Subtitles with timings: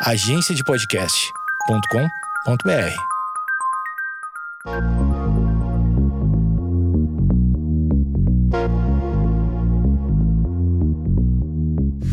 [0.00, 2.94] agenciadepodcast.com.br.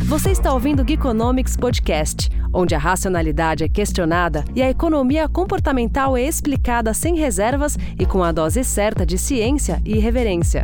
[0.06, 6.18] Você está ouvindo o Geekonomics Podcast, onde a racionalidade é questionada e a economia comportamental
[6.18, 10.64] é explicada sem reservas e com a dose certa de ciência e irreverência.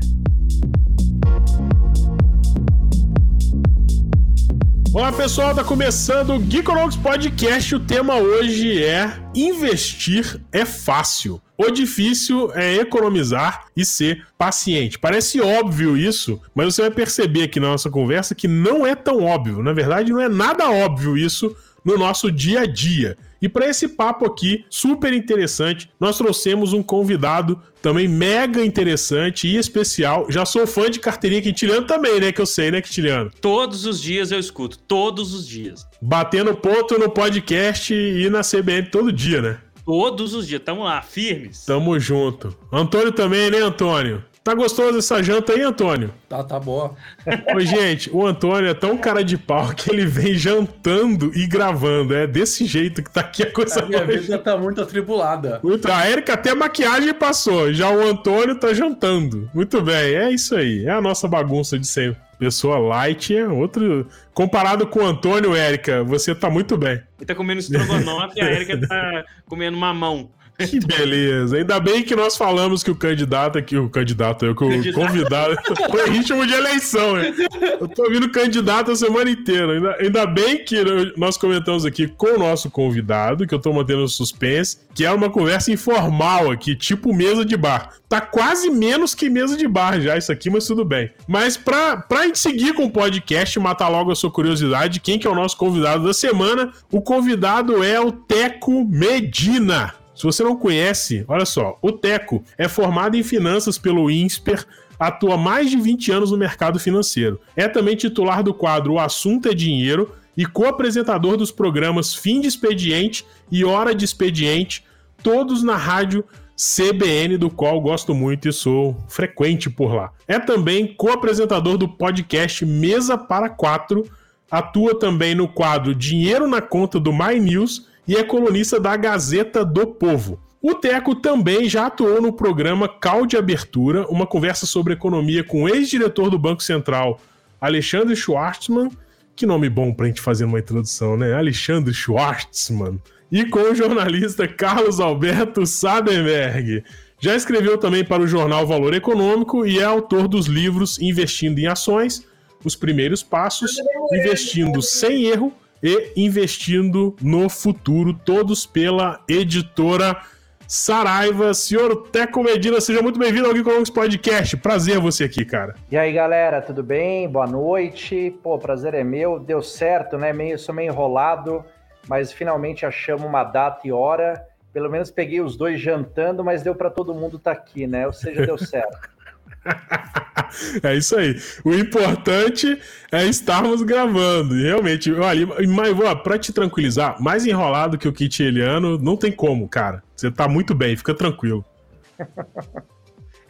[4.93, 7.75] Olá pessoal, tá começando o Geekonomics Podcast.
[7.75, 11.41] O tema hoje é investir é fácil.
[11.57, 14.99] O difícil é economizar e ser paciente.
[14.99, 19.23] Parece óbvio isso, mas você vai perceber aqui na nossa conversa que não é tão
[19.23, 19.63] óbvio.
[19.63, 23.17] Na verdade, não é nada óbvio isso no nosso dia a dia.
[23.41, 29.57] E para esse papo aqui, super interessante, nós trouxemos um convidado também mega interessante e
[29.57, 30.27] especial.
[30.29, 32.31] Já sou fã de carteirinha Quintiliano também, né?
[32.31, 33.31] Que eu sei, né, Quintiliano?
[33.41, 35.87] Todos os dias eu escuto, todos os dias.
[35.99, 39.57] Batendo ponto no podcast e na CBN todo dia, né?
[39.83, 41.65] Todos os dias, tamo lá, firmes.
[41.65, 42.55] Tamo junto.
[42.71, 44.23] Antônio também, né, Antônio?
[44.43, 46.11] Tá gostoso essa janta aí, Antônio?
[46.27, 46.95] Tá, tá boa.
[47.55, 52.15] Ô, gente, o Antônio é tão cara de pau que ele vem jantando e gravando.
[52.15, 54.17] É desse jeito que tá aqui a coisa A minha hoje.
[54.17, 55.59] vida tá muito atribulada.
[55.61, 59.47] Muito, a Erika até a maquiagem passou, já o Antônio tá jantando.
[59.53, 60.85] Muito bem, é isso aí.
[60.85, 62.19] É a nossa bagunça de sempre.
[62.39, 64.07] Pessoa light é outro.
[64.33, 66.93] Comparado com o Antônio, Érica, você tá muito bem.
[67.19, 70.31] Ele tá comendo estrogonofe e a Erika tá comendo mamão.
[70.67, 71.57] Que beleza.
[71.57, 75.55] Ainda bem que nós falamos que o candidato aqui, o candidato, eu, que o convidado.
[75.89, 77.33] Foi ritmo de eleição, né?
[77.79, 79.73] Eu tô ouvindo candidato a semana inteira.
[79.73, 80.77] Ainda, ainda bem que
[81.17, 85.29] nós comentamos aqui com o nosso convidado, que eu tô mantendo suspense, que é uma
[85.29, 87.89] conversa informal aqui, tipo mesa de bar.
[88.07, 91.11] Tá quase menos que mesa de bar já isso aqui, mas tudo bem.
[91.27, 95.27] Mas pra, pra gente seguir com o podcast, matar logo a sua curiosidade, quem que
[95.27, 96.71] é o nosso convidado da semana?
[96.91, 100.00] O convidado é o Teco Medina.
[100.21, 104.67] Se você não conhece, olha só, o Teco é formado em finanças pelo INSPER,
[104.99, 107.41] atua mais de 20 anos no mercado financeiro.
[107.55, 112.47] É também titular do quadro O Assunto é Dinheiro e co-apresentador dos programas Fim de
[112.47, 114.85] Expediente e Hora de Expediente,
[115.23, 116.23] todos na rádio
[116.55, 120.11] CBN, do qual gosto muito e sou frequente por lá.
[120.27, 124.07] É também co-apresentador do podcast Mesa para Quatro,
[124.51, 129.63] atua também no quadro Dinheiro na Conta do My News e é colunista da Gazeta
[129.63, 130.39] do Povo.
[130.61, 135.63] O Teco também já atuou no programa Cal de Abertura, uma conversa sobre economia com
[135.63, 137.19] o ex-diretor do Banco Central,
[137.59, 138.89] Alexandre Schwartzman.
[139.35, 141.33] Que nome bom pra gente fazer uma introdução, né?
[141.33, 143.01] Alexandre Schwartzman.
[143.31, 146.83] E com o jornalista Carlos Alberto Sadenberg.
[147.19, 151.65] Já escreveu também para o jornal Valor Econômico e é autor dos livros Investindo em
[151.65, 152.25] Ações,
[152.63, 153.77] Os Primeiros Passos,
[154.11, 160.21] Investindo Sem Erro e Investindo no Futuro, todos pela editora
[160.67, 161.53] Saraiva.
[161.53, 164.55] Senhor Teco Medina, seja muito bem-vindo ao Geekonomics Podcast.
[164.57, 165.75] Prazer você aqui, cara.
[165.91, 167.27] E aí, galera, tudo bem?
[167.27, 168.33] Boa noite.
[168.41, 169.39] Pô, prazer é meu.
[169.39, 170.31] Deu certo, né?
[170.31, 171.65] Meio, sou meio enrolado,
[172.07, 174.45] mas finalmente achamos uma data e hora.
[174.71, 178.07] Pelo menos peguei os dois jantando, mas deu para todo mundo estar aqui, né?
[178.07, 179.09] Ou seja, deu certo.
[180.83, 181.39] é isso aí.
[181.63, 182.77] O importante
[183.11, 184.57] é estarmos gravando.
[184.57, 189.15] E realmente, olha, mas ó, pra te tranquilizar, mais enrolado que o Kit Eliano, não
[189.15, 190.03] tem como, cara.
[190.15, 191.65] Você tá muito bem, fica tranquilo.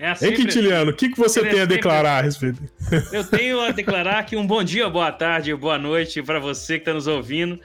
[0.02, 0.28] É assim.
[0.28, 2.60] Hein, Quintiliano, o que, que você tem a declarar a respeito?
[3.14, 6.82] Eu tenho a declarar que um bom dia, boa tarde, boa noite para você que
[6.82, 7.60] está nos ouvindo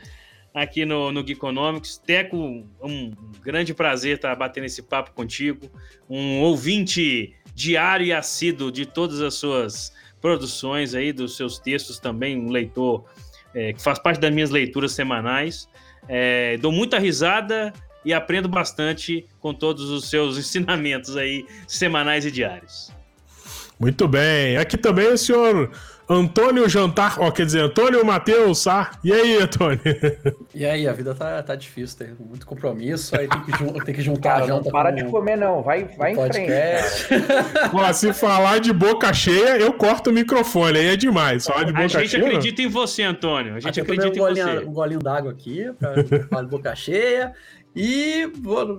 [0.53, 1.97] aqui no, no Geekonomics.
[1.97, 2.37] Teco,
[2.83, 5.71] um grande prazer estar batendo esse papo contigo.
[6.11, 9.91] Um ouvinte diário e assíduo de todas as suas
[10.21, 13.07] produções aí, dos seus textos também, um leitor
[13.55, 15.67] é, que faz parte das minhas leituras semanais.
[16.07, 17.73] É, dou muita risada
[18.05, 22.93] e aprendo bastante com todos os seus ensinamentos aí, semanais e diários.
[23.81, 24.59] Muito bem.
[24.59, 25.71] Aqui também o senhor
[26.09, 28.93] Antônio Jantar, ó, quer dizer, Antônio Matheus Sá.
[29.03, 29.81] E aí, Antônio?
[30.55, 33.95] E aí, a vida tá, tá difícil, tem muito compromisso, aí tem que, jun- tem
[33.95, 35.63] que juntar Cara, a não para com de comer, não.
[35.63, 36.33] Vai, vai em frente.
[36.33, 37.09] podcast.
[37.09, 37.71] cara.
[37.75, 40.79] Ó, se falar de boca cheia, eu corto o microfone.
[40.79, 41.45] Aí é demais.
[41.45, 42.21] Falar de A boca gente cheia.
[42.23, 42.29] não.
[42.29, 43.55] acredita em você, Antônio.
[43.57, 44.65] A gente acredita um em golinho, você.
[44.65, 45.93] um golinho d'água aqui, pra
[46.31, 47.33] falar de boca cheia.
[47.75, 48.79] E vou-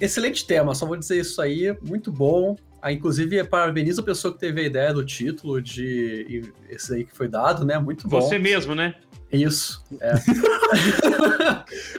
[0.00, 2.56] excelente tema, só vou dizer isso aí, muito bom.
[2.80, 7.16] Ah, inclusive, parabenizo a pessoa que teve a ideia do título de esse aí que
[7.16, 7.78] foi dado, né?
[7.78, 8.20] Muito bom.
[8.20, 8.94] Você mesmo, né?
[9.32, 9.82] Isso.
[10.00, 10.14] É.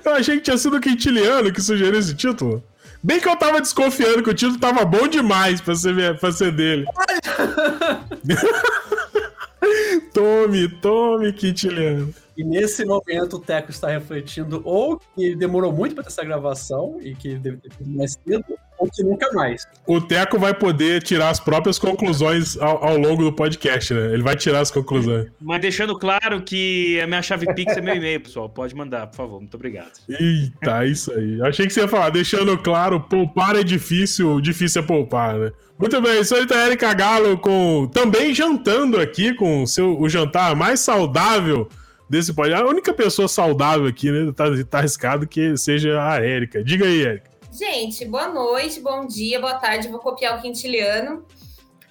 [0.04, 2.64] Eu achei que tinha sido o Quintiliano que sugeriu esse título.
[3.04, 6.52] Bem que eu tava desconfiando que o título tava bom demais pra ser, pra ser
[6.52, 6.86] dele.
[10.14, 12.14] tome, tome, Quintiliano.
[12.38, 17.00] E nesse momento o Teco está refletindo ou que demorou muito para ter essa gravação
[17.02, 18.46] e que deve ter sido mais cedo,
[18.78, 19.68] ou que nunca mais.
[19.88, 24.14] O Teco vai poder tirar as próprias conclusões ao, ao, longo do podcast, né?
[24.14, 25.32] Ele vai tirar as conclusões.
[25.42, 28.48] Mas deixando claro que a minha chave Pix é meu e-mail, pessoal.
[28.48, 29.40] Pode mandar, por favor.
[29.40, 29.94] Muito obrigado.
[30.08, 31.42] Eita, isso aí.
[31.42, 35.52] Achei que você ia falar, deixando claro, poupar é difícil, difícil é poupar, né?
[35.80, 40.56] Muito bem, sou a Erika Galo com também jantando aqui com o seu o jantar
[40.56, 41.70] mais saudável
[42.10, 42.66] desse podcast.
[42.66, 44.32] A única pessoa saudável aqui, né?
[44.36, 46.64] Tá, tá arriscado que seja a Érica.
[46.64, 47.30] Diga aí, Érica.
[47.52, 49.88] Gente, boa noite, bom dia, boa tarde.
[49.88, 51.26] Vou copiar o Quintiliano.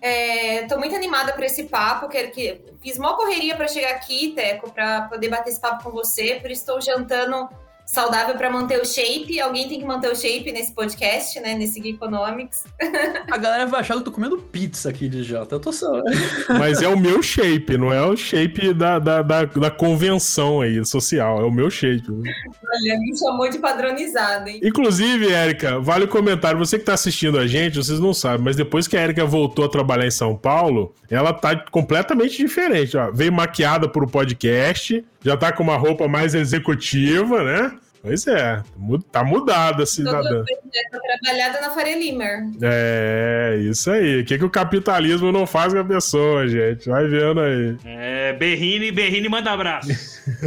[0.00, 2.08] Estou é, muito animada para esse papo.
[2.08, 5.90] Quero que fiz uma correria para chegar aqui, Teco, para poder bater esse papo com
[5.90, 6.38] você.
[6.40, 7.48] Por isso estou jantando
[7.86, 9.40] saudável para manter o shape.
[9.40, 11.54] Alguém tem que manter o shape nesse podcast, né?
[11.54, 12.64] Nesse Geekonomics.
[13.30, 15.54] A galera vai achar que eu tô comendo pizza aqui de janta.
[15.54, 16.02] Eu tô só.
[16.58, 20.84] Mas é o meu shape, não é o shape da, da, da, da convenção aí,
[20.84, 21.40] social.
[21.40, 22.10] É o meu shape.
[22.10, 24.60] Olha, me chamou de padronizado, hein?
[24.62, 26.58] Inclusive, Érica, vale o comentário.
[26.58, 29.64] Você que tá assistindo a gente, vocês não sabem, mas depois que a Érica voltou
[29.64, 32.96] a trabalhar em São Paulo, ela tá completamente diferente.
[32.96, 33.12] Ó.
[33.12, 37.76] Veio maquiada pro podcast já tá com uma roupa mais executiva, né?
[38.00, 38.62] Pois é,
[39.10, 40.44] tá mudada a cidadã.
[40.92, 42.44] Tô trabalhada na Faria Limer.
[42.62, 44.20] É, isso aí.
[44.20, 46.88] O que, que o capitalismo não faz com a pessoa, gente?
[46.88, 47.76] Vai vendo aí.
[47.84, 49.88] É, Berrine, Berrine manda abraço.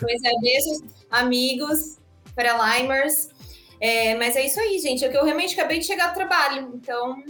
[0.00, 1.98] pois é, beijos, amigos,
[2.34, 3.28] Faria Limers.
[3.80, 5.04] É, mas é isso aí, gente.
[5.04, 7.22] É que eu realmente acabei de chegar do trabalho, então,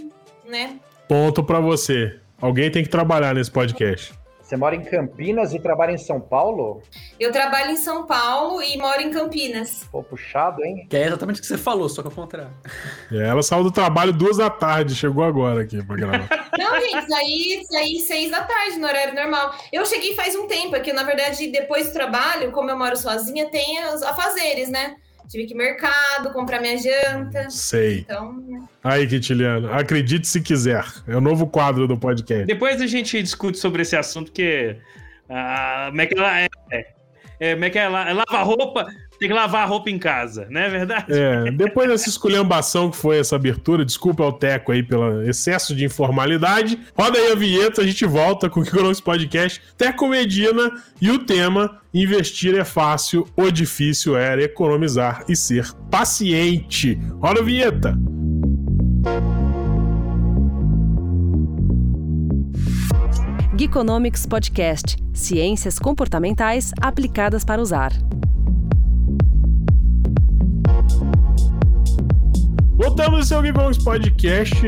[0.48, 0.78] né?
[1.06, 2.18] Ponto para você.
[2.40, 4.21] Alguém tem que trabalhar nesse podcast.
[4.52, 6.82] Você mora em Campinas e trabalha em São Paulo?
[7.18, 9.88] Eu trabalho em São Paulo e moro em Campinas.
[9.90, 10.86] Pô, puxado, hein?
[10.90, 12.52] Que é exatamente o que você falou, só que ao contrário.
[13.10, 16.28] É, ela saiu do trabalho duas da tarde, chegou agora aqui pra gravar.
[16.58, 19.54] Não, gente, saí, saí seis da tarde, no horário normal.
[19.72, 22.94] Eu cheguei faz um tempo, é que na verdade, depois do trabalho, como eu moro
[22.94, 24.96] sozinha, tem os afazeres, né?
[25.28, 27.48] Tive que ir mercado, comprar minha janta.
[27.50, 28.00] Sei.
[28.00, 28.68] Então?
[28.82, 30.84] Aí, Quintiliano, acredite se quiser.
[31.06, 32.44] É o novo quadro do podcast.
[32.44, 34.76] Depois a gente discute sobre esse assunto, porque.
[35.28, 36.48] Ah, como é que ela é?
[37.40, 38.86] é como é que ela é, lava roupa?
[39.22, 41.06] Tem que lavar a roupa em casa, não é verdade?
[41.08, 45.84] É, depois dessa esculhambação que foi essa abertura, desculpa ao Teco aí pelo excesso de
[45.84, 46.76] informalidade.
[46.98, 51.20] Roda aí a vinheta, a gente volta com o Kikonomics Podcast, Teco Medina e o
[51.20, 56.98] tema Investir é fácil, o difícil era economizar e ser paciente.
[57.20, 57.96] Roda a vinheta!
[63.56, 67.92] Geekonomics Podcast Ciências comportamentais aplicadas para usar.
[72.82, 74.60] Voltamos ao seu Gigons Podcast.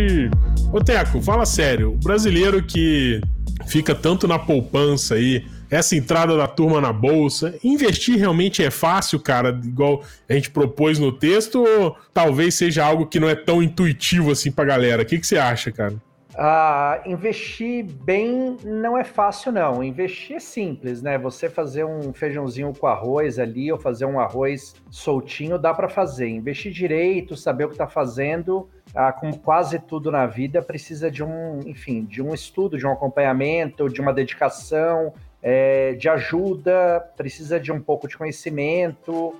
[0.72, 1.94] Ô Teco, fala sério.
[1.94, 3.20] O brasileiro que
[3.66, 9.18] fica tanto na poupança aí, essa entrada da turma na bolsa, investir realmente é fácil,
[9.18, 13.60] cara, igual a gente propôs no texto, ou talvez seja algo que não é tão
[13.60, 15.02] intuitivo assim pra galera?
[15.02, 15.96] O que, que você acha, cara?
[16.36, 19.84] Ah, investir bem não é fácil, não.
[19.84, 21.16] Investir é simples, né?
[21.16, 26.28] Você fazer um feijãozinho com arroz ali, ou fazer um arroz soltinho, dá para fazer.
[26.28, 31.22] Investir direito, saber o que está fazendo, ah, como quase tudo na vida, precisa de
[31.22, 37.60] um, enfim, de um estudo, de um acompanhamento, de uma dedicação, é, de ajuda, precisa
[37.60, 39.38] de um pouco de conhecimento.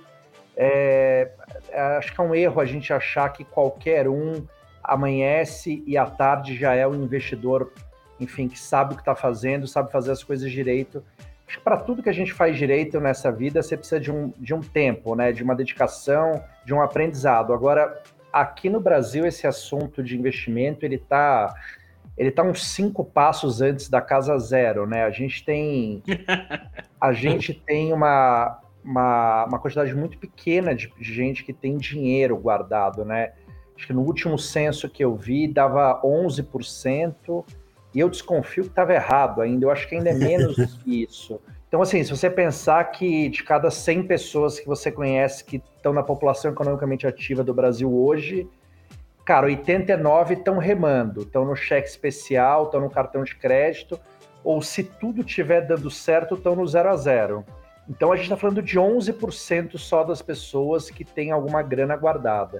[0.55, 1.31] É,
[1.97, 4.45] acho que é um erro a gente achar que qualquer um
[4.87, 7.71] amanhece e à tarde já é o investidor,
[8.19, 11.03] enfim, que sabe o que está fazendo, sabe fazer as coisas direito.
[11.47, 14.33] Acho que para tudo que a gente faz direito nessa vida, você precisa de um,
[14.37, 15.31] de um tempo, né?
[15.31, 17.53] De uma dedicação, de um aprendizado.
[17.53, 18.01] Agora,
[18.33, 21.53] aqui no Brasil, esse assunto de investimento, ele está
[22.17, 25.03] ele tá uns cinco passos antes da casa zero, né?
[25.03, 26.01] A gente tem
[26.99, 32.37] a gente tem uma, uma, uma quantidade muito pequena de, de gente que tem dinheiro
[32.37, 33.33] guardado, né?
[33.75, 37.45] Acho que no último censo que eu vi dava 11%,
[37.93, 41.39] e eu desconfio que estava errado ainda, eu acho que ainda é menos que isso.
[41.67, 45.93] Então, assim, se você pensar que de cada 100 pessoas que você conhece que estão
[45.93, 48.47] na população economicamente ativa do Brasil hoje,
[49.25, 53.99] cara, 89 estão remando, estão no cheque especial, estão no cartão de crédito,
[54.43, 57.43] ou se tudo estiver dando certo, estão no zero a zero.
[57.89, 62.59] Então a gente está falando de 11% só das pessoas que têm alguma grana guardada.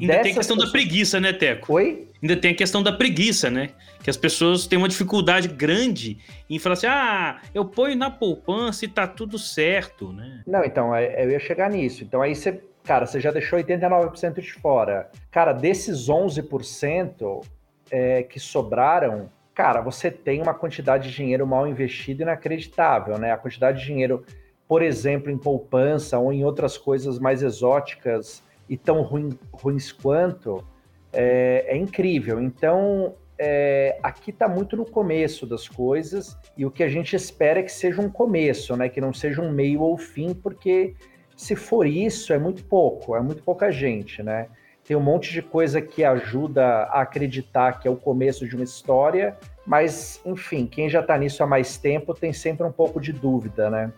[0.00, 0.72] Ainda tem a questão pessoas...
[0.72, 1.72] da preguiça, né, Teco?
[1.72, 2.08] Oi?
[2.22, 3.70] Ainda tem a questão da preguiça, né?
[4.02, 8.84] Que as pessoas têm uma dificuldade grande em falar assim: ah, eu ponho na poupança
[8.84, 10.42] e tá tudo certo, né?
[10.46, 12.04] Não, então, é, eu ia chegar nisso.
[12.04, 15.10] Então aí você, cara, você já deixou 89% de fora.
[15.30, 17.44] Cara, desses 11%
[17.90, 23.32] é, que sobraram, cara, você tem uma quantidade de dinheiro mal investido inacreditável, né?
[23.32, 24.24] A quantidade de dinheiro,
[24.66, 30.64] por exemplo, em poupança ou em outras coisas mais exóticas e tão ruim, ruins quanto,
[31.12, 32.40] é, é incrível.
[32.40, 37.60] Então, é, aqui está muito no começo das coisas e o que a gente espera
[37.60, 38.88] é que seja um começo, né?
[38.88, 40.94] Que não seja um meio ou fim, porque
[41.36, 44.48] se for isso é muito pouco, é muito pouca gente, né?
[44.84, 48.64] Tem um monte de coisa que ajuda a acreditar que é o começo de uma
[48.64, 53.12] história, mas enfim, quem já está nisso há mais tempo tem sempre um pouco de
[53.12, 53.92] dúvida, né?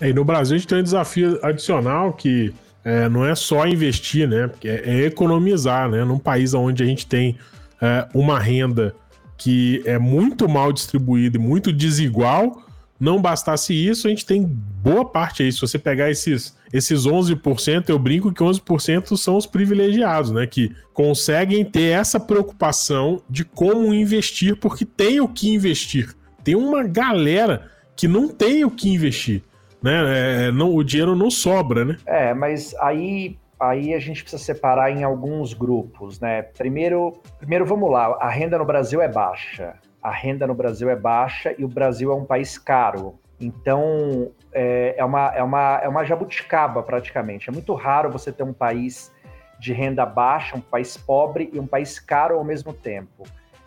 [0.00, 3.66] É, e no Brasil a gente tem um desafio adicional que é, não é só
[3.66, 4.50] investir, né?
[4.64, 6.04] É, é economizar, né?
[6.04, 7.36] Num país onde a gente tem
[7.80, 8.94] é, uma renda
[9.36, 12.62] que é muito mal distribuída e muito desigual.
[12.98, 15.50] Não bastasse isso, a gente tem boa parte aí.
[15.50, 20.46] Se você pegar esses, esses 11%, eu brinco que 11% são os privilegiados, né?
[20.46, 26.14] Que conseguem ter essa preocupação de como investir, porque tem o que investir.
[26.44, 29.42] Tem uma galera que não tem o que investir.
[29.82, 30.46] Né?
[30.46, 31.96] É, não, o dinheiro não sobra, né?
[32.06, 36.42] É, mas aí aí a gente precisa separar em alguns grupos, né?
[36.42, 39.74] Primeiro, primeiro vamos lá, a renda no Brasil é baixa.
[40.02, 43.18] A renda no Brasil é baixa e o Brasil é um país caro.
[43.38, 47.50] Então, é, é, uma, é, uma, é uma jabuticaba praticamente.
[47.50, 49.12] É muito raro você ter um país
[49.58, 53.24] de renda baixa, um país pobre e um país caro ao mesmo tempo.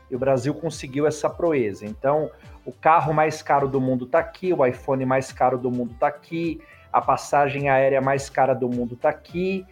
[0.10, 1.86] E o Brasil conseguiu essa proeza.
[1.86, 2.32] Então,
[2.65, 6.08] o carro mais caro do mundo está aqui, o iPhone mais caro do mundo está
[6.08, 9.65] aqui, a passagem aérea mais cara do mundo está aqui,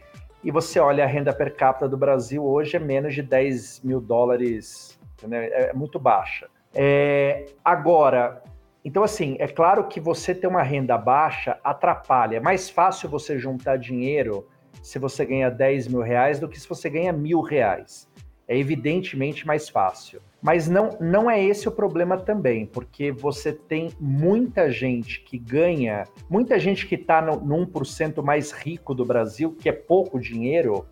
[0.44, 4.02] e você olha a renda per capita do Brasil hoje é menos de 10 mil
[4.02, 5.48] dólares, né?
[5.52, 6.48] é muito baixa.
[6.74, 8.42] É, agora,
[8.84, 12.38] então assim, é claro que você ter uma renda baixa atrapalha.
[12.38, 14.48] É mais fácil você juntar dinheiro
[14.82, 18.10] se você ganha 10 mil reais do que se você ganha mil reais
[18.52, 20.22] é evidentemente mais fácil.
[20.42, 26.06] Mas não, não é esse o problema também, porque você tem muita gente que ganha,
[26.28, 30.88] muita gente que está no, no 1% mais rico do Brasil, que é pouco dinheiro,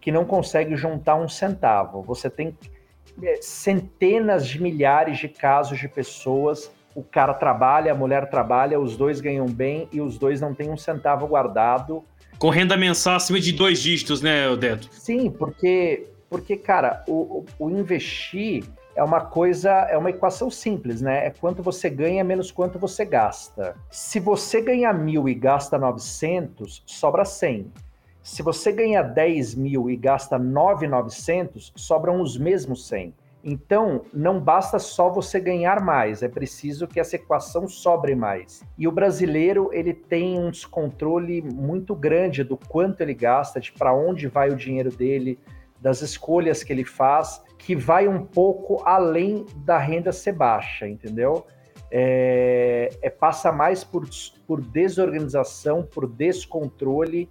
[0.00, 2.00] que não consegue juntar um centavo.
[2.02, 2.56] Você tem
[3.20, 6.70] é, centenas de milhares de casos de pessoas.
[6.94, 10.70] O cara trabalha, a mulher trabalha, os dois ganham bem e os dois não têm
[10.70, 12.04] um centavo guardado.
[12.38, 14.88] Com renda mensal acima de dois dígitos, né, Odeto?
[14.92, 18.64] Sim, porque porque, cara, o, o, investir
[18.94, 21.26] é uma coisa, é uma equação simples, né?
[21.26, 23.76] É quanto você ganha menos quanto você gasta.
[23.90, 27.70] Se você ganha mil e gasta 900, sobra 100.
[28.22, 33.14] Se você ganha 10 mil e gasta 9,900, sobram os mesmos 100.
[33.48, 38.64] Então, não basta só você ganhar mais, é preciso que essa equação sobre mais.
[38.76, 43.94] E o brasileiro, ele tem um descontrole muito grande do quanto ele gasta, de para
[43.94, 45.38] onde vai o dinheiro dele,
[45.80, 51.46] das escolhas que ele faz, que vai um pouco além da renda ser baixa, entendeu?
[51.90, 54.08] É, é passa mais por,
[54.46, 57.28] por desorganização, por descontrole,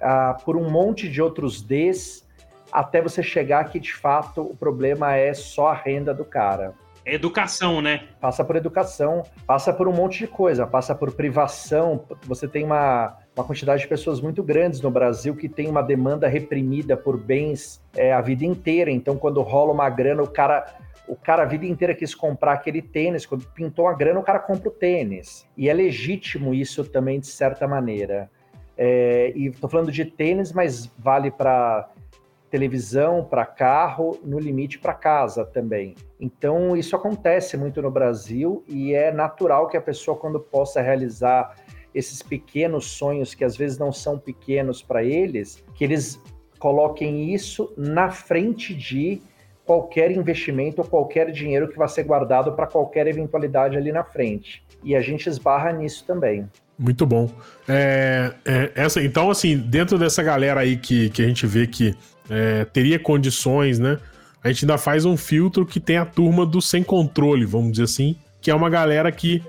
[0.00, 2.28] uh, por um monte de outros Ds,
[2.70, 6.74] até você chegar que de fato o problema é só a renda do cara.
[7.06, 8.08] Educação, né?
[8.20, 12.06] Passa por educação, passa por um monte de coisa, passa por privação.
[12.22, 16.28] Você tem uma, uma quantidade de pessoas muito grandes no Brasil que tem uma demanda
[16.28, 18.90] reprimida por bens é, a vida inteira.
[18.90, 20.76] Então, quando rola uma grana, o cara,
[21.08, 23.26] o cara a vida inteira quis comprar aquele tênis.
[23.26, 25.46] Quando pintou a grana, o cara compra o tênis.
[25.56, 28.30] E é legítimo isso também, de certa maneira.
[28.76, 31.88] É, e estou falando de tênis, mas vale para
[32.54, 35.96] televisão, para carro, no limite para casa também.
[36.20, 41.56] Então, isso acontece muito no Brasil e é natural que a pessoa, quando possa realizar
[41.94, 46.20] esses pequenos sonhos que às vezes não são pequenos para eles, que eles
[46.58, 49.20] coloquem isso na frente de
[49.64, 54.62] qualquer investimento ou qualquer dinheiro que vai ser guardado para qualquer eventualidade ali na frente.
[54.82, 56.48] E a gente esbarra nisso também.
[56.78, 57.30] Muito bom.
[57.68, 61.94] É, é, essa, então, assim, dentro dessa galera aí que, que a gente vê que
[62.28, 63.98] é, teria condições, né?
[64.42, 67.84] A gente ainda faz um filtro que tem a turma do sem controle, vamos dizer
[67.84, 69.42] assim, que é uma galera que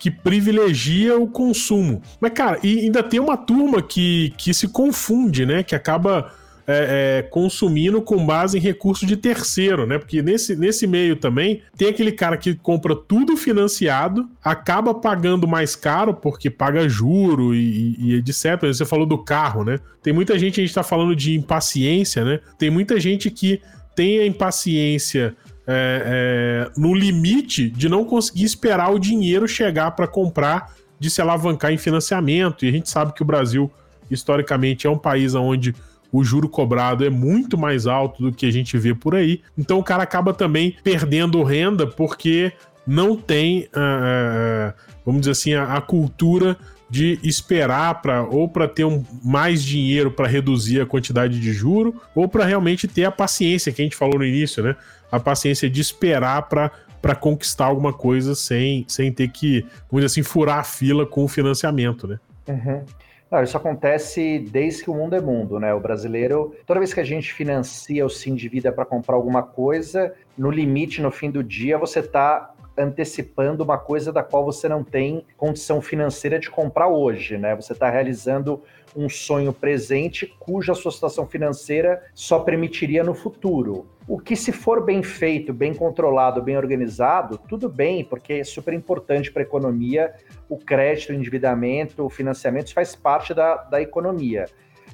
[0.00, 2.00] que privilegia o consumo.
[2.18, 5.62] Mas, cara, e ainda tem uma turma que, que se confunde, né?
[5.62, 6.32] Que acaba
[6.66, 9.98] é, é, consumindo com base em recurso de terceiro, né?
[9.98, 15.76] Porque nesse, nesse meio também tem aquele cara que compra tudo financiado, acaba pagando mais
[15.76, 18.58] caro porque paga juro e, e etc.
[18.62, 19.80] Você falou do carro, né?
[20.02, 22.40] Tem muita gente, a gente tá falando de impaciência, né?
[22.58, 23.60] Tem muita gente que
[23.94, 25.36] tem a impaciência
[25.72, 31.22] é, é, no limite de não conseguir esperar o dinheiro chegar para comprar, de se
[31.22, 32.64] alavancar em financiamento.
[32.64, 33.70] E a gente sabe que o Brasil,
[34.10, 35.74] historicamente, é um país onde
[36.12, 39.42] o juro cobrado é muito mais alto do que a gente vê por aí.
[39.56, 42.52] Então o cara acaba também perdendo renda porque
[42.84, 44.74] não tem, uh,
[45.06, 46.58] vamos dizer assim, a, a cultura
[46.90, 52.02] de esperar para ou para ter um, mais dinheiro para reduzir a quantidade de juro
[52.16, 54.74] ou para realmente ter a paciência que a gente falou no início, né?
[55.10, 60.22] A paciência de esperar para conquistar alguma coisa sem, sem ter que, vamos dizer assim,
[60.22, 62.18] furar a fila com o financiamento, né?
[62.48, 62.84] Uhum.
[63.30, 65.72] Não, isso acontece desde que o mundo é mundo, né?
[65.72, 70.12] O brasileiro, toda vez que a gente financia ou se endivida para comprar alguma coisa,
[70.36, 74.82] no limite, no fim do dia, você está antecipando uma coisa da qual você não
[74.82, 77.54] tem condição financeira de comprar hoje, né?
[77.54, 78.62] Você está realizando
[78.96, 83.88] um sonho presente cuja sua situação financeira só permitiria no futuro.
[84.08, 88.74] O que, se for bem feito, bem controlado, bem organizado, tudo bem, porque é super
[88.74, 90.12] importante para a economia.
[90.48, 94.46] O crédito, o endividamento, o financiamento isso faz parte da, da economia.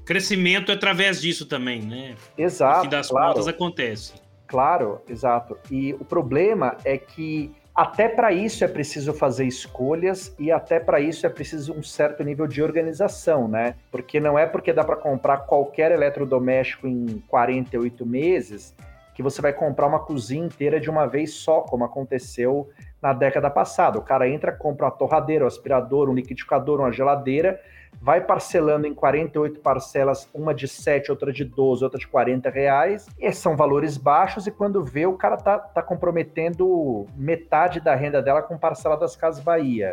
[0.05, 2.15] Crescimento é através disso também, né?
[2.37, 2.77] Exato.
[2.77, 3.29] No fim das claro.
[3.29, 4.27] contas acontece.
[4.47, 5.59] Claro, exato.
[5.71, 10.99] E o problema é que até para isso é preciso fazer escolhas e até para
[10.99, 13.75] isso é preciso um certo nível de organização, né?
[13.93, 18.75] Porque não é porque dá para comprar qualquer eletrodoméstico em 48 meses
[19.15, 23.51] que você vai comprar uma cozinha inteira de uma vez só, como aconteceu na década
[23.51, 23.99] passada.
[23.99, 27.61] O cara entra, compra uma torradeira, um aspirador, um liquidificador, uma geladeira
[28.01, 33.07] vai parcelando em 48 parcelas, uma de 7, outra de 12, outra de 40 reais.
[33.19, 38.23] E são valores baixos, e quando vê, o cara tá, tá comprometendo metade da renda
[38.23, 39.93] dela com parcela das Casas Bahia.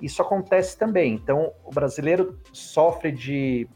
[0.00, 1.14] Isso acontece também.
[1.14, 3.68] Então, o brasileiro sofre de,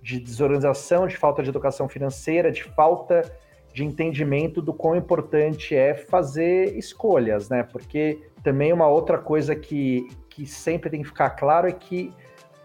[0.00, 3.30] de desorganização, de falta de educação financeira, de falta
[3.76, 7.62] de entendimento do quão importante é fazer escolhas, né?
[7.62, 12.10] Porque também uma outra coisa que, que sempre tem que ficar claro é que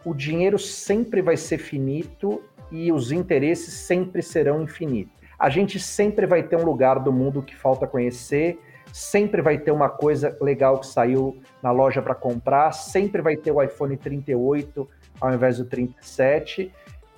[0.05, 2.41] o dinheiro sempre vai ser finito
[2.72, 5.13] e os interesses sempre serão infinitos.
[5.38, 8.60] A gente sempre vai ter um lugar do mundo que falta conhecer,
[8.93, 13.51] sempre vai ter uma coisa legal que saiu na loja para comprar, sempre vai ter
[13.51, 14.88] o iPhone 38
[15.20, 16.72] ao invés do 37.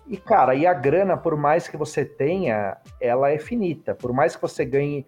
[0.07, 3.95] E, cara, e a grana, por mais que você tenha, ela é finita.
[3.95, 5.05] Por mais que você ganhe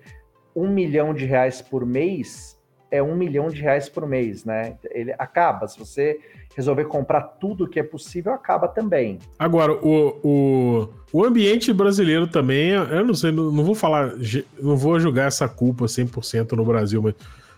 [0.55, 2.54] um milhão de reais por mês,
[2.95, 4.75] é um milhão de reais por mês, né?
[4.91, 5.67] Ele acaba.
[5.67, 6.19] Se você
[6.55, 9.19] resolver comprar tudo que é possível, acaba também.
[9.37, 14.13] Agora, o, o, o ambiente brasileiro também, eu não sei, não, não vou falar,
[14.59, 17.15] não vou julgar essa culpa 100% no Brasil, mas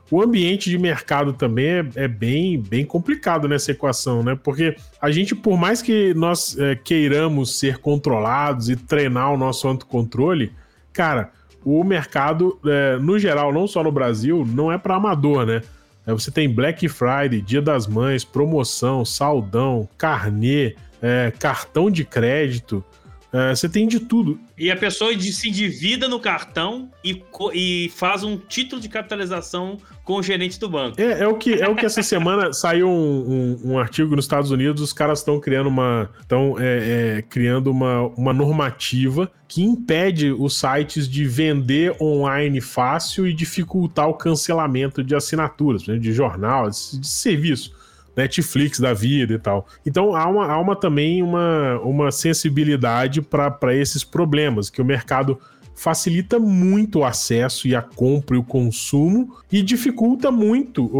[0.09, 4.39] o ambiente de mercado também é, é, bem, bem complicado nessa equação, né?
[4.41, 9.67] Porque a gente, por mais que nós é, queiramos ser controlados e treinar o nosso
[9.67, 10.53] autocontrole,
[10.93, 11.31] cara,
[11.69, 15.61] o mercado, é, no geral, não só no Brasil, não é para amador, né?
[16.05, 22.81] É, você tem Black Friday, Dia das Mães, promoção, saldão, carnê, é, cartão de crédito.
[23.31, 24.39] É, você tem de tudo.
[24.57, 27.21] E a pessoa se endivida no cartão e,
[27.53, 30.99] e faz um título de capitalização com o gerente do banco.
[31.01, 34.23] É, é o que é o que essa semana saiu um, um, um, artigo nos
[34.23, 39.61] Estados Unidos, os caras estão criando uma estão é, é, criando uma, uma normativa que
[39.61, 46.13] impede os sites de vender online fácil e dificultar o cancelamento de assinaturas, né, de
[46.13, 47.75] jornal, de, de serviço.
[48.17, 49.67] Netflix da vida e tal.
[49.85, 55.39] Então há uma, há uma também uma, uma sensibilidade para esses problemas, que o mercado
[55.75, 60.97] facilita muito o acesso e a compra e o consumo e dificulta muito o,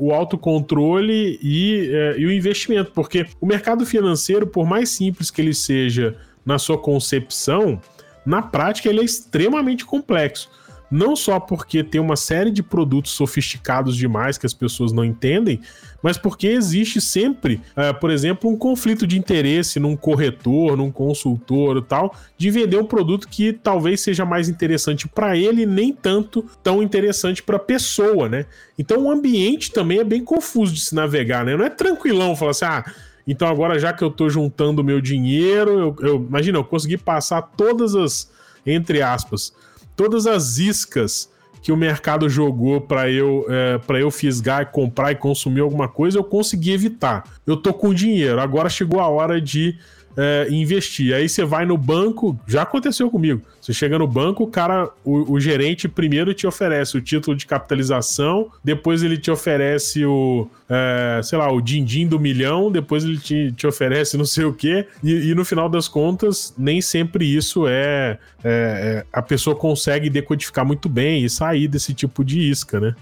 [0.00, 5.30] o, o autocontrole e, é, e o investimento, porque o mercado financeiro, por mais simples
[5.30, 7.80] que ele seja na sua concepção,
[8.24, 10.50] na prática ele é extremamente complexo
[10.90, 15.60] não só porque tem uma série de produtos sofisticados demais que as pessoas não entendem,
[16.02, 21.78] mas porque existe sempre, uh, por exemplo, um conflito de interesse num corretor, num consultor
[21.78, 26.44] e tal, de vender um produto que talvez seja mais interessante para ele nem tanto
[26.62, 28.46] tão interessante para a pessoa, né?
[28.78, 31.56] Então o ambiente também é bem confuso de se navegar, né?
[31.56, 32.84] Não é tranquilão falar assim, ah,
[33.26, 37.42] então agora já que eu estou juntando meu dinheiro, eu, eu imagina, eu consegui passar
[37.42, 38.30] todas as
[38.66, 39.54] entre aspas,
[39.96, 41.28] todas as iscas
[41.62, 46.18] que o mercado jogou para eu é, para eu fisgar, comprar e consumir alguma coisa,
[46.18, 47.24] eu consegui evitar.
[47.44, 49.76] Eu tô com dinheiro, agora chegou a hora de
[50.16, 51.14] é, investir.
[51.14, 53.42] Aí você vai no banco, já aconteceu comigo.
[53.60, 57.46] Você chega no banco, o cara, o, o, gerente primeiro te oferece o título de
[57.46, 63.18] capitalização, depois ele te oferece o, é, sei lá, o din-din do milhão, depois ele
[63.18, 67.24] te, te oferece não sei o quê, e, e, no final das contas, nem sempre
[67.24, 72.40] isso é, é, é a pessoa consegue decodificar muito bem e sair desse tipo de
[72.48, 72.94] isca, né?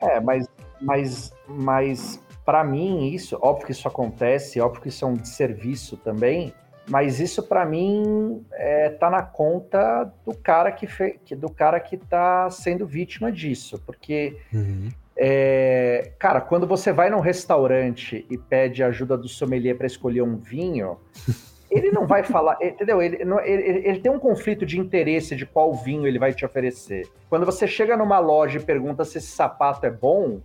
[0.00, 0.46] É, mas,
[0.80, 5.96] mas, mas para mim, isso, óbvio que isso acontece, óbvio que isso é um serviço
[5.96, 6.52] também,
[6.86, 11.18] Mas isso para mim é, tá na conta do cara que, fe...
[11.34, 14.90] do cara que tá sendo vítima disso, porque uhum.
[15.16, 20.36] é, cara, quando você vai num restaurante e pede ajuda do sommelier para escolher um
[20.36, 20.98] vinho,
[21.70, 23.00] ele não vai falar, entendeu?
[23.00, 27.08] Ele, ele, ele, tem um conflito de interesse de qual vinho ele vai te oferecer.
[27.30, 30.40] Quando você chega numa loja e pergunta se esse sapato é bom,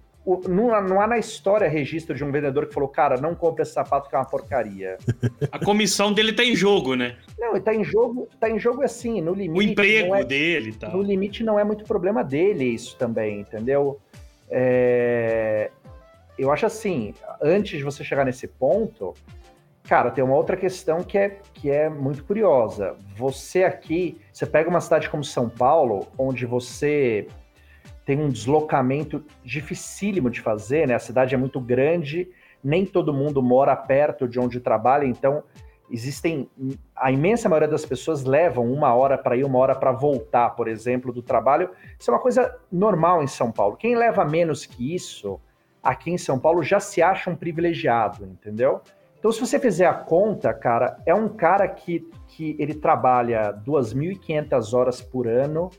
[0.47, 3.73] não, não há na história registro de um vendedor que falou, cara, não compra esse
[3.73, 4.97] sapato que é uma porcaria.
[5.51, 7.17] A comissão dele tá em jogo, né?
[7.37, 9.59] Não, ele tá em jogo, tá em jogo assim, no limite.
[9.59, 10.91] O emprego é, dele tal.
[10.91, 13.99] No limite não é muito problema dele isso também, entendeu?
[14.49, 15.71] É,
[16.37, 19.13] eu acho assim, antes de você chegar nesse ponto,
[19.83, 22.95] cara, tem uma outra questão que é, que é muito curiosa.
[23.15, 27.27] Você aqui, você pega uma cidade como São Paulo, onde você
[28.09, 30.95] tem um deslocamento dificílimo de fazer, né?
[30.95, 32.27] A cidade é muito grande,
[32.63, 35.43] nem todo mundo mora perto de onde trabalha, então
[35.91, 36.49] existem
[36.95, 40.67] a imensa maioria das pessoas levam uma hora para ir, uma hora para voltar, por
[40.67, 41.69] exemplo, do trabalho.
[41.99, 43.77] Isso é uma coisa normal em São Paulo.
[43.77, 45.39] Quem leva menos que isso
[45.83, 48.81] aqui em São Paulo já se acha um privilegiado, entendeu?
[49.19, 54.73] Então, se você fizer a conta, cara, é um cara que, que ele trabalha 2.500
[54.73, 55.69] horas por ano,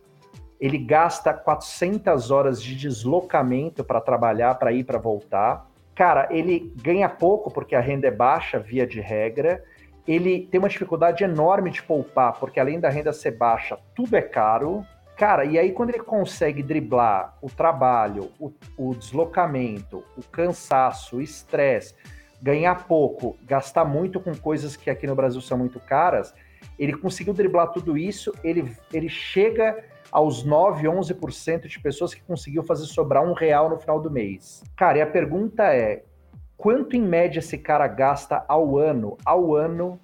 [0.61, 5.67] ele gasta 400 horas de deslocamento para trabalhar, para ir, para voltar.
[5.95, 9.65] Cara, ele ganha pouco porque a renda é baixa, via de regra.
[10.07, 14.23] Ele tem uma dificuldade enorme de poupar, porque além da renda ser baixa, tudo é
[14.23, 14.85] caro.
[15.17, 21.23] Cara, e aí quando ele consegue driblar o trabalho, o, o deslocamento, o cansaço, o
[21.23, 21.95] estresse,
[22.43, 26.35] ganhar pouco, gastar muito com coisas que aqui no Brasil são muito caras,
[26.79, 32.63] ele conseguiu driblar tudo isso, ele, ele chega aos 9, 11% de pessoas que conseguiu
[32.63, 34.63] fazer sobrar um real no final do mês.
[34.77, 36.05] Cara, e a pergunta é:
[36.57, 40.01] quanto em média esse cara gasta ao ano, ao ano,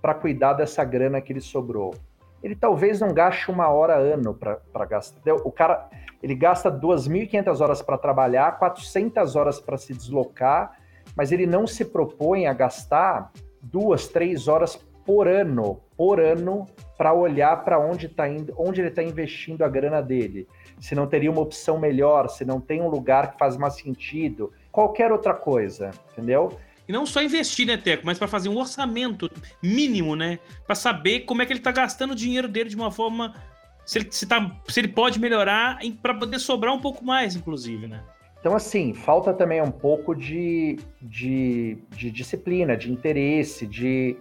[0.00, 1.94] para cuidar dessa grana que ele sobrou?
[2.42, 5.20] Ele talvez não gaste uma hora ano para gastar.
[5.44, 5.90] O cara,
[6.22, 10.78] ele gasta 2.500 horas para trabalhar, 400 horas para se deslocar,
[11.14, 13.30] mas ele não se propõe a gastar
[13.62, 18.88] duas, três horas por ano, por ano, para olhar para onde tá indo, onde ele
[18.88, 20.46] está investindo a grana dele.
[20.78, 24.52] Se não teria uma opção melhor, se não tem um lugar que faz mais sentido,
[24.72, 26.56] qualquer outra coisa, entendeu?
[26.88, 29.30] E não só investir, né, Teco, mas para fazer um orçamento
[29.62, 30.38] mínimo, né?
[30.66, 33.34] Para saber como é que ele está gastando o dinheiro dele de uma forma.
[33.86, 37.86] Se ele, se tá, se ele pode melhorar para poder sobrar um pouco mais, inclusive,
[37.86, 38.02] né?
[38.40, 44.16] Então, assim, falta também um pouco de, de, de disciplina, de interesse, de,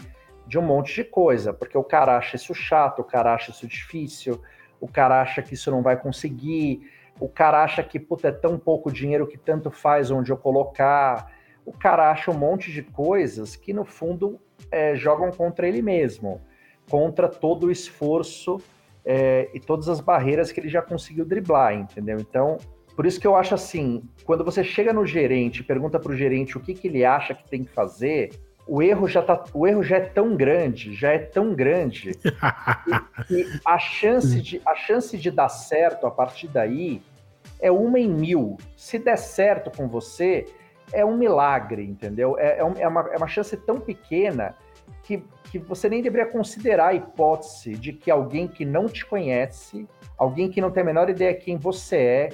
[0.50, 3.68] de um monte de coisa, porque o cara acha isso chato, o cara acha isso
[3.68, 4.42] difícil,
[4.82, 8.58] o cara acha que isso não vai conseguir, o cara acha que, puta, é tão
[8.58, 11.32] pouco dinheiro que tanto faz onde eu colocar,
[11.64, 14.40] o cara acha um monte de coisas que, no fundo,
[14.72, 16.42] é, jogam contra ele mesmo,
[16.90, 18.60] contra todo o esforço
[19.06, 22.20] é, e todas as barreiras que ele já conseguiu driblar, entendeu?
[22.20, 22.58] Então,
[22.96, 26.18] por isso que eu acho assim, quando você chega no gerente e pergunta para o
[26.18, 28.32] gerente o que, que ele acha que tem que fazer,
[28.70, 32.12] o erro já tá, o erro já é tão grande, já é tão grande
[33.28, 37.02] que, a chance de a chance de dar certo a partir daí
[37.60, 38.58] é uma em mil.
[38.78, 40.46] Se der certo com você,
[40.94, 42.38] é um milagre, entendeu?
[42.38, 44.56] É, é, é, uma, é uma chance tão pequena
[45.04, 49.88] que, que você nem deveria considerar a hipótese de que alguém que não te conhece,
[50.16, 52.30] alguém que não tem a menor ideia quem você é,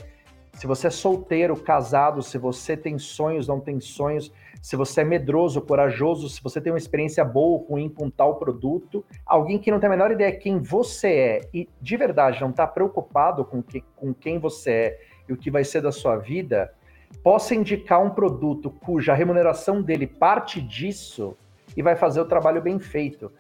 [0.54, 4.32] se você é solteiro, casado, se você tem sonhos, não tem sonhos,
[4.66, 8.40] se você é medroso, corajoso, se você tem uma experiência boa ou ruim com tal
[8.40, 12.50] produto, alguém que não tem a menor ideia quem você é e de verdade não
[12.50, 15.00] está preocupado com, que, com quem você é
[15.30, 16.74] e o que vai ser da sua vida,
[17.22, 21.38] possa indicar um produto cuja remuneração dele parte disso
[21.78, 23.32] e vai fazer o trabalho bem feito.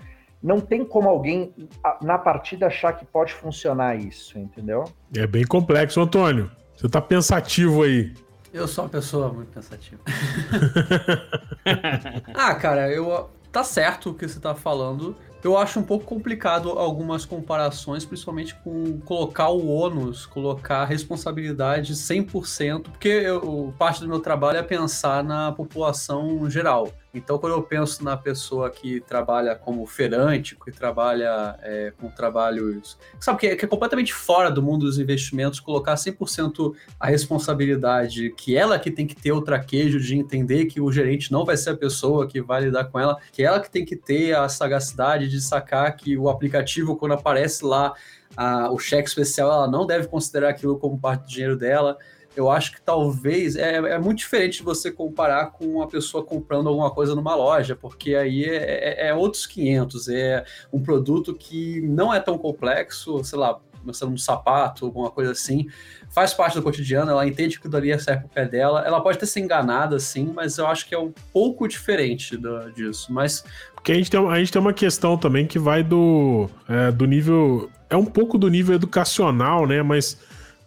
[0.43, 1.55] Não tem como alguém
[2.03, 4.83] na partida achar que pode funcionar isso, entendeu?
[5.17, 6.51] É bem complexo, Antônio.
[6.75, 8.13] Você tá pensativo aí.
[8.55, 10.01] Eu sou uma pessoa muito pensativa.
[12.33, 15.13] ah, cara, eu tá certo o que você tá falando.
[15.43, 21.93] Eu acho um pouco complicado algumas comparações, principalmente com colocar o ônus, colocar a responsabilidade
[21.93, 26.93] 100%, porque eu, parte do meu trabalho é pensar na população geral.
[27.15, 32.97] Então, quando eu penso na pessoa que trabalha como feirante, que trabalha é, com trabalhos.
[33.19, 38.32] Sabe, que é, que é, completamente fora do mundo dos investimentos, colocar 100% a responsabilidade,
[38.32, 41.56] que ela que tem que ter o traquejo de entender que o gerente não vai
[41.56, 44.49] ser a pessoa que vai lidar com ela, que ela que tem que ter a
[44.49, 47.93] sagacidade de sacar que o aplicativo, quando aparece lá
[48.36, 51.97] a, o cheque especial, ela não deve considerar aquilo como parte do dinheiro dela
[52.35, 56.67] eu acho que talvez é, é, muito diferente de você comparar com uma pessoa comprando
[56.67, 61.81] alguma coisa numa loja, porque aí é, é, é outros 500, é um produto que
[61.81, 65.67] não é tão complexo, sei lá, começando um sapato, alguma coisa assim,
[66.09, 69.27] faz parte do cotidiano, ela entende que dali serve pro pé dela, ela pode ter
[69.27, 73.45] se enganado assim, mas eu acho que é um pouco diferente do, disso, mas...
[73.75, 77.05] Porque a gente, tem, a gente tem uma questão também que vai do, é, do
[77.05, 80.17] nível, é um pouco do nível educacional, né, mas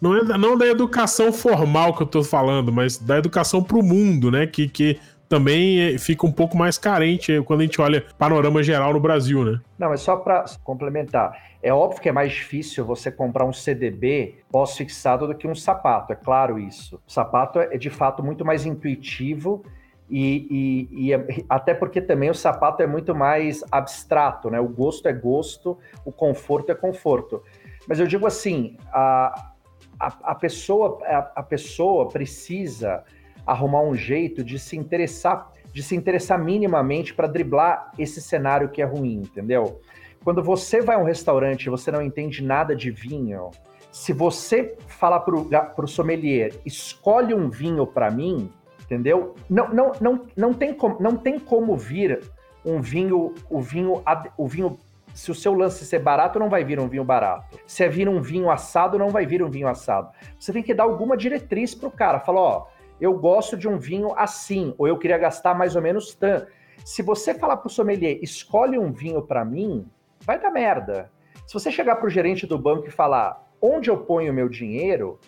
[0.01, 4.31] não é não da educação formal que eu tô falando, mas da educação pro mundo,
[4.31, 4.47] né?
[4.47, 8.93] Que, que também é, fica um pouco mais carente quando a gente olha panorama geral
[8.93, 9.61] no Brasil, né?
[9.77, 14.39] Não, mas só para complementar, é óbvio que é mais difícil você comprar um CDB
[14.51, 16.99] pós-fixado do que um sapato, é claro isso.
[17.07, 19.63] O sapato é de fato muito mais intuitivo
[20.09, 24.59] e, e, e é, até porque também o sapato é muito mais abstrato, né?
[24.59, 27.43] O gosto é gosto, o conforto é conforto.
[27.87, 29.48] Mas eu digo assim, a,
[29.99, 33.03] a, a pessoa, a, a pessoa precisa
[33.45, 38.81] arrumar um jeito de se interessar, de se interessar minimamente para driblar esse cenário que
[38.81, 39.81] é ruim, entendeu?
[40.23, 43.51] Quando você vai a um restaurante e você não entende nada de vinho,
[43.91, 48.49] se você falar para o sommelier, escolhe um vinho para mim,
[48.83, 49.35] entendeu?
[49.49, 52.21] Não, não, não, não, tem como, não tem como vir
[52.63, 54.03] um vinho, o vinho,
[54.37, 54.77] o vinho
[55.13, 57.59] se o seu lance ser barato, não vai vir um vinho barato.
[57.65, 60.11] Se é vir um vinho assado, não vai vir um vinho assado.
[60.39, 62.19] Você tem que dar alguma diretriz pro cara.
[62.19, 62.67] Falar, ó,
[62.99, 66.47] eu gosto de um vinho assim, ou eu queria gastar mais ou menos tanto.
[66.85, 69.85] Se você falar pro sommelier, escolhe um vinho para mim,
[70.21, 71.11] vai dar merda.
[71.45, 75.19] Se você chegar pro gerente do banco e falar, onde eu ponho meu dinheiro,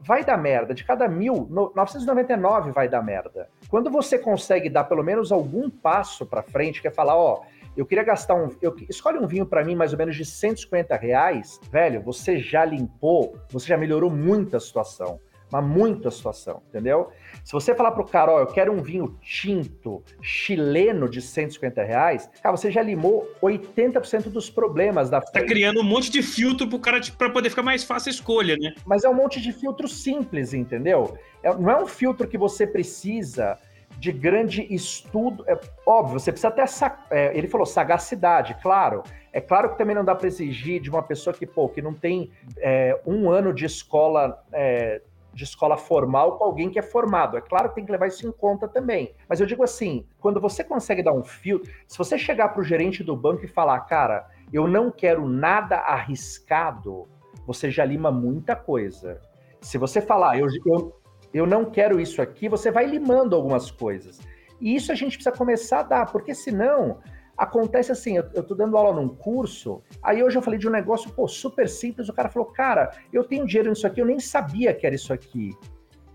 [0.00, 0.72] vai dar merda.
[0.72, 3.48] De cada mil, 999 vai dar merda.
[3.68, 7.42] Quando você consegue dar pelo menos algum passo para frente, que é falar, ó,
[7.76, 8.50] eu queria gastar um.
[8.60, 11.60] Eu, escolhe um vinho para mim mais ou menos de 150 reais.
[11.70, 15.20] Velho, você já limpou, você já melhorou muito a situação.
[15.50, 17.10] Mas muito a situação, entendeu?
[17.44, 22.28] Se você falar pro cara, ó, eu quero um vinho tinto chileno de 150 reais,
[22.42, 26.80] cara, você já limou 80% dos problemas da Tá criando um monte de filtro pro
[26.80, 28.74] cara para poder ficar mais fácil a escolha, né?
[28.84, 31.16] Mas é um monte de filtro simples, entendeu?
[31.44, 33.56] É, não é um filtro que você precisa
[33.98, 35.44] de grande estudo.
[35.48, 37.04] É, óbvio, você precisa ter essa.
[37.10, 39.02] É, ele falou sagacidade, claro.
[39.32, 41.92] É claro que também não dá para exigir de uma pessoa que, pô, que não
[41.92, 44.42] tem é, um ano de escola.
[44.52, 47.36] É, de escola formal com alguém que é formado.
[47.36, 49.14] É claro que tem que levar isso em conta também.
[49.28, 52.64] Mas eu digo assim, quando você consegue dar um filtro, se você chegar para o
[52.64, 57.06] gerente do banco e falar, cara, eu não quero nada arriscado,
[57.46, 59.20] você já lima muita coisa.
[59.60, 60.98] Se você falar, eu, eu,
[61.38, 64.20] eu não quero isso aqui, você vai limando algumas coisas.
[64.60, 66.98] E isso a gente precisa começar a dar, porque senão
[67.36, 70.70] acontece assim, eu, eu tô dando aula num curso, aí hoje eu falei de um
[70.70, 74.18] negócio, pô, super simples, o cara falou, cara, eu tenho dinheiro nisso aqui, eu nem
[74.18, 75.54] sabia que era isso aqui.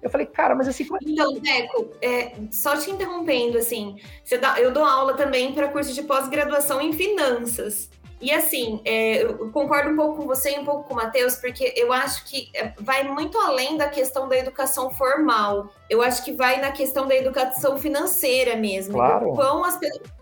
[0.01, 0.88] Eu falei, cara, mas assim.
[1.03, 3.97] Então, Deco, é, só te interrompendo, assim,
[4.41, 7.88] dá, eu dou aula também para curso de pós-graduação em finanças.
[8.21, 11.36] E assim, é, eu concordo um pouco com você e um pouco com o Matheus,
[11.36, 15.69] porque eu acho que é, vai muito além da questão da educação formal.
[15.89, 18.93] Eu acho que vai na questão da educação financeira mesmo.
[18.93, 19.34] Claro.
[19.34, 19.79] Quão as,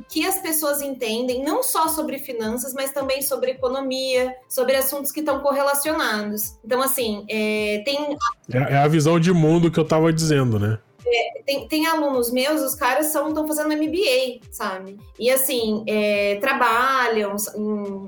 [0.07, 5.19] que as pessoas entendem, não só sobre finanças, mas também sobre economia, sobre assuntos que
[5.19, 6.57] estão correlacionados.
[6.63, 8.17] Então, assim, é, tem.
[8.51, 10.79] É, é a visão de mundo que eu estava dizendo, né?
[11.05, 14.97] É, tem, tem alunos meus, os caras estão fazendo MBA, sabe?
[15.17, 17.35] E assim, é, trabalham,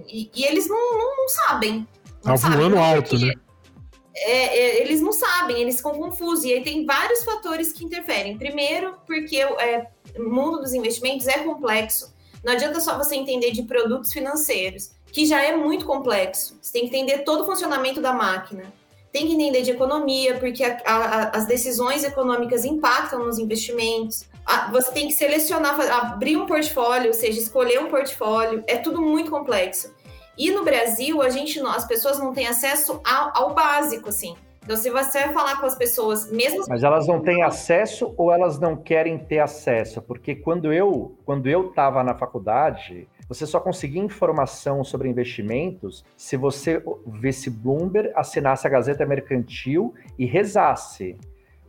[0.08, 1.88] e, e, eles não, não, não sabem.
[2.22, 3.34] Tá voando alto, né?
[4.16, 6.44] É, é, eles não sabem, eles ficam confusos.
[6.46, 8.38] E aí tem vários fatores que interferem.
[8.38, 12.14] Primeiro, porque é, o mundo dos investimentos é complexo.
[12.44, 16.58] Não adianta só você entender de produtos financeiros, que já é muito complexo.
[16.62, 18.72] Você tem que entender todo o funcionamento da máquina
[19.12, 24.26] tem que entender de economia, porque a, a, as decisões econômicas impactam nos investimentos.
[24.46, 28.64] A, você tem que selecionar, abrir um portfólio, ou seja, escolher um portfólio.
[28.68, 29.94] É tudo muito complexo.
[30.38, 34.36] E no Brasil, a gente, as pessoas não têm acesso ao, ao básico, assim.
[34.64, 36.64] Então, se você vai falar com as pessoas, mesmo.
[36.70, 40.02] Mas elas não têm acesso ou elas não querem ter acesso?
[40.02, 46.36] Porque quando eu quando eu estava na faculdade, você só conseguia informação sobre investimentos se
[46.36, 51.18] você visse Bloomberg, assinasse a Gazeta Mercantil e rezasse.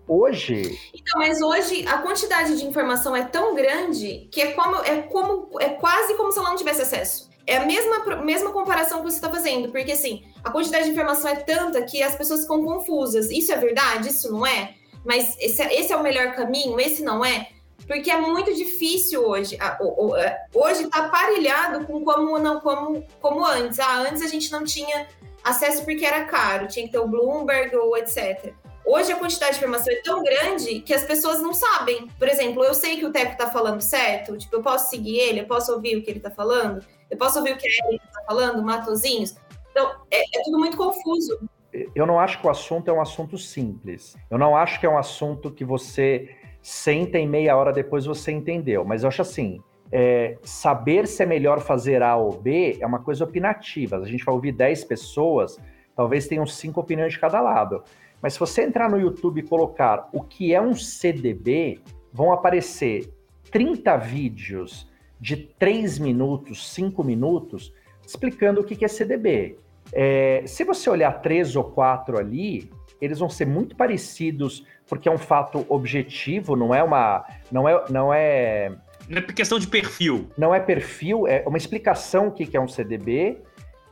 [0.09, 0.77] Hoje.
[0.93, 5.61] Então, mas hoje a quantidade de informação é tão grande que é como é como
[5.61, 7.31] é quase como se ela não tivesse acesso.
[7.47, 11.31] É a mesma, mesma comparação que você está fazendo, porque assim, a quantidade de informação
[11.31, 13.31] é tanta que as pessoas ficam confusas.
[13.31, 14.09] Isso é verdade?
[14.09, 14.75] Isso não é?
[15.05, 16.81] Mas esse, esse é o melhor caminho?
[16.81, 17.51] Esse não é?
[17.87, 19.57] Porque é muito difícil hoje.
[19.57, 23.79] É, hoje está aparelhado com como não como, como antes.
[23.79, 25.07] Ah, antes a gente não tinha
[25.43, 28.55] acesso porque era caro, tinha que ter o Bloomberg ou etc.
[28.85, 32.09] Hoje a quantidade de informação é tão grande que as pessoas não sabem.
[32.19, 35.41] Por exemplo, eu sei que o Teco tá falando certo, tipo, eu posso seguir ele,
[35.41, 38.23] eu posso ouvir o que ele tá falando, eu posso ouvir o que ele tá
[38.27, 39.37] falando, Matozinhos.
[39.71, 41.49] Então, é, é tudo muito confuso.
[41.95, 44.17] Eu não acho que o assunto é um assunto simples.
[44.31, 48.33] Eu não acho que é um assunto que você senta em meia hora depois você
[48.33, 48.85] entendeu.
[48.85, 53.01] Mas eu acho assim, é, saber se é melhor fazer A ou B é uma
[53.01, 53.99] coisa opinativa.
[53.99, 55.59] A gente vai ouvir 10 pessoas,
[55.95, 57.83] talvez tenham cinco opiniões de cada lado.
[58.23, 61.81] Mas se você entrar no YouTube e colocar o que é um CDB,
[62.13, 63.13] vão aparecer
[63.51, 67.75] 30 vídeos de 3 minutos, 5 minutos,
[68.07, 69.59] explicando o que é CDB.
[69.93, 72.71] É, se você olhar três ou quatro ali,
[73.03, 77.27] eles vão ser muito parecidos, porque é um fato objetivo, não é uma.
[77.51, 77.85] Não é.
[77.91, 78.73] Não é,
[79.09, 80.31] não é questão de perfil.
[80.39, 83.39] Não é perfil, é uma explicação o que é um CDB.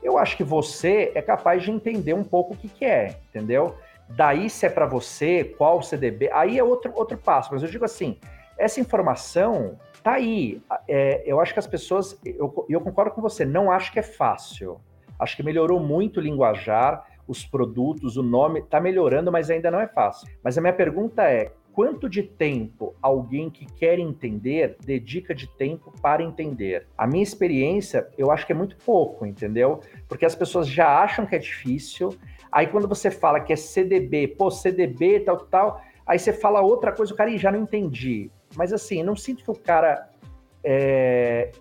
[0.01, 3.75] Eu acho que você é capaz de entender um pouco o que é, entendeu?
[4.09, 7.51] Daí, se é para você, qual CDB, aí é outro, outro passo.
[7.53, 8.19] Mas eu digo assim,
[8.57, 10.63] essa informação tá aí.
[10.87, 14.03] É, eu acho que as pessoas, eu, eu concordo com você, não acho que é
[14.03, 14.81] fácil.
[15.19, 19.81] Acho que melhorou muito o linguajar, os produtos, o nome, tá melhorando, mas ainda não
[19.81, 20.29] é fácil.
[20.43, 25.93] Mas a minha pergunta é, quanto de tempo alguém que quer entender dedica de tempo
[26.03, 26.87] para entender?
[26.99, 29.81] A minha experiência, eu acho que é muito pouco, entendeu?
[30.09, 32.19] Porque as pessoas já acham que é difícil,
[32.53, 36.91] Aí quando você fala que é CDB, pô, CDB, tal, tal, aí você fala outra
[36.93, 38.31] coisa, o cara já não entendi.
[38.57, 40.09] Mas assim, eu não sinto que o cara.
[40.65, 41.53] É...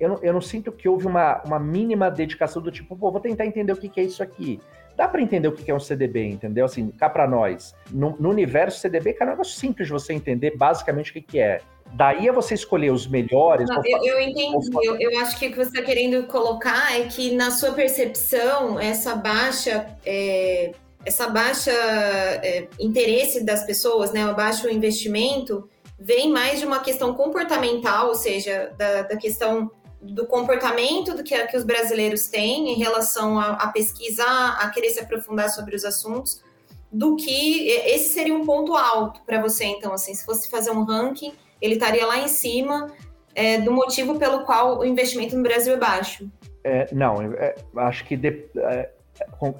[0.00, 3.20] Eu, não, eu não sinto que houve uma, uma mínima dedicação do tipo, pô, vou
[3.20, 4.60] tentar entender o que, que é isso aqui.
[4.96, 6.64] Dá para entender o que é um CDB, entendeu?
[6.64, 7.74] Assim, cá para nós.
[7.90, 11.20] No, no, universo CDB, cara, é um negócio simples de você entender basicamente o que,
[11.20, 11.60] que é.
[11.94, 13.68] Daí é você escolher os melhores.
[13.68, 14.70] Não, eu, eu, entendi.
[14.82, 18.78] Eu, eu, acho que o que você está querendo colocar é que, na sua percepção,
[18.78, 19.86] essa baixa.
[20.04, 20.72] É,
[21.04, 27.12] essa baixa é, interesse das pessoas, né, o baixo investimento, vem mais de uma questão
[27.12, 29.68] comportamental, ou seja, da, da questão
[30.02, 34.90] do comportamento do que, que os brasileiros têm em relação a, a pesquisar, a querer
[34.90, 36.42] se aprofundar sobre os assuntos,
[36.90, 40.84] do que esse seria um ponto alto para você, então, assim, se fosse fazer um
[40.84, 42.88] ranking ele estaria lá em cima
[43.34, 46.28] é, do motivo pelo qual o investimento no Brasil é baixo.
[46.64, 48.90] É, não, é, acho que de, é,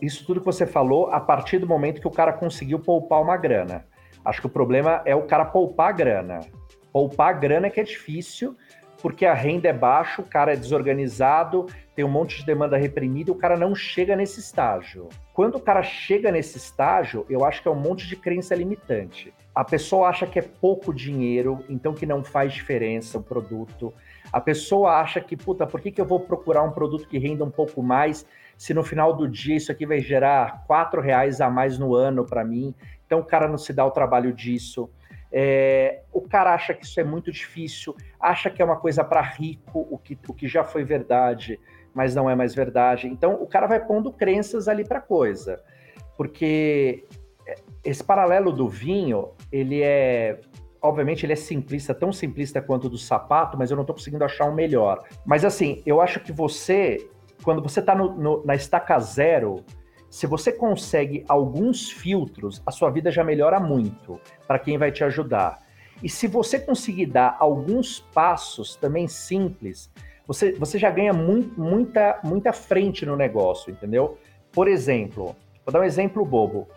[0.03, 3.37] isso tudo que você falou a partir do momento que o cara conseguiu poupar uma
[3.37, 3.87] grana.
[4.25, 6.41] Acho que o problema é o cara poupar grana.
[6.93, 8.57] Poupar grana é que é difícil,
[9.03, 13.33] porque a renda é baixa, o cara é desorganizado, tem um monte de demanda reprimida,
[13.33, 15.09] o cara não chega nesse estágio.
[15.35, 19.35] Quando o cara chega nesse estágio, eu acho que é um monte de crença limitante.
[19.53, 23.93] A pessoa acha que é pouco dinheiro, então que não faz diferença o produto.
[24.33, 27.45] A pessoa acha que, puta, por que, que eu vou procurar um produto que renda
[27.45, 28.25] um pouco mais
[28.57, 32.25] se no final do dia isso aqui vai gerar quatro reais a mais no ano
[32.25, 32.73] para mim?
[33.05, 34.89] Então o cara não se dá o trabalho disso.
[35.33, 39.23] É, o cara acha que isso é muito difícil, acha que é uma coisa para
[39.23, 41.59] rico, o que, o que já foi verdade,
[41.95, 43.07] mas não é mais verdade.
[43.07, 45.63] Então o cara vai pondo crenças ali para coisa,
[46.17, 47.05] porque
[47.83, 50.39] esse paralelo do vinho, ele é
[50.83, 54.47] obviamente ele é simplista, tão simplista quanto do sapato, mas eu não estou conseguindo achar
[54.47, 55.05] um melhor.
[55.25, 57.09] Mas assim, eu acho que você,
[57.45, 59.65] quando você está na estaca zero,
[60.13, 65.03] se você consegue alguns filtros, a sua vida já melhora muito para quem vai te
[65.03, 65.61] ajudar.
[66.03, 69.91] E se você conseguir dar alguns passos também simples,
[70.27, 74.19] você, você já ganha muito, muita, muita frente no negócio, entendeu?
[74.53, 76.69] Por exemplo, vou dar um exemplo bobo.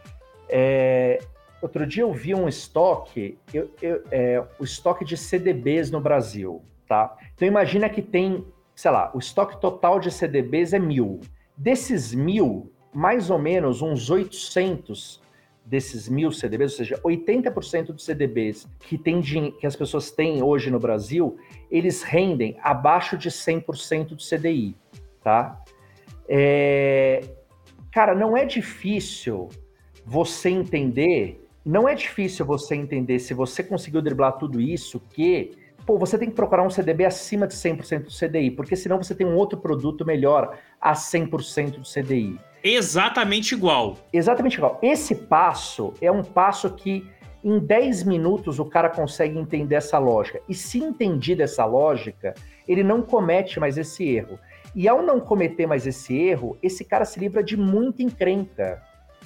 [0.48, 1.20] É,
[1.62, 6.64] outro dia eu vi um estoque, eu, eu, é, o estoque de CDBs no Brasil,
[6.88, 7.18] tá?
[7.36, 11.20] Então imagina que tem, sei lá, o estoque total de CDBs é mil.
[11.58, 15.22] Desses mil, mais ou menos uns 800
[15.66, 20.72] desses mil CDBs, ou seja, 80% dos CDBs que, tem, que as pessoas têm hoje
[20.72, 21.38] no Brasil,
[21.70, 24.78] eles rendem abaixo de 100% do CDI,
[25.22, 25.62] tá?
[26.30, 27.22] É,
[27.92, 29.50] cara, não é difícil
[30.06, 35.52] você entender, não é difícil você entender se você conseguiu driblar tudo isso, que
[35.86, 39.14] pô, você tem que procurar um CDB acima de 100% do CDI, porque senão você
[39.14, 43.98] tem um outro produto melhor a 100% do CDI exatamente igual.
[44.12, 44.80] Exatamente igual.
[44.82, 47.08] Esse passo é um passo que
[47.44, 50.42] em 10 minutos o cara consegue entender essa lógica.
[50.50, 52.34] E se entendido essa lógica,
[52.68, 54.40] ele não comete mais esse erro.
[54.76, 58.82] E ao não cometer mais esse erro, esse cara se livra de muita encrenca.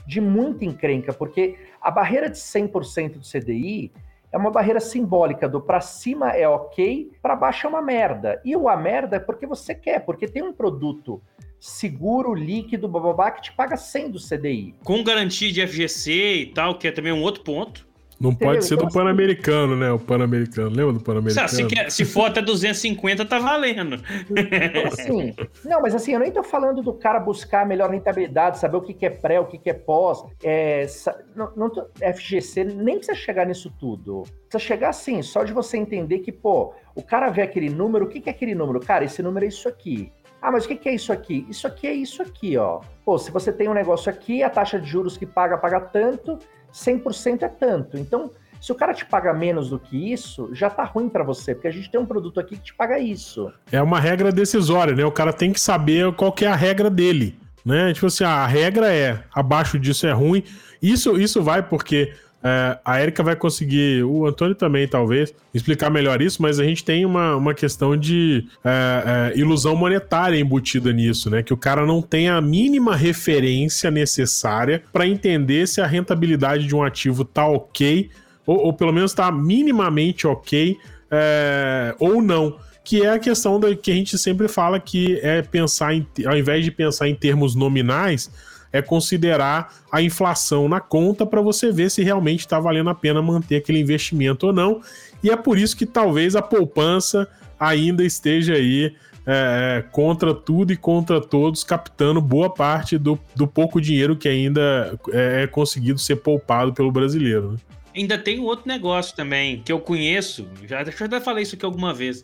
[0.05, 3.91] De muita encrenca, porque a barreira de 100% do CDI
[4.31, 8.41] é uma barreira simbólica do para cima é ok, para baixo é uma merda.
[8.43, 11.21] E o a merda é porque você quer, porque tem um produto
[11.59, 14.75] seguro, líquido, bababá, que te paga 100 do CDI.
[14.83, 17.87] Com garantia de FGC e tal, que é também um outro ponto.
[18.21, 18.53] Não Entendeu?
[18.55, 19.91] pode ser do Então, assim- Pan-Americano, né?
[19.93, 20.69] O Pan-Americano.
[20.75, 21.47] Lembra do Pan-Americano?
[21.47, 23.95] se, se for até 250, tá valendo.
[24.29, 25.33] Então, assim,
[25.63, 28.81] não, mas assim, eu nem tô falando do cara buscar a melhor rentabilidade, saber o
[28.81, 30.21] que, que é pré, o que, que é pós.
[30.43, 30.85] É,
[31.33, 34.23] não, não tô- FGC nem precisa chegar nisso tudo.
[34.49, 38.09] Precisa chegar assim, só de você entender que, pô, o cara vê aquele número, o
[38.09, 38.81] que, que é aquele número?
[38.81, 40.11] Cara, esse número é isso aqui.
[40.41, 41.45] Ah, mas o que, é isso aqui?
[41.49, 42.81] Isso aqui é isso aqui, ó.
[43.03, 46.39] Pô, se você tem um negócio aqui, a taxa de juros que paga, paga tanto,
[46.73, 47.97] 100% é tanto.
[47.97, 48.31] Então,
[48.61, 51.67] se o cara te paga menos do que isso, já tá ruim pra você, porque
[51.67, 53.51] a gente tem um produto aqui que te paga isso.
[53.71, 55.05] É uma regra decisória, né?
[55.05, 57.93] O cara tem que saber qual que é a regra dele, né?
[57.93, 60.43] Tipo assim, a regra é abaixo disso é ruim.
[60.81, 62.13] Isso, isso vai porque
[62.43, 66.83] é, a Erika vai conseguir, o Antônio também talvez, explicar melhor isso, mas a gente
[66.83, 71.43] tem uma, uma questão de é, é, ilusão monetária embutida nisso, né?
[71.43, 76.75] Que o cara não tem a mínima referência necessária para entender se a rentabilidade de
[76.75, 78.09] um ativo tá ok,
[78.45, 80.77] ou, ou pelo menos tá minimamente ok,
[81.11, 85.43] é, ou não que é a questão da, que a gente sempre fala que é
[85.43, 88.31] pensar em, ao invés de pensar em termos nominais,
[88.71, 93.21] é considerar a inflação na conta para você ver se realmente está valendo a pena
[93.21, 94.81] manter aquele investimento ou não.
[95.23, 97.27] E é por isso que talvez a poupança
[97.59, 98.95] ainda esteja aí
[99.25, 104.97] é, contra tudo e contra todos, captando boa parte do, do pouco dinheiro que ainda
[105.11, 107.51] é, é conseguido ser poupado pelo brasileiro.
[107.51, 107.57] Né?
[107.95, 111.43] Ainda tem um outro negócio também que eu conheço, já, acho que eu já falei
[111.43, 112.23] isso aqui alguma vez,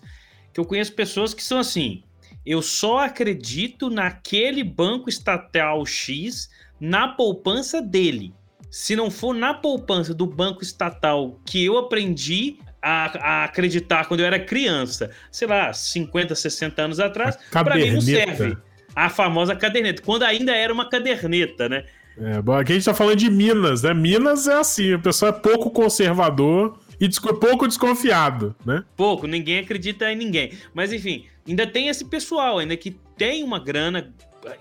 [0.54, 2.02] que eu conheço pessoas que são assim,
[2.46, 8.34] eu só acredito naquele banco estatal X na poupança dele.
[8.70, 14.20] Se não for na poupança do banco estatal que eu aprendi a, a acreditar quando
[14.20, 18.58] eu era criança, sei lá, 50, 60 anos atrás, para mim não serve.
[18.96, 21.86] A famosa caderneta, quando ainda era uma caderneta, né?
[22.18, 23.94] É, bom, aqui a gente tá falando de Minas, né?
[23.94, 28.84] Minas é assim, o pessoal é pouco conservador e pouco desconfiado, né?
[28.96, 30.54] Pouco, ninguém acredita em ninguém.
[30.74, 34.14] Mas enfim, ainda tem esse pessoal ainda que tem uma grana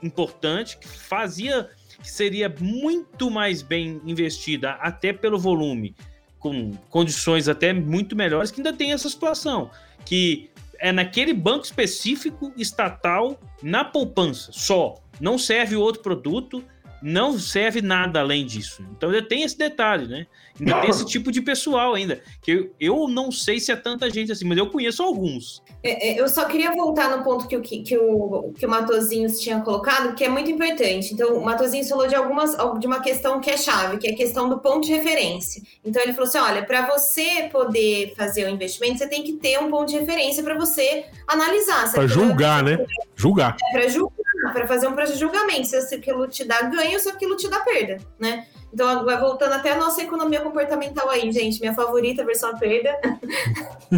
[0.03, 1.69] importante, que fazia,
[2.03, 5.95] que seria muito mais bem investida, até pelo volume,
[6.39, 9.71] com condições até muito melhores, que ainda tem essa situação.
[10.05, 15.03] Que é naquele banco específico estatal, na poupança, só.
[15.21, 16.63] Não serve outro produto,
[17.05, 18.83] não serve nada além disso.
[18.97, 20.27] Então ainda tem esse detalhe, né?
[20.59, 22.23] Ainda tem esse tipo de pessoal ainda.
[22.41, 25.63] Que eu, eu não sei se é tanta gente assim, mas eu conheço alguns.
[25.83, 29.39] É, é, Eu só queria voltar no ponto que o, que, o, que o Matozinhos
[29.39, 31.13] tinha colocado, que é muito importante.
[31.13, 34.17] Então, o Matozinhos falou de algumas de uma questão que é chave, que é a
[34.17, 35.63] questão do ponto de referência.
[35.85, 39.59] Então, ele falou assim: olha, para você poder fazer o investimento, você tem que ter
[39.59, 41.93] um ponto de referência para você analisar.
[41.93, 42.83] Pra julgar, né?
[43.15, 43.57] Julgar.
[43.73, 44.24] Para julgar,
[44.55, 47.49] para fazer um processo de julgamento, se aquilo te dá ganho ou se aquilo te
[47.49, 48.47] dá perda, né?
[48.73, 51.61] Então, vai voltando até a nossa economia comportamental aí, gente.
[51.61, 52.99] Minha favorita, versão a perda.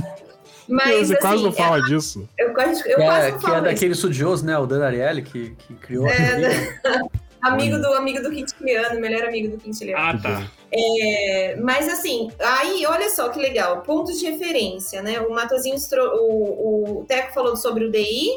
[0.69, 2.29] Mas, Você quase assim, não fala disso.
[2.37, 3.65] eu quase, eu Que quase é, não que é falo isso.
[3.75, 4.59] daquele estudioso, né?
[4.59, 7.01] O Dan Ariely, que, que criou É, a?
[7.49, 10.03] Amigo do amigo do Quintiliano, melhor amigo do Quintiliano.
[10.05, 10.51] Ah, tá.
[10.73, 15.21] É, mas assim, aí olha só que legal, pontos de referência, né?
[15.21, 18.31] O Matozinhos, tro- o, o Teco falou sobre o DI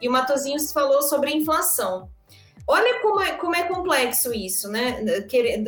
[0.00, 2.10] e o Matozinhos falou sobre inflação.
[2.66, 5.02] Olha como é, como é complexo isso, né?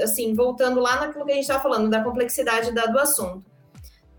[0.02, 3.44] Assim, voltando lá naquilo que a gente estava falando, da complexidade da, do assunto.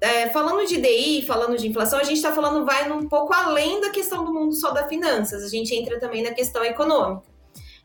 [0.02, 3.80] É, falando de DI, falando de inflação, a gente está falando, vai um pouco além
[3.80, 7.24] da questão do mundo só da finanças, a gente entra também na questão econômica.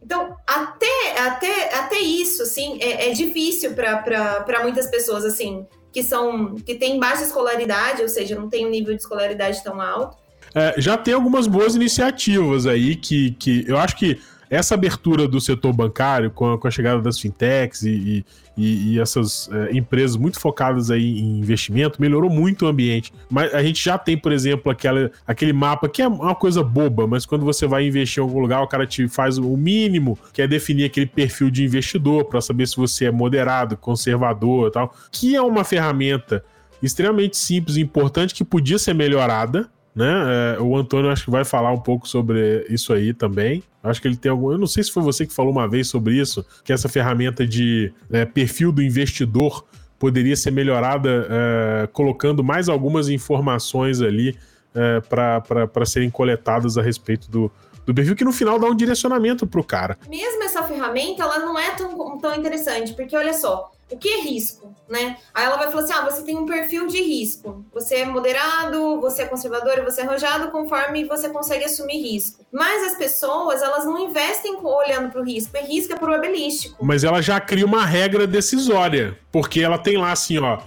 [0.03, 6.57] Então, até, até, até isso, assim, é, é difícil para muitas pessoas, assim, que são
[6.57, 10.17] que têm baixa escolaridade, ou seja, não tem um nível de escolaridade tão alto.
[10.55, 14.19] É, já tem algumas boas iniciativas aí que, que eu acho que
[14.51, 18.25] essa abertura do setor bancário com a, com a chegada das fintechs e,
[18.57, 23.13] e, e essas é, empresas muito focadas aí em investimento melhorou muito o ambiente.
[23.31, 27.07] Mas a gente já tem, por exemplo, aquela, aquele mapa que é uma coisa boba,
[27.07, 30.43] mas quando você vai investir em algum lugar, o cara te faz o mínimo, que
[30.43, 34.95] é definir aquele perfil de investidor para saber se você é moderado, conservador e tal,
[35.13, 36.43] que é uma ferramenta
[36.83, 39.69] extremamente simples e importante que podia ser melhorada,
[39.99, 40.55] né?
[40.57, 43.65] É, o Antônio acho que vai falar um pouco sobre isso aí também.
[43.83, 44.53] Acho que ele tem algum.
[44.53, 47.45] Eu não sei se foi você que falou uma vez sobre isso, que essa ferramenta
[47.45, 49.65] de é, perfil do investidor
[49.99, 54.39] poderia ser melhorada é, colocando mais algumas informações ali
[54.73, 57.51] é, para serem coletadas a respeito do,
[57.85, 59.99] do perfil, que no final dá um direcionamento para o cara.
[60.09, 64.21] Mesmo essa ferramenta, ela não é tão, tão interessante, porque olha só, o que é
[64.21, 65.17] risco, né?
[65.33, 67.65] Aí ela vai falar assim: ah, você tem um perfil de risco.
[67.73, 72.45] Você é moderado, você é conservador, você é arrojado conforme você consegue assumir risco.
[72.53, 76.85] Mas as pessoas, elas não investem olhando para o risco, é risco é probabilístico.
[76.85, 80.59] Mas ela já cria uma regra decisória, porque ela tem lá assim, ó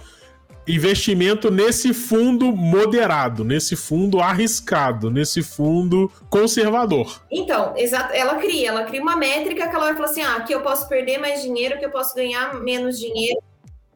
[0.66, 7.20] investimento nesse fundo moderado, nesse fundo arriscado, nesse fundo conservador.
[7.30, 7.74] Então,
[8.12, 10.88] ela cria, ela cria uma métrica que ela vai falar assim: ah, aqui eu posso
[10.88, 13.40] perder mais dinheiro, que eu posso ganhar menos dinheiro.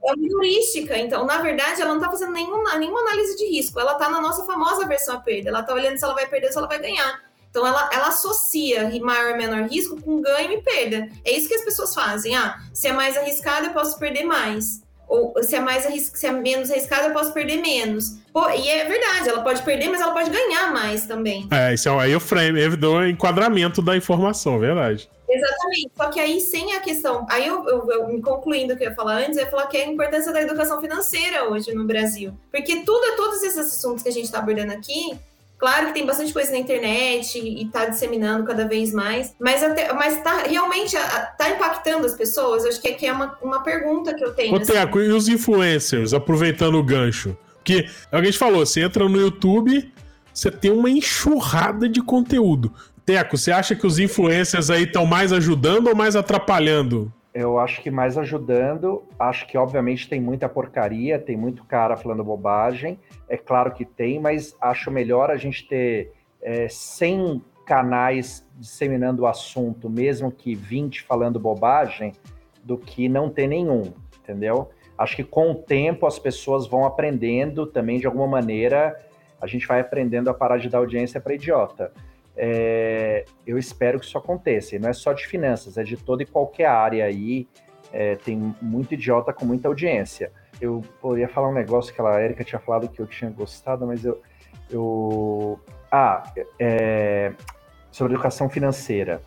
[0.05, 3.81] É uma heurística, então, na verdade, ela não está fazendo nenhuma, nenhuma análise de risco,
[3.81, 6.47] ela está na nossa famosa versão a perda, ela está olhando se ela vai perder
[6.47, 7.27] ou se ela vai ganhar.
[7.51, 11.09] Então, ela, ela associa maior e menor risco com ganho e perda.
[11.25, 12.37] É isso que as pessoas fazem.
[12.37, 16.33] Ah, se é mais arriscado, eu posso perder mais ou se é mais se é
[16.33, 18.17] menos arriscado, eu posso perder menos.
[18.33, 21.49] Pô, e é verdade, ela pode perder, mas ela pode ganhar mais também.
[21.51, 25.09] É, isso é o frame, eu dou o enquadramento da informação, verdade.
[25.29, 25.91] Exatamente.
[25.97, 27.27] Só que aí, sem a questão.
[27.29, 29.77] Aí, eu, eu, eu concluindo o que eu ia falar antes, eu ia falar que
[29.77, 32.33] é a importância da educação financeira hoje no Brasil.
[32.51, 35.19] Porque tudo, todos esses assuntos que a gente está abordando aqui
[35.59, 39.91] Claro que tem bastante coisa na internet e está disseminando cada vez mais, mas até,
[39.95, 40.95] mas tá realmente
[41.39, 42.65] tá impactando as pessoas?
[42.65, 44.53] Eu acho que, é, é uma, uma pergunta que eu tenho.
[44.53, 44.73] Ô, assim.
[44.73, 47.37] Teco, e os influencers, aproveitando o gancho?
[47.55, 49.93] Porque alguém falou, você entra no YouTube,
[50.33, 52.73] você tem uma enxurrada de conteúdo.
[53.07, 57.13] Teco, você acha que os influencers aí estão mais ajudando ou mais atrapalhando?
[57.39, 59.05] Eu acho que mais ajudando.
[59.19, 62.99] Acho que, obviamente, tem muita porcaria, tem muito cara falando bobagem.
[63.29, 69.27] É claro que tem, mas acho melhor a gente ter é, 100 canais disseminando o
[69.27, 72.13] assunto, mesmo que 20 falando bobagem,
[72.65, 74.71] do que não ter nenhum, entendeu?
[74.97, 78.99] Acho que com o tempo as pessoas vão aprendendo também de alguma maneira.
[79.39, 81.93] A gente vai aprendendo a parar de dar audiência para idiota.
[82.37, 84.77] É, eu espero que isso aconteça.
[84.77, 87.49] E não é só de finanças, é de toda e qualquer área aí.
[87.93, 92.45] É, tem muito idiota com muita audiência eu poderia falar um negócio que a Erika
[92.45, 94.21] tinha falado que eu tinha gostado, mas eu.
[94.71, 95.61] eu
[95.91, 96.23] ah,
[96.59, 97.33] é,
[97.91, 99.23] sobre educação financeira.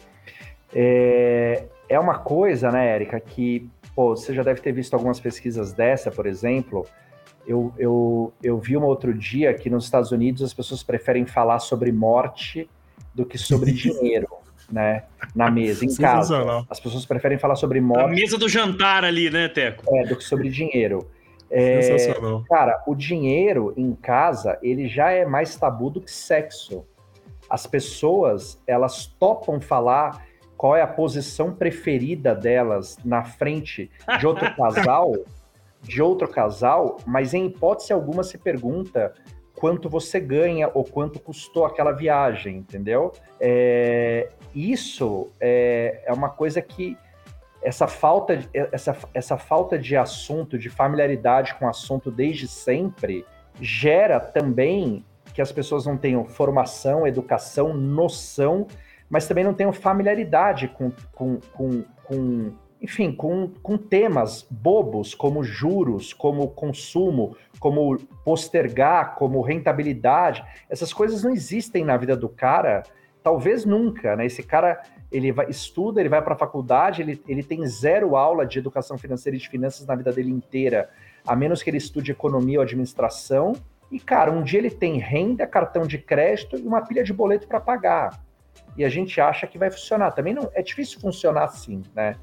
[0.74, 5.74] É, é uma coisa, né, Erika, que pô, você já deve ter visto algumas pesquisas
[5.74, 6.86] dessa, por exemplo.
[7.47, 11.60] Eu, eu, eu vi um outro dia que nos Estados Unidos as pessoas preferem falar
[11.60, 12.70] sobre morte
[13.20, 14.28] do que sobre dinheiro.
[14.72, 15.03] né,
[15.36, 16.65] na mesa, em casa.
[16.70, 18.03] As pessoas preferem falar sobre morte.
[18.03, 19.84] A mesa do jantar ali, né, Teco?
[19.95, 21.09] É, do que sobre dinheiro.
[21.49, 22.43] É, Sensacional.
[22.47, 26.86] Cara, o dinheiro em casa, ele já é mais tabu do que sexo.
[27.49, 30.24] As pessoas, elas topam falar
[30.55, 33.89] qual é a posição preferida delas na frente
[34.20, 35.15] de outro casal,
[35.82, 39.13] de outro casal, mas em hipótese alguma se pergunta
[39.60, 43.12] quanto você ganha ou quanto custou aquela viagem, entendeu?
[43.41, 46.97] É, isso é, é uma coisa que
[47.62, 53.26] essa falta, de, essa, essa falta de assunto, de familiaridade com o assunto desde sempre,
[53.60, 58.66] gera também que as pessoas não tenham formação, educação, noção,
[59.10, 65.43] mas também não tenham familiaridade com, com, com, com enfim, com, com temas bobos como
[65.43, 70.43] juros, como consumo, como postergar, como rentabilidade.
[70.69, 72.84] Essas coisas não existem na vida do cara,
[73.21, 74.25] talvez nunca, né?
[74.25, 78.45] Esse cara ele vai, estuda, ele vai para a faculdade, ele, ele tem zero aula
[78.45, 80.89] de educação financeira e de finanças na vida dele inteira,
[81.27, 83.53] a menos que ele estude economia ou administração.
[83.91, 87.47] E, cara, um dia ele tem renda, cartão de crédito e uma pilha de boleto
[87.47, 88.21] para pagar.
[88.77, 90.11] E a gente acha que vai funcionar.
[90.11, 92.15] Também não é difícil funcionar assim, né?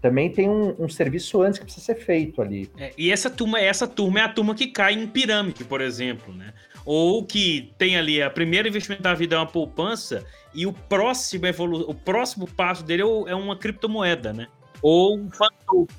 [0.00, 2.70] Também tem um, um serviço antes que precisa ser feito ali.
[2.78, 6.34] É, e essa turma, essa turma é a turma que cai em pirâmide, por exemplo,
[6.34, 6.54] né?
[6.86, 10.24] Ou que tem ali a primeiro investimento da vida é uma poupança
[10.54, 14.48] e o próximo evolu o próximo passo dele é, é uma criptomoeda, né?
[14.80, 15.94] Ou um fantoken.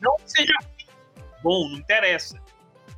[0.00, 0.52] Não que seja
[1.42, 2.38] bom, não interessa.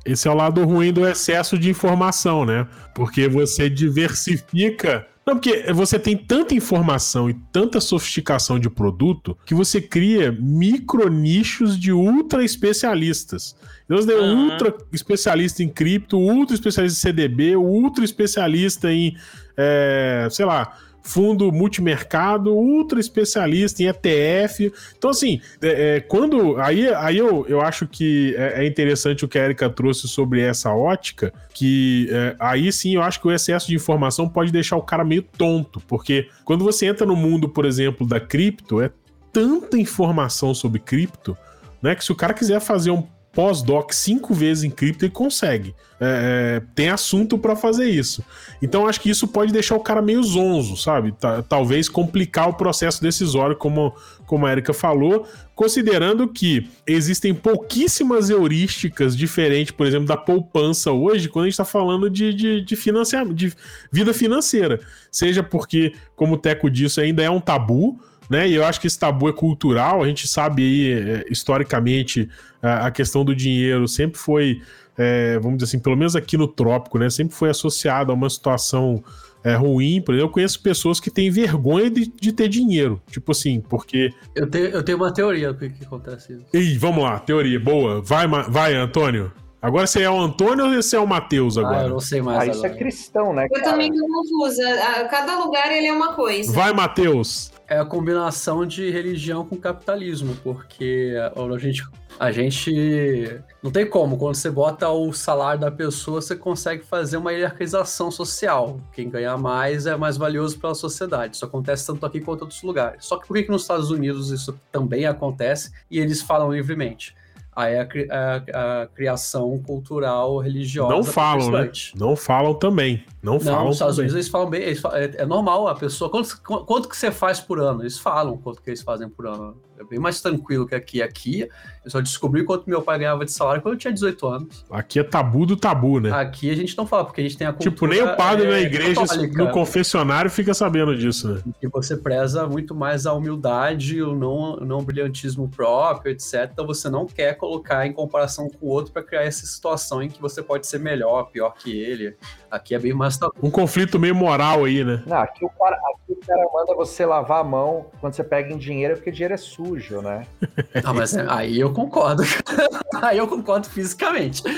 [0.05, 2.67] Esse é o lado ruim do excesso de informação, né?
[2.93, 5.07] Porque você diversifica.
[5.29, 11.07] Não, porque você tem tanta informação e tanta sofisticação de produto que você cria micro
[11.07, 13.55] nichos de ultra especialistas.
[13.87, 14.49] Deus deu uhum.
[14.49, 19.15] ultra especialista em cripto, ultra especialista em CDB, ultra especialista em,
[19.55, 20.75] é, sei lá,
[21.09, 24.71] fundo multimercado, ultra especialista em ETF.
[24.95, 26.57] Então, assim, é, é, quando.
[26.57, 30.41] Aí, aí eu, eu acho que é, é, interessante o que a Erika trouxe sobre
[30.41, 34.77] essa ótica, que é, aí sim eu acho que o excesso de informação pode deixar
[34.77, 38.91] o cara meio tonto, porque quando você entra no mundo, por exemplo, da cripto, é
[39.33, 41.35] tanta informação sobre cripto,
[41.81, 45.75] né, que se o cara quiser fazer um pós-doc cinco vezes em cripto e consegue.
[46.01, 48.23] É, é, tem assunto para fazer isso.
[48.61, 51.13] Então acho que isso pode deixar o cara meio zonzo, sabe?
[51.47, 53.93] talvez complicar o processo decisório, como,
[54.25, 61.27] como a Erika falou, considerando que existem pouquíssimas heurísticas diferentes, por exemplo, da poupança hoje,
[61.27, 63.53] quando a gente está falando de, de, de, financiamento, de
[63.91, 64.79] vida financeira.
[65.11, 67.99] Seja porque, como o Teco disse, ainda é um tabu,
[68.29, 68.47] né?
[68.47, 70.03] E eu acho que esse tabu é cultural.
[70.03, 72.29] A gente sabe aí, é, historicamente,
[72.61, 74.61] a questão do dinheiro sempre foi,
[74.97, 77.09] é, vamos dizer assim, pelo menos aqui no trópico, né?
[77.09, 79.03] Sempre foi associado a uma situação
[79.43, 80.01] é, ruim.
[80.01, 83.01] Por exemplo, eu conheço pessoas que têm vergonha de, de ter dinheiro.
[83.09, 84.13] Tipo assim, porque.
[84.35, 86.45] Eu tenho, eu tenho uma teoria do que, que acontece isso.
[86.53, 88.01] Ih, vamos lá, teoria, boa.
[88.01, 89.31] Vai, vai, Antônio.
[89.61, 91.79] Agora você é o Antônio ou você é o Matheus agora?
[91.79, 92.49] Ah, eu não sei mais.
[92.49, 93.47] Ah, isso é cristão, né?
[93.51, 94.63] Eu também tô confusa.
[95.09, 96.51] Cada lugar ele é uma coisa.
[96.53, 101.83] Vai, Matheus é a combinação de religião com capitalismo, porque a gente,
[102.19, 107.17] a gente não tem como, quando você bota o salário da pessoa, você consegue fazer
[107.17, 108.81] uma hierarquização social.
[108.91, 111.35] Quem ganhar mais é mais valioso para a sociedade.
[111.35, 113.05] Isso acontece tanto aqui quanto em outros lugares.
[113.05, 117.15] Só que por que, que nos Estados Unidos isso também acontece e eles falam livremente?
[117.59, 120.95] Aí a, a, a, criação cultural religiosa.
[120.95, 121.69] Não falam, né?
[121.93, 123.03] Não falam também.
[123.21, 123.65] Não, não falam.
[123.65, 123.97] Nos Estados.
[123.97, 124.61] Unidos eles falam bem.
[124.61, 126.09] Eles falam, é, é, normal a pessoa.
[126.09, 127.81] Quanto, quanto que você faz por ano?
[127.81, 129.57] Eles falam quanto que eles fazem por ano.
[129.77, 131.01] É bem mais tranquilo que aqui.
[131.01, 131.49] Aqui,
[131.85, 134.65] eu só descobri quanto meu pai ganhava de salário quando eu tinha 18 anos.
[134.69, 136.11] Aqui é tabu do tabu, né?
[136.11, 137.71] Aqui a gente não fala, porque a gente tem a cultura...
[137.71, 141.41] Tipo, nem o padre é, na igreja, católica, no confessionário, fica sabendo disso, né?
[141.61, 146.49] E você preza muito mais a humildade, o não, não brilhantismo próprio, etc.
[146.51, 150.09] Então você não quer colocar em comparação com o outro para criar essa situação em
[150.09, 152.17] que você pode ser melhor, pior que ele.
[152.49, 153.19] Aqui é bem mais.
[153.41, 155.03] Um conflito meio moral aí, né?
[155.05, 158.51] Não, aqui o cara, aqui o cara manda você lavar a mão quando você pega
[158.53, 160.25] em dinheiro, porque dinheiro é sujo né?
[160.83, 162.23] Ah, mas aí eu concordo.
[163.01, 164.43] aí eu concordo fisicamente.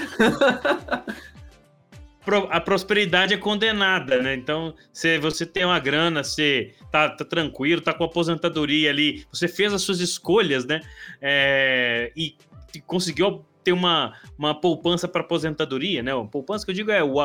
[2.49, 4.35] a prosperidade é condenada, né?
[4.35, 9.47] Então, se você tem uma grana, você tá, tá, tranquilo, tá com aposentadoria ali, você
[9.47, 10.81] fez as suas escolhas, né?
[11.21, 12.35] É, e
[12.85, 16.13] conseguiu ter uma, uma poupança para aposentadoria, né?
[16.13, 17.19] Uma poupança que eu digo é o,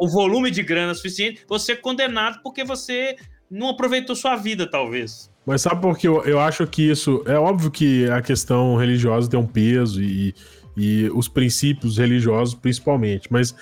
[0.00, 3.16] o volume de grana suficiente, você é condenado porque você
[3.50, 5.30] não aproveitou sua vida, talvez.
[5.44, 7.22] Mas sabe por que eu, eu acho que isso.
[7.26, 10.34] É óbvio que a questão religiosa tem um peso e,
[10.76, 13.54] e os princípios religiosos principalmente, mas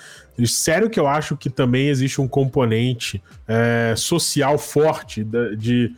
[0.45, 5.95] sério que eu acho que também existe um componente é, social forte de, de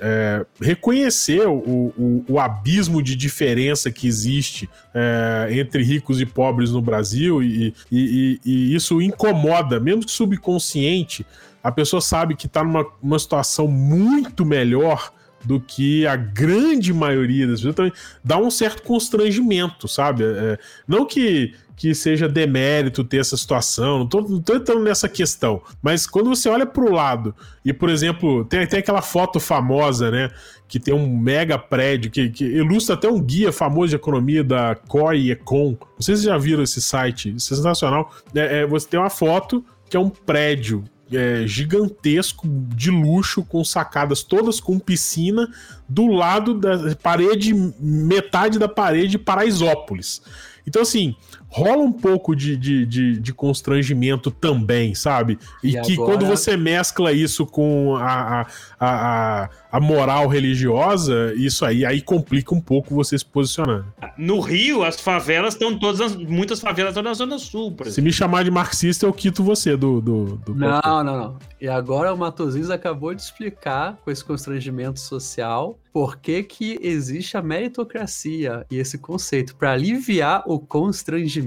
[0.00, 6.72] é, reconhecer o, o, o, abismo de diferença que existe é, entre ricos e pobres
[6.72, 11.24] no Brasil e, e, e, isso incomoda, mesmo que subconsciente,
[11.62, 15.12] a pessoa sabe que está numa uma situação muito melhor
[15.44, 17.92] do que a grande maioria das pessoas, então
[18.24, 20.24] dá um certo constrangimento, sabe?
[20.24, 25.08] É, não que, que seja demérito ter essa situação, não tô, não tô entrando nessa
[25.08, 27.32] questão, mas quando você olha para o lado
[27.64, 30.28] e, por exemplo, tem, tem aquela foto famosa, né?
[30.66, 34.74] Que tem um mega prédio que, que ilustra até um guia famoso de economia da
[34.74, 35.76] COI Econ.
[35.80, 38.12] Não sei se vocês já viram esse site, sensacional.
[38.34, 43.62] É, é, você tem uma foto que é um prédio é, gigantesco de luxo, com
[43.64, 45.48] sacadas todas com piscina,
[45.88, 50.20] do lado da parede, metade da parede Paraisópolis.
[50.68, 51.16] Então, assim,
[51.48, 55.38] rola um pouco de, de, de, de constrangimento também, sabe?
[55.64, 56.12] E, e que agora...
[56.12, 58.46] quando você mescla isso com a, a,
[58.78, 63.86] a, a, moral religiosa, isso aí, aí complica um pouco você se posicionar.
[64.16, 67.74] No Rio, as favelas estão todas, muitas favelas estão na Zona Sul.
[67.86, 70.00] Se me chamar de marxista, eu quito você do.
[70.00, 71.38] do, do não, não, não.
[71.60, 77.36] E agora o Matosinhos acabou de explicar com esse constrangimento social por que, que existe
[77.36, 81.37] a meritocracia e esse conceito para aliviar o constrangimento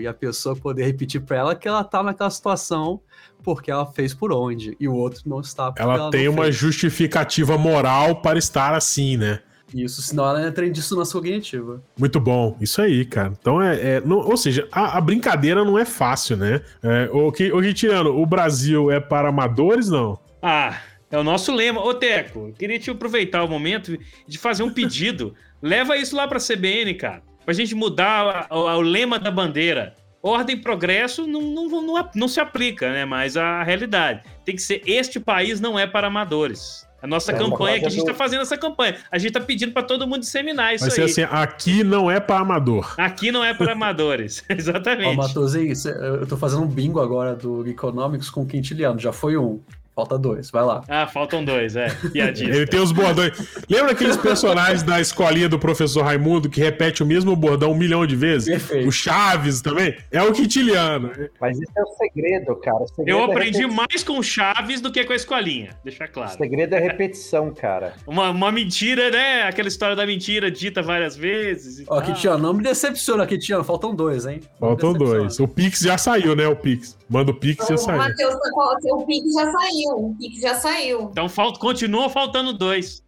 [0.00, 3.00] e a pessoa poder repetir para ela que ela tá naquela situação
[3.42, 6.56] porque ela fez por onde e o outro não está ela, ela tem uma fez.
[6.56, 9.40] justificativa moral para estar assim, né?
[9.74, 11.82] Isso, senão ela entra em dissonância cognitiva.
[11.98, 13.32] Muito bom, isso aí, cara.
[13.38, 13.96] Então é.
[13.96, 16.62] é não, ou seja, a, a, brincadeira não é fácil, né?
[16.82, 20.18] É, o, que, o Tirando, o Brasil é para amadores, não?
[20.42, 20.80] Ah,
[21.10, 21.84] é o nosso lema.
[21.84, 25.34] Ô, Teco, queria te aproveitar o momento de fazer um pedido.
[25.60, 27.22] Leva isso lá pra CBN, cara.
[27.48, 29.94] Pra gente mudar o, o lema da bandeira.
[30.22, 33.06] Ordem e progresso não, não, não, não se aplica, né?
[33.06, 36.86] Mas a realidade tem que ser: este país não é para amadores.
[37.00, 38.98] A nossa é, campanha, que a gente está fazendo essa campanha.
[39.10, 41.10] A gente está pedindo para todo mundo disseminar isso Vai ser aí.
[41.10, 42.94] assim, aqui não é para amador.
[42.98, 45.18] Aqui não é para amadores, exatamente.
[45.18, 45.72] Ó, Matosinho,
[46.02, 49.58] eu estou fazendo um bingo agora do Economics com o Quintiliano, já foi um.
[49.98, 50.84] Falta dois, vai lá.
[50.86, 51.88] Ah, faltam dois, é.
[52.12, 52.54] Piadista.
[52.54, 53.32] Ele tem os bordões.
[53.68, 58.06] Lembra aqueles personagens da escolinha do professor Raimundo que repete o mesmo bordão um milhão
[58.06, 58.48] de vezes?
[58.48, 58.86] Perfeito.
[58.88, 59.96] O Chaves também?
[60.12, 61.10] É o Quintiliano.
[61.40, 62.76] Mas isso é o segredo, cara.
[62.84, 66.04] O segredo Eu é aprendi repeti- mais com Chaves do que com a escolinha, deixa
[66.04, 66.30] O claro.
[66.38, 67.94] segredo é repetição, cara.
[68.06, 69.42] Uma, uma mentira, né?
[69.42, 71.80] Aquela história da mentira dita várias vezes.
[71.80, 72.02] e Ó, tal.
[72.14, 73.64] Kitiano, não me decepciona, Kitiano.
[73.64, 74.42] Faltam dois, hein?
[74.60, 75.40] Não Faltam dois.
[75.40, 76.46] O Pix já saiu, né?
[76.46, 76.96] O Pix.
[77.10, 77.98] Manda o Pix já O saiu.
[77.98, 79.87] Matheus, tá seu pique já saiu.
[79.94, 81.08] O pique já saiu.
[81.10, 83.02] Então falta, continua faltando dois.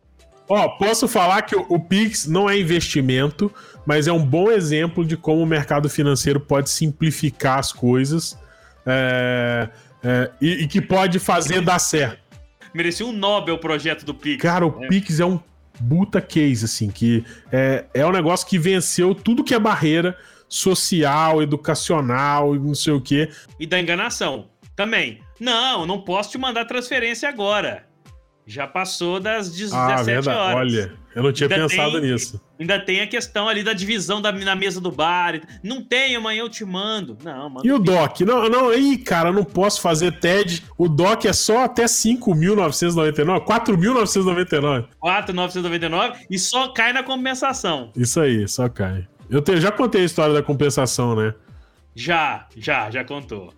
[0.49, 3.53] Ó, posso falar que o, o Pix não é investimento,
[3.87, 8.37] mas é um bom exemplo de como o mercado financeiro pode simplificar as coisas
[8.85, 9.69] é,
[10.03, 12.19] é, e, e que pode fazer dar certo.
[12.75, 14.43] Merecia um Nobel o projeto do Pix.
[14.43, 15.41] Cara, o Pix é um
[15.89, 20.17] puta case, assim, que é, é um negócio que venceu tudo que é barreira
[20.49, 23.31] social, educacional e não sei o quê.
[23.59, 24.49] E da enganação.
[24.75, 25.21] Também.
[25.41, 27.87] Não, não posso te mandar transferência agora.
[28.47, 30.37] Já passou das 17 Ah, verdade.
[30.39, 30.57] horas.
[30.57, 32.41] Olha, eu não tinha Ainda pensado tem- nisso.
[32.59, 35.37] Ainda tem a questão ali da divisão da, na mesa do bar.
[35.37, 37.17] e- Não tem, amanhã eu te mando.
[37.23, 38.23] Não, manda E o DOC?
[38.25, 40.65] Não, não, aí, cara, não posso fazer TED.
[40.77, 44.89] O DOC é só até 5.999, 4.999.
[44.99, 47.93] 4,999 e só cai na compensação.
[47.97, 49.07] Isso aí, só cai.
[49.31, 51.35] Eu te- já contei a história da compensação, né?
[51.95, 53.53] Já, já, já contou.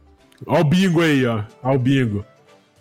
[0.47, 1.43] Ó o bingo aí, ó.
[1.63, 2.25] Ó o bingo.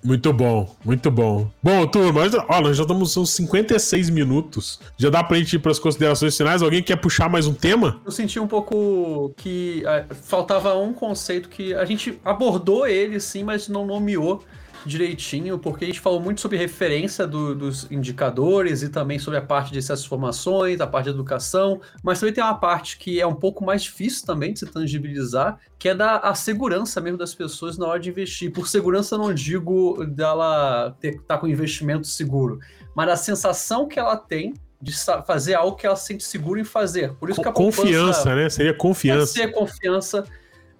[0.03, 1.47] Muito bom, muito bom.
[1.61, 4.79] Bom, turma, nós já estamos uns 56 minutos.
[4.97, 6.63] Já dá pra gente ir pras considerações finais?
[6.63, 8.01] Alguém quer puxar mais um tema?
[8.03, 13.43] Eu senti um pouco que ah, faltava um conceito que a gente abordou ele sim,
[13.43, 14.43] mas não nomeou
[14.85, 19.41] direitinho, porque a gente falou muito sobre referência do- dos indicadores e também sobre a
[19.41, 23.25] parte de essas formações, a parte de educação, mas também tem uma parte que é
[23.27, 27.33] um pouco mais difícil também de se tangibilizar, que é da a segurança mesmo das
[27.33, 28.51] pessoas na hora de investir.
[28.51, 32.59] Por segurança não digo dela ter, tá com investimento seguro,
[32.95, 34.93] mas a sensação que ela tem de
[35.27, 37.13] fazer algo que ela se sente segura em fazer.
[37.13, 38.49] Por isso que a poupança- Confiança, né?
[38.49, 39.33] Seria confiança.
[39.33, 40.23] ser confiança.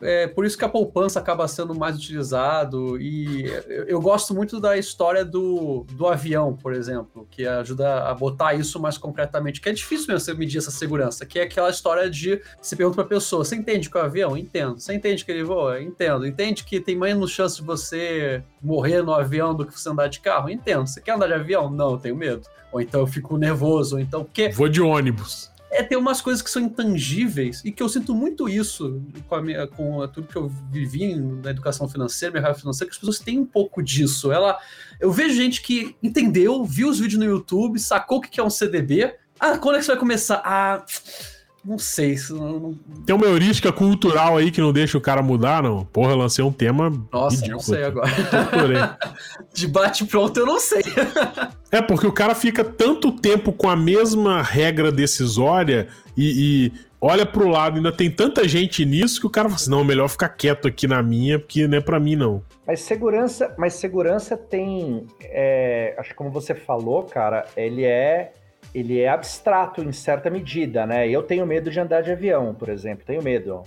[0.02, 3.00] É, por isso que a poupança acaba sendo mais utilizado.
[3.00, 3.46] E
[3.88, 8.80] eu, gosto muito da história do, do avião, por exemplo, que ajuda a botar isso
[8.80, 9.62] mais concretamente.
[9.62, 12.96] Que é difícil mesmo você medir essa segurança, que é aquela história de você pergunta
[12.96, 14.36] pra pessoa: você entende que é o avião?
[14.38, 14.80] Entendo.
[14.80, 15.82] Você entende que ele voa?
[15.82, 16.26] Entendo.
[16.26, 20.20] Entende que tem menos chance de você morrer no avião do que você andar de
[20.20, 20.50] carro?
[20.50, 20.88] Entendo.
[20.88, 21.70] Você quer andar de avião?
[21.70, 22.48] Não, eu tenho medo.
[22.72, 24.24] Ou então eu fico nervoso, ou então.
[24.24, 25.52] Porque Vou de ônibus.
[25.82, 29.42] É ter umas coisas que são intangíveis e que eu sinto muito isso com, a
[29.42, 33.40] minha- com tudo que eu vivi na educação financeira, mercado financeiro, que as pessoas têm
[33.40, 34.32] um pouco disso.
[34.32, 34.58] Ela,
[35.00, 38.50] eu vejo gente que entendeu, viu os vídeos no YouTube, sacou o que é um
[38.50, 39.16] CDB.
[39.40, 40.42] Ah, quando é que você vai começar?
[40.46, 40.86] Ah,
[41.64, 42.12] não sei.
[42.12, 42.74] isso não- não-
[43.06, 45.86] Tem uma heurística cultural aí que não deixa o cara mudar, não?
[45.86, 46.90] Porra, eu lancei um tema.
[47.12, 48.10] Nossa, ridículo não sei agora.
[49.54, 50.82] De bate pronto, eu não sei.
[51.72, 55.88] É, porque o cara fica tanto tempo com a mesma regra decisória
[56.18, 59.70] e, e olha pro lado, ainda tem tanta gente nisso que o cara fala assim:
[59.72, 62.44] não, melhor ficar quieto aqui na minha, porque não é pra mim, não.
[62.66, 68.34] Mas segurança, mas segurança tem, é, acho que como você falou, cara, ele é
[68.74, 71.10] ele é abstrato em certa medida, né?
[71.10, 73.64] Eu tenho medo de andar de avião, por exemplo, tenho medo.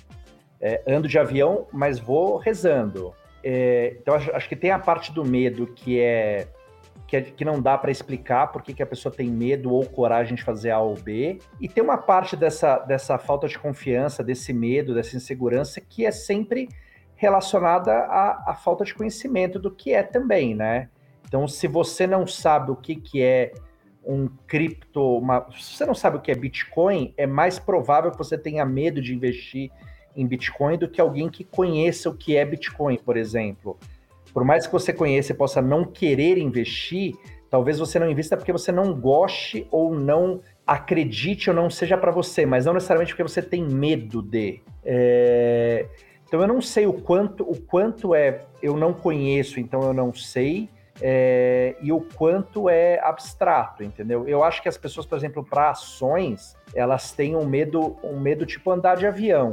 [0.60, 3.12] É, ando de avião, mas vou rezando.
[3.42, 6.48] É, então acho, acho que tem a parte do medo que é
[7.06, 10.34] que, é- que não dá para explicar por que a pessoa tem medo ou coragem
[10.34, 11.38] de fazer A ou B.
[11.60, 16.10] E tem uma parte dessa, dessa falta de confiança, desse medo, dessa insegurança que é
[16.10, 16.68] sempre
[17.14, 20.88] relacionada à, à falta de conhecimento do que é também, né?
[21.26, 23.52] Então, se você não sabe o que, que é
[24.06, 28.18] um cripto, uma, se você não sabe o que é Bitcoin, é mais provável que
[28.18, 29.70] você tenha medo de investir
[30.16, 33.78] em Bitcoin do que alguém que conheça o que é Bitcoin, por exemplo.
[34.32, 37.14] Por mais que você conheça e possa não querer investir,
[37.50, 42.10] talvez você não invista porque você não goste ou não acredite ou não seja para
[42.10, 44.60] você, mas não necessariamente porque você tem medo de.
[44.84, 45.86] É,
[46.26, 50.12] Então eu não sei o quanto, o quanto é eu não conheço, então eu não
[50.12, 50.68] sei,
[51.00, 54.28] é, e o quanto é abstrato, entendeu?
[54.28, 58.46] Eu acho que as pessoas, por exemplo, para ações, elas têm um medo, um medo
[58.46, 59.52] tipo andar de avião.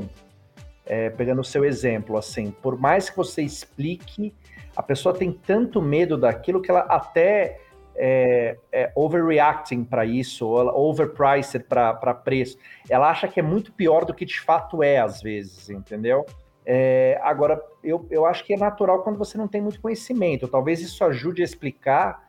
[0.85, 4.33] É, pegando o seu exemplo, assim, por mais que você explique,
[4.75, 7.59] a pessoa tem tanto medo daquilo que ela até
[7.95, 12.57] é, é overreacting para isso, ou overpriced para preço.
[12.89, 16.25] Ela acha que é muito pior do que de fato é, às vezes, entendeu?
[16.73, 20.47] É, agora, eu, eu acho que é natural quando você não tem muito conhecimento.
[20.47, 22.25] Talvez isso ajude a explicar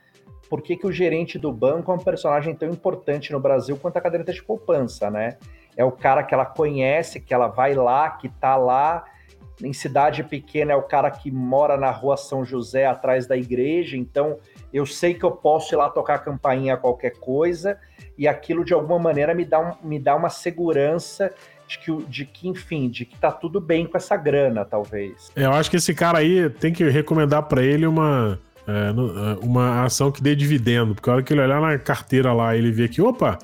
[0.50, 3.98] por que, que o gerente do banco é um personagem tão importante no Brasil quanto
[3.98, 5.38] a caderneta de poupança, né?
[5.76, 9.04] É o cara que ela conhece, que ela vai lá, que tá lá,
[9.62, 13.96] em cidade pequena é o cara que mora na rua São José, atrás da igreja,
[13.96, 14.40] então
[14.72, 17.78] eu sei que eu posso ir lá tocar campainha qualquer coisa,
[18.16, 21.32] e aquilo de alguma maneira me dá, um, me dá uma segurança
[21.66, 25.30] de que, de que, enfim, de que tá tudo bem com essa grana, talvez.
[25.36, 29.44] É, eu acho que esse cara aí tem que recomendar para ele uma, é, é,
[29.44, 32.70] uma ação que dê dividendo, porque a hora que ele olhar na carteira lá, ele
[32.70, 33.38] vê que, opa,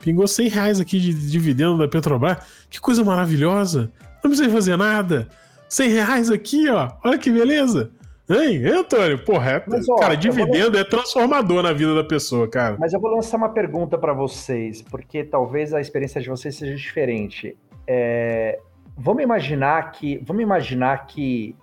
[0.00, 2.38] pingou 100 reais aqui de dividendo da Petrobras,
[2.70, 3.90] que coisa maravilhosa,
[4.22, 5.28] não precisa fazer nada,
[5.68, 7.90] 100 reais aqui, ó, olha que beleza.
[8.28, 9.22] Hein, Antônio?
[9.22, 10.80] Porra, é, Mas, ó, cara, dividendo vou...
[10.80, 12.76] é transformador na vida da pessoa, cara.
[12.78, 16.74] Mas eu vou lançar uma pergunta para vocês, porque talvez a experiência de vocês seja
[16.74, 17.56] diferente.
[17.86, 18.58] É...
[18.96, 21.54] Vamos imaginar que, vamos imaginar que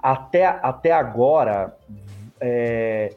[0.00, 1.76] até, até agora,
[2.40, 3.12] é...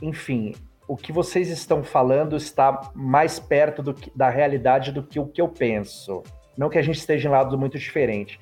[0.00, 0.54] enfim,
[0.86, 5.40] o que vocês estão falando está mais perto que, da realidade do que o que
[5.40, 6.22] eu penso.
[6.56, 8.38] Não que a gente esteja em lados muito diferentes.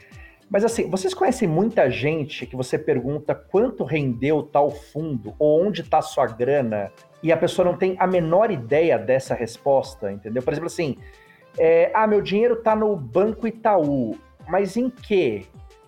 [0.53, 5.80] Mas assim, vocês conhecem muita gente que você pergunta quanto rendeu tal fundo ou onde
[5.80, 6.92] está sua grana
[7.22, 10.42] e a pessoa não tem a menor ideia dessa resposta, entendeu?
[10.42, 10.98] Por exemplo, assim,
[11.59, 14.14] é, ah, meu dinheiro está no Banco Itaú,
[14.46, 15.46] mas em quê?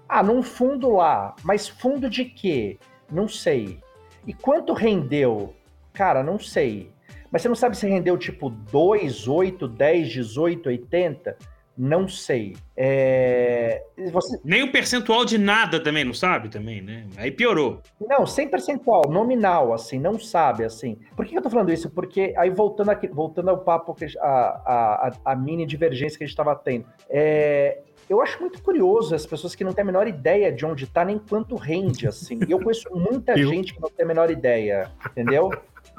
[0.09, 2.79] Ah, num fundo lá, mas fundo de quê?
[3.13, 3.81] Não sei.
[4.27, 5.53] E quanto rendeu?
[5.93, 6.91] Cara, não sei.
[7.31, 11.37] Mas você não sabe se rendeu tipo 2, 8, 10, 18, 80?
[11.77, 12.57] Não sei.
[12.77, 13.83] É...
[14.13, 14.39] Você...
[14.45, 17.05] Nem o percentual de nada também, não sabe também, né?
[17.17, 17.81] Aí piorou.
[18.01, 20.97] Não, sem percentual, nominal, assim, não sabe, assim.
[21.17, 21.91] Por que eu tô falando isso?
[21.91, 26.23] Porque aí voltando aqui, voltando ao papo, que a, a, a, a mini divergência que
[26.23, 26.87] a gente estava tendo.
[27.11, 27.81] É...
[28.09, 31.05] Eu acho muito curioso as pessoas que não têm a menor ideia de onde tá,
[31.05, 32.39] nem quanto rende, assim.
[32.47, 33.49] E eu conheço muita eu...
[33.49, 35.51] gente que não tem a menor ideia, entendeu?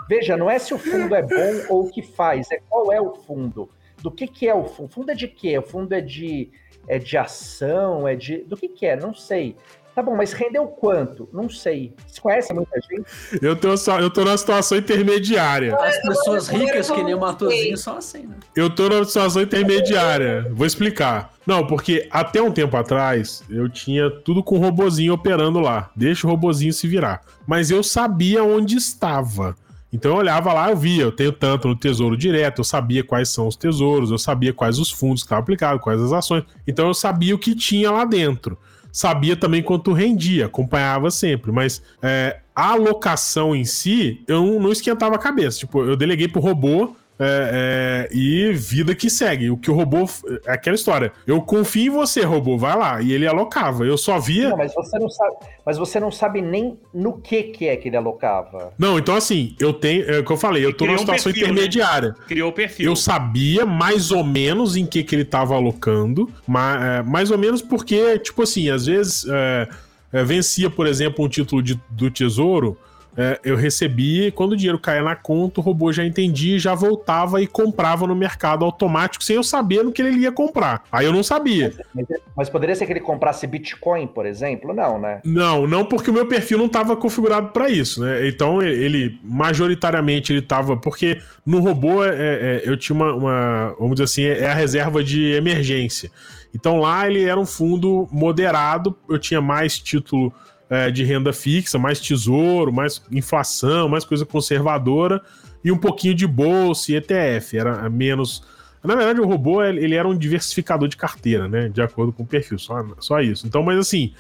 [0.07, 3.01] Veja, não é se o fundo é bom ou o que faz, é qual é
[3.01, 3.69] o fundo
[4.01, 4.85] do que, que é o fundo.
[4.85, 5.57] O fundo é de quê?
[5.57, 6.51] O fundo é de,
[6.87, 8.07] é de ação?
[8.07, 8.37] É de.
[8.39, 8.95] Do que, que é?
[8.95, 9.55] Não sei.
[9.95, 11.29] Tá bom, mas rendeu quanto?
[11.31, 11.93] Não sei.
[12.05, 13.05] Você conhece muita gente?
[13.41, 15.73] Eu tô, só, eu tô numa situação intermediária.
[15.73, 18.35] As pessoas ricas que nem o Matosinho são assim, né?
[18.53, 20.51] Eu tô numa situação intermediária.
[20.51, 21.33] Vou explicar.
[21.47, 25.89] Não, porque até um tempo atrás eu tinha tudo com o robozinho operando lá.
[25.95, 27.21] Deixa o robozinho se virar.
[27.47, 29.55] Mas eu sabia onde estava.
[29.95, 33.29] Então eu olhava lá, eu via, eu tenho tanto no Tesouro Direto, eu sabia quais
[33.29, 36.43] são os tesouros, eu sabia quais os fundos que estavam aplicados, quais as ações.
[36.67, 38.57] Então eu sabia o que tinha lá dentro.
[38.91, 45.15] Sabia também quanto rendia, acompanhava sempre, mas é, a alocação em si, eu não esquentava
[45.15, 45.59] a cabeça.
[45.59, 49.49] Tipo, eu deleguei pro robô é, é, e vida que segue.
[49.49, 50.05] O que o robô.
[50.45, 51.11] É aquela história.
[51.26, 53.01] Eu confio em você, robô, vai lá.
[53.01, 53.86] E ele alocava.
[53.86, 54.49] Eu só via.
[54.49, 55.36] Não, mas você não sabe,
[55.66, 58.74] mas você não sabe nem no que, que é que ele alocava.
[58.78, 60.09] Não, então assim, eu tenho.
[60.09, 61.53] É o que eu falei, eu tô numa situação um perfil, né?
[61.53, 62.09] intermediária.
[62.09, 62.16] Né?
[62.28, 62.86] Criou o perfil.
[62.86, 66.30] Eu sabia mais ou menos em que, que ele tava alocando.
[66.45, 69.26] Mas, é, mais ou menos porque, tipo assim, às vezes.
[69.30, 69.68] É,
[70.13, 72.78] é, vencia, por exemplo, um título de, do tesouro
[73.18, 76.76] é, eu recebia e quando o dinheiro caía na conta, o robô já entendia, já
[76.76, 80.84] voltava e comprava no mercado automático sem eu saber no que ele ia comprar.
[80.91, 81.74] Aí eu não sabia.
[81.93, 82.05] Mas,
[82.36, 84.74] mas poderia ser que ele comprasse Bitcoin, por exemplo?
[84.74, 85.22] Não, né?
[85.24, 88.28] Não, não porque o meu perfil não estava configurado para isso, né?
[88.28, 90.76] Então ele, majoritariamente, ele estava.
[90.76, 95.03] Porque no robô é, é, eu tinha uma, uma, Vamos dizer assim, é a reserva
[95.03, 96.11] de emergência.
[96.53, 100.34] Então lá ele era um fundo moderado, eu tinha mais título
[100.70, 105.22] é, de renda fixa, mais tesouro, mais inflação, mais coisa conservadora
[105.63, 107.57] e um pouquinho de bolsa e ETF.
[107.57, 108.43] Era menos.
[108.84, 111.70] Na verdade, o robô ele era um diversificador de carteira, né?
[111.70, 113.47] De acordo com o perfil, só, só isso.
[113.47, 114.13] Então, mas assim,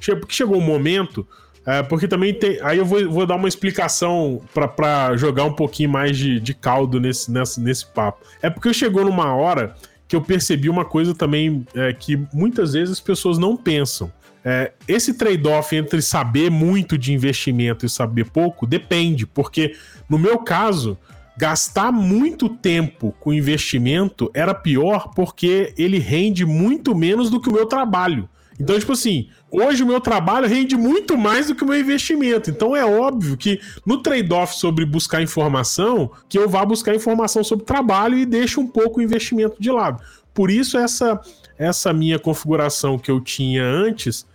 [0.00, 1.26] porque chegou um momento.
[1.64, 2.58] É, porque também tem.
[2.62, 6.98] Aí eu vou, vou dar uma explicação para jogar um pouquinho mais de, de caldo
[6.98, 8.24] nesse, nesse, nesse papo.
[8.40, 9.76] É porque chegou numa hora
[10.08, 14.12] que eu percebi uma coisa também é, que muitas vezes as pessoas não pensam.
[14.44, 19.76] É, esse trade-off entre saber muito de investimento e saber pouco depende, porque
[20.08, 20.98] no meu caso,
[21.36, 27.52] gastar muito tempo com investimento era pior porque ele rende muito menos do que o
[27.52, 28.28] meu trabalho.
[28.60, 32.50] Então, tipo assim, hoje o meu trabalho rende muito mais do que o meu investimento.
[32.50, 37.64] Então é óbvio que no trade-off sobre buscar informação, que eu vá buscar informação sobre
[37.64, 40.02] trabalho e deixo um pouco o investimento de lado.
[40.34, 41.20] Por isso essa
[41.58, 44.26] essa minha configuração que eu tinha antes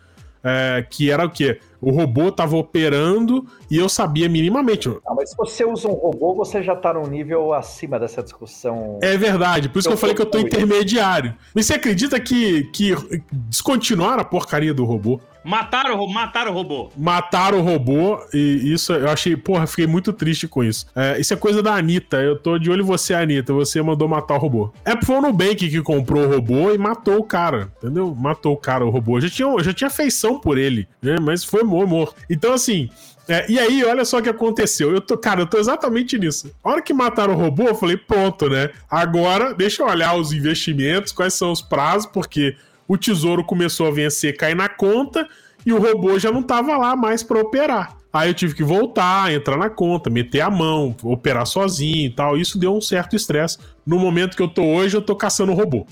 [0.48, 1.60] é, que era o quê?
[1.82, 4.90] O robô estava operando e eu sabia minimamente.
[5.06, 8.98] Ah, mas se você usa um robô, você já está num nível acima dessa discussão.
[9.02, 11.36] É verdade, por isso eu que eu falei que eu tô intermediário.
[11.54, 12.96] Mas você acredita que, que
[13.32, 15.20] descontinuaram a porcaria do robô?
[15.48, 16.92] Mataram, mataram o robô.
[16.98, 20.86] Mataram o robô e isso eu achei, porra, fiquei muito triste com isso.
[20.94, 22.18] É, isso é coisa da Anitta.
[22.18, 23.54] Eu tô de olho em você, Anitta.
[23.54, 24.74] Você mandou matar o robô.
[24.84, 28.14] É foi o Nubank que comprou o robô e matou o cara, entendeu?
[28.14, 29.18] Matou o cara, o robô.
[29.18, 31.16] Eu já tinha, já tinha feição por ele, né?
[31.22, 32.14] Mas foi morto.
[32.30, 32.90] Então, assim,
[33.30, 34.92] é, e aí, olha só o que aconteceu.
[34.92, 36.54] Eu tô, cara, eu tô exatamente nisso.
[36.62, 38.70] A hora que mataram o robô, eu falei, pronto, né?
[38.90, 42.58] Agora, deixa eu olhar os investimentos, quais são os prazos, porque
[42.88, 45.28] o tesouro começou a vencer, cair na conta,
[45.66, 47.98] e o robô já não tava lá mais para operar.
[48.12, 52.38] Aí eu tive que voltar, entrar na conta, meter a mão, operar sozinho e tal.
[52.38, 53.58] Isso deu um certo estresse.
[53.86, 55.86] No momento que eu tô hoje, eu tô caçando o robô.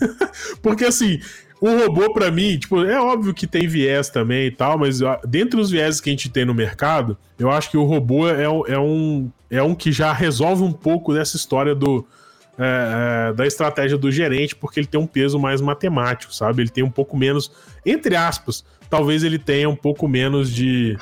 [0.62, 1.20] porque assim,
[1.60, 5.60] o robô, para mim, tipo, é óbvio que tem viés também e tal, mas dentre
[5.60, 8.78] os viés que a gente tem no mercado, eu acho que o robô é, é,
[8.78, 12.06] um, é um que já resolve um pouco dessa história do.
[12.60, 16.62] É, é, da estratégia do gerente, porque ele tem um peso mais matemático, sabe?
[16.62, 17.52] Ele tem um pouco menos,
[17.86, 20.96] entre aspas, talvez ele tenha um pouco menos de.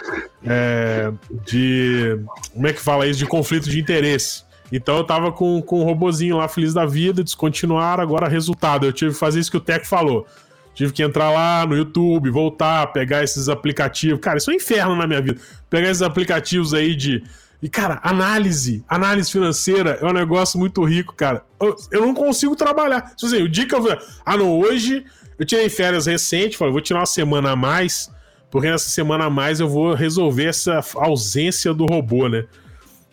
[0.44, 1.10] É,
[1.46, 2.18] de.
[2.52, 3.18] Como é que fala isso?
[3.18, 4.44] De conflito de interesse.
[4.70, 8.84] Então eu tava com, com o robozinho lá, feliz da vida, descontinuar, agora resultado.
[8.84, 10.26] Eu tive que fazer isso que o Teco falou.
[10.74, 14.20] Tive que entrar lá no YouTube, voltar, pegar esses aplicativos.
[14.20, 15.40] Cara, isso é um inferno na minha vida.
[15.70, 17.22] Pegar esses aplicativos aí de.
[17.62, 21.44] E, cara, análise, análise financeira é um negócio muito rico, cara.
[21.60, 23.14] Eu, eu não consigo trabalhar.
[23.14, 23.82] Tipo assim, o dia que eu.
[24.24, 25.04] Ah, não, hoje
[25.38, 28.10] eu tirei férias recente, falei, vou tirar uma semana a mais,
[28.50, 32.44] porque nessa semana a mais eu vou resolver essa ausência do robô, né?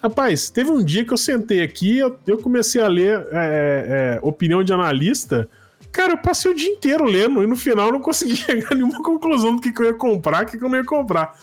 [0.02, 4.20] Rapaz, teve um dia que eu sentei aqui, eu, eu comecei a ler é, é,
[4.22, 5.48] opinião de analista.
[5.94, 9.02] Cara, eu passei o dia inteiro lendo e no final não consegui chegar a nenhuma
[9.02, 11.34] conclusão do que, que eu ia comprar, o que, que eu não ia comprar.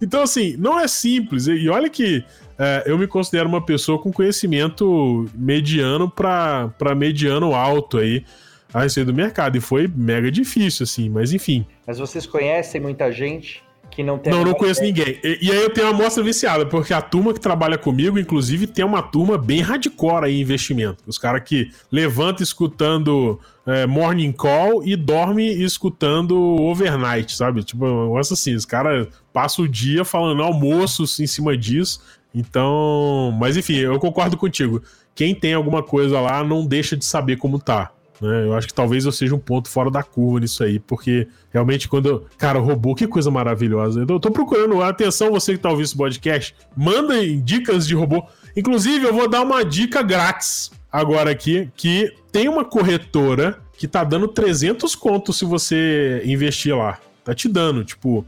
[0.00, 1.46] Então, assim, não é simples.
[1.46, 2.24] E olha que
[2.58, 8.24] é, eu me considero uma pessoa com conhecimento mediano para mediano alto aí
[8.72, 9.56] a respeito do mercado.
[9.56, 11.66] E foi mega difícil, assim, mas enfim.
[11.86, 14.32] Mas vocês conhecem muita gente que não tem.
[14.32, 15.18] Não, não conheço ninguém.
[15.24, 18.66] E, e, aí eu tenho uma amostra viciada, porque a turma que trabalha comigo, inclusive,
[18.66, 21.02] tem uma turma bem hardcore aí em investimento.
[21.06, 27.62] Os caras que levanta escutando é, morning call e dorme escutando overnight, sabe?
[27.64, 28.54] Tipo, um negócio assim.
[28.54, 32.00] Os caras passam o dia falando almoços em cima disso.
[32.34, 33.36] Então.
[33.38, 34.82] Mas enfim, eu concordo contigo.
[35.14, 37.92] Quem tem alguma coisa lá não deixa de saber como tá.
[38.18, 38.46] Né?
[38.46, 41.86] Eu acho que talvez eu seja um ponto fora da curva nisso aí, porque realmente
[41.86, 42.26] quando eu...
[42.38, 44.06] Cara, robô, que coisa maravilhosa.
[44.08, 48.24] Eu tô procurando, atenção você que tá ouvindo esse podcast, mandem dicas de robô.
[48.56, 54.02] Inclusive, eu vou dar uma dica grátis agora aqui, que tem uma corretora que tá
[54.02, 56.98] dando 300 contos se você investir lá.
[57.22, 58.24] Tá te dando, tipo...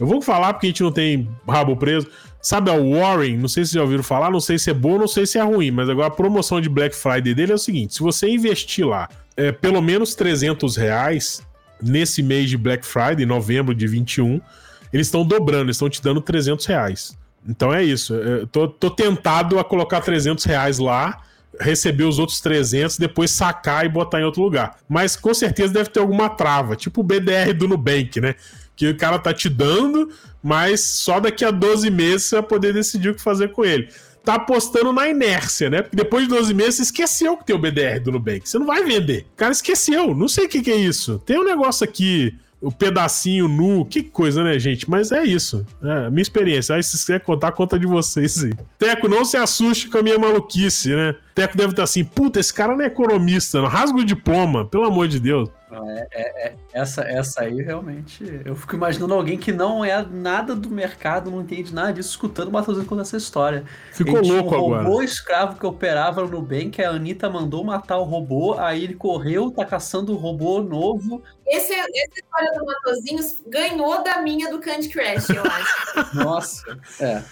[0.00, 2.08] Eu vou falar porque a gente não tem rabo preso.
[2.40, 3.36] Sabe a Warren?
[3.36, 5.42] Não sei se já ouviram falar, não sei se é bom, não sei se é
[5.42, 8.86] ruim, mas agora a promoção de Black Friday dele é o seguinte: se você investir
[8.86, 11.42] lá é, pelo menos 300 reais
[11.82, 14.40] nesse mês de Black Friday, novembro de 21,
[14.92, 17.18] eles estão dobrando, estão te dando 300 reais.
[17.46, 18.14] Então é isso.
[18.14, 21.22] Eu tô, tô tentado a colocar 300 reais lá,
[21.58, 24.76] receber os outros 300, depois sacar e botar em outro lugar.
[24.88, 28.34] Mas com certeza deve ter alguma trava, tipo o BDR do Nubank, né?
[28.80, 30.08] Que o cara tá te dando,
[30.42, 33.88] mas só daqui a 12 meses você vai poder decidir o que fazer com ele
[34.22, 35.80] tá apostando na inércia, né?
[35.80, 38.46] Porque depois de 12 meses você esqueceu que tem o BDR do Nubank.
[38.46, 39.26] Você não vai vender.
[39.32, 40.14] O cara esqueceu.
[40.14, 41.18] Não sei o que, que é isso.
[41.24, 44.88] Tem um negócio aqui o pedacinho nu, que coisa, né, gente?
[44.88, 45.66] Mas é isso.
[45.82, 46.74] É minha experiência.
[46.74, 48.52] Aí, se você quer contar, conta de vocês aí.
[48.78, 51.14] Teco, não se assuste com a minha maluquice, né?
[51.34, 54.84] Teco deve estar assim, puta, esse cara não é economista, não rasga o diploma, pelo
[54.84, 55.48] amor de Deus.
[55.72, 58.24] É, é, é, essa, essa aí realmente.
[58.44, 62.48] Eu fico imaginando alguém que não é nada do mercado, não entende nada disso, escutando
[62.48, 63.64] o Matheus contar essa história.
[63.92, 64.82] Ficou ele louco um agora.
[64.82, 69.50] robô escravo que operava no Nubank, a Anitta mandou matar o robô, aí ele correu,
[69.50, 71.22] tá caçando o robô novo.
[71.46, 76.16] Esse, essa história do Matozinhos ganhou da minha do Candy Crush, eu acho.
[76.16, 77.22] Nossa, é.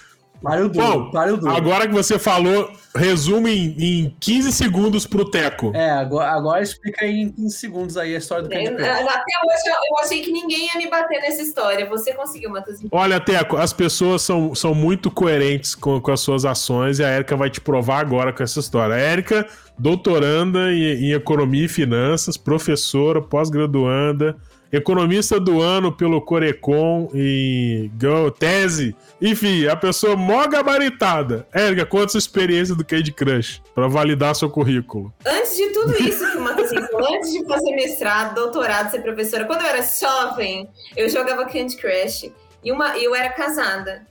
[0.42, 1.52] Pariu duro, Bom, pariu duro.
[1.52, 5.72] agora que você falou, resume em, em 15 segundos pro Teco.
[5.74, 8.88] É, agora, agora explica em 15 segundos aí a história do Candy Crush.
[8.88, 11.86] Até hoje eu, eu achei que ninguém ia me bater nessa história.
[11.88, 12.88] Você conseguiu, Matozinho.
[12.92, 17.08] Olha, Teco, as pessoas são, são muito coerentes com, com as suas ações e a
[17.08, 18.94] Érica vai te provar agora com essa história.
[18.94, 24.36] A Érica, doutoranda em, em economia e finanças, professora, pós-graduanda,
[24.72, 27.90] economista do ano pelo Corecon e
[28.38, 28.94] tese.
[29.20, 31.46] Enfim, a pessoa mó gabaritada.
[31.52, 35.12] Érica, conta sua experiência do Candy Crush para validar seu currículo.
[35.26, 36.42] Antes de tudo isso que o
[36.88, 41.76] falou, antes de fazer mestrado, doutorado, ser professora, quando eu era jovem, eu jogava Candy
[41.76, 44.06] Crush e uma, eu era casada.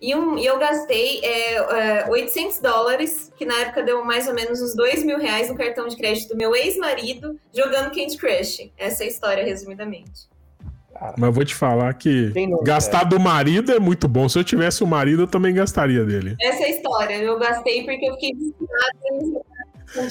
[0.00, 4.34] E, um, e eu gastei é, é, 800 dólares, que na época deu mais ou
[4.34, 8.70] menos uns 2 mil reais no cartão de crédito do meu ex-marido, jogando Candy Crush.
[8.78, 10.28] Essa é a história, resumidamente.
[11.16, 12.32] Mas vou te falar que
[12.62, 14.28] gastar do marido é muito bom.
[14.28, 16.36] Se eu tivesse o um marido, eu também gastaria dele.
[16.40, 17.14] Essa é a história.
[17.16, 19.48] Eu gastei porque eu fiquei desesperada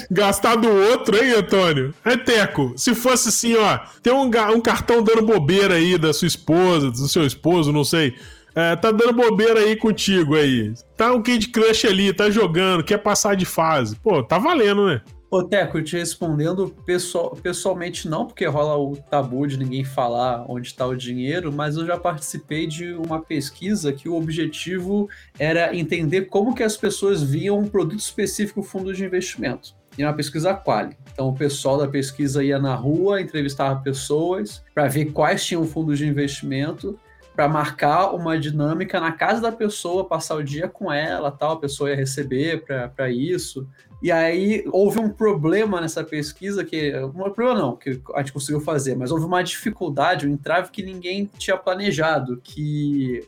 [0.09, 1.93] Gastar do outro, hein, Antônio?
[2.03, 2.73] É Teco.
[2.75, 7.07] Se fosse assim, ó, tem um, um cartão dando bobeira aí da sua esposa, do
[7.07, 8.15] seu esposo, não sei.
[8.57, 10.73] É, tá dando bobeira aí contigo aí.
[10.95, 13.95] Tá um Kid Crush ali, tá jogando, quer passar de fase.
[13.97, 14.99] Pô, tá valendo, né?
[15.29, 20.69] Ô, Teco, te respondendo pessoal, pessoalmente não, porque rola o tabu de ninguém falar onde
[20.69, 26.23] está o dinheiro, mas eu já participei de uma pesquisa que o objetivo era entender
[26.23, 29.75] como que as pessoas viam um produto específico fundo de investimento.
[29.95, 30.97] E uma pesquisa quali.
[31.13, 35.99] Então o pessoal da pesquisa ia na rua, entrevistava pessoas para ver quais tinham fundos
[35.99, 36.99] de investimento
[37.37, 41.59] para marcar uma dinâmica na casa da pessoa, passar o dia com ela, tal, a
[41.59, 42.65] pessoa ia receber
[42.95, 43.67] para isso.
[44.01, 48.59] E aí houve um problema nessa pesquisa que um problema não, que a gente conseguiu
[48.59, 53.23] fazer, mas houve uma dificuldade, um entrave que ninguém tinha planejado, que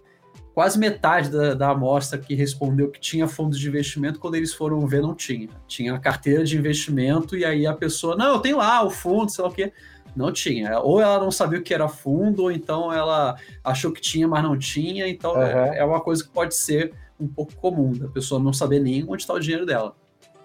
[0.55, 4.88] quase metade da, da amostra que respondeu que tinha fundos de investimento, quando eles foram
[4.88, 5.49] ver, não tinha.
[5.68, 9.30] Tinha a carteira de investimento, e aí a pessoa, não, eu tenho lá o fundo,
[9.30, 9.72] sei lá o quê.
[10.20, 10.82] Não tinha.
[10.82, 14.43] Ou ela não sabia o que era fundo, ou então ela achou que tinha, mas
[14.43, 15.07] não tinha.
[15.07, 15.41] Então uhum.
[15.41, 19.05] é, é uma coisa que pode ser um pouco comum, da pessoa não saber nem
[19.07, 19.95] onde está o dinheiro dela.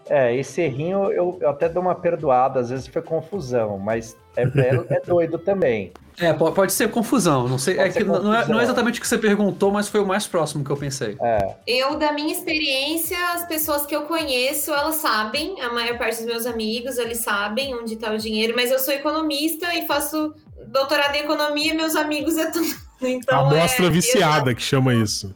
[0.09, 4.43] É, esse errinho eu, eu, até dou uma perdoada, às vezes foi confusão, mas é,
[4.43, 5.93] é, é doido também.
[6.21, 7.79] É, pode ser confusão, não sei.
[7.79, 10.27] é que não é, não é, exatamente o que você perguntou, mas foi o mais
[10.27, 11.17] próximo que eu pensei.
[11.21, 11.55] É.
[11.67, 16.27] Eu, da minha experiência, as pessoas que eu conheço, elas sabem, a maior parte dos
[16.27, 20.33] meus amigos, eles sabem onde está o dinheiro, mas eu sou economista e faço
[20.69, 22.67] doutorado em economia, meus amigos é tudo.
[23.03, 25.35] Então, Amostra é, viciada, que chama isso.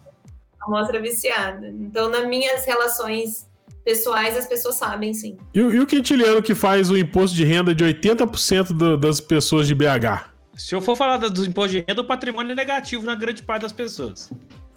[0.63, 1.69] Amostra viciada.
[1.69, 3.48] Então, nas minhas relações
[3.85, 5.37] pessoais, as pessoas sabem, sim.
[5.55, 9.67] E, e o quintiliano que faz o imposto de renda de 80% do, das pessoas
[9.67, 10.31] de BH?
[10.57, 13.63] Se eu for falar dos impostos de renda, o patrimônio é negativo na grande parte
[13.63, 14.31] das pessoas.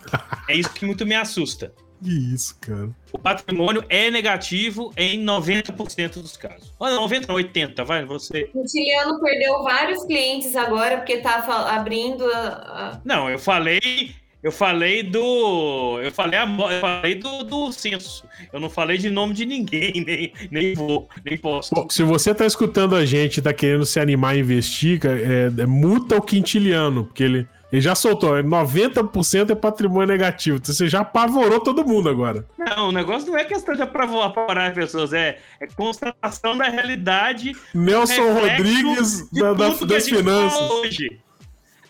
[0.48, 1.74] é isso que muito me assusta.
[2.04, 2.90] Que isso, cara.
[3.12, 6.74] O patrimônio é negativo em 90% dos casos.
[6.80, 8.50] Ou 90, 80, vai, você.
[8.56, 13.02] O Tiliano perdeu vários clientes agora porque tá abrindo a, a...
[13.06, 16.00] Não, eu falei eu falei do.
[16.02, 18.26] Eu falei, a, eu falei do, do censo.
[18.52, 21.74] Eu não falei de nome de ninguém, nem, nem vou, nem posso.
[21.76, 25.62] Bom, se você tá escutando a gente e tá querendo se animar a investir, é,
[25.62, 27.48] é multa o quintiliano, porque ele.
[27.72, 30.58] Ele já soltou, 90% é patrimônio negativo.
[30.58, 32.46] Então você já apavorou todo mundo agora.
[32.58, 37.56] Não, o negócio não é questão de apavorar as pessoas, é, é constatação da realidade.
[37.74, 40.70] Nelson Rodrigues da, da, das finanças.
[40.70, 41.22] Hoje.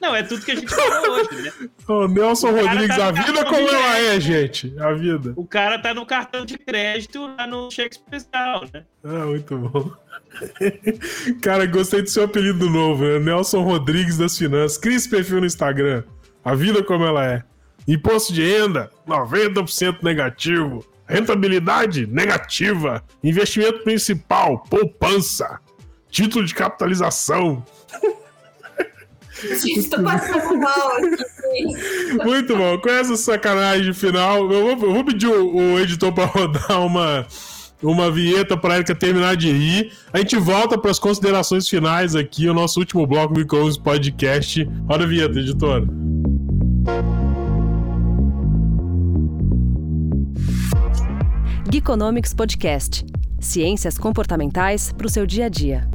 [0.02, 1.70] Não, é tudo que a gente falou hoje, né?
[1.88, 4.74] Ô, Nelson o Rodrigues, tá a vida como ela é, gente.
[4.80, 5.34] A vida.
[5.36, 8.84] O cara tá no cartão de crédito lá no cheque especial, né?
[9.04, 9.92] Ah, muito bom.
[11.44, 13.20] cara, gostei do seu apelido novo, né?
[13.20, 14.80] Nelson Rodrigues das Finanças.
[14.80, 16.04] Cria esse perfil no Instagram.
[16.44, 17.44] A vida como ela é.
[17.88, 20.84] Imposto de renda, 90% negativo.
[21.06, 23.04] Rentabilidade negativa.
[23.24, 25.60] Investimento principal, poupança.
[26.10, 27.64] Título de capitalização.
[29.44, 32.24] Estou passando mal aqui.
[32.24, 32.78] Muito bom.
[32.78, 37.26] Com essa sacanagem final, eu vou, eu vou pedir o, o editor para rodar uma,
[37.82, 39.92] uma vinheta para Erika terminar de rir.
[40.14, 44.64] A gente volta para as considerações finais aqui, o nosso último bloco do Icons Podcast.
[44.88, 45.86] Roda a vinheta, editora.
[51.72, 53.06] Geekonomics Podcast.
[53.40, 55.88] Ciências comportamentais para o seu dia a dia.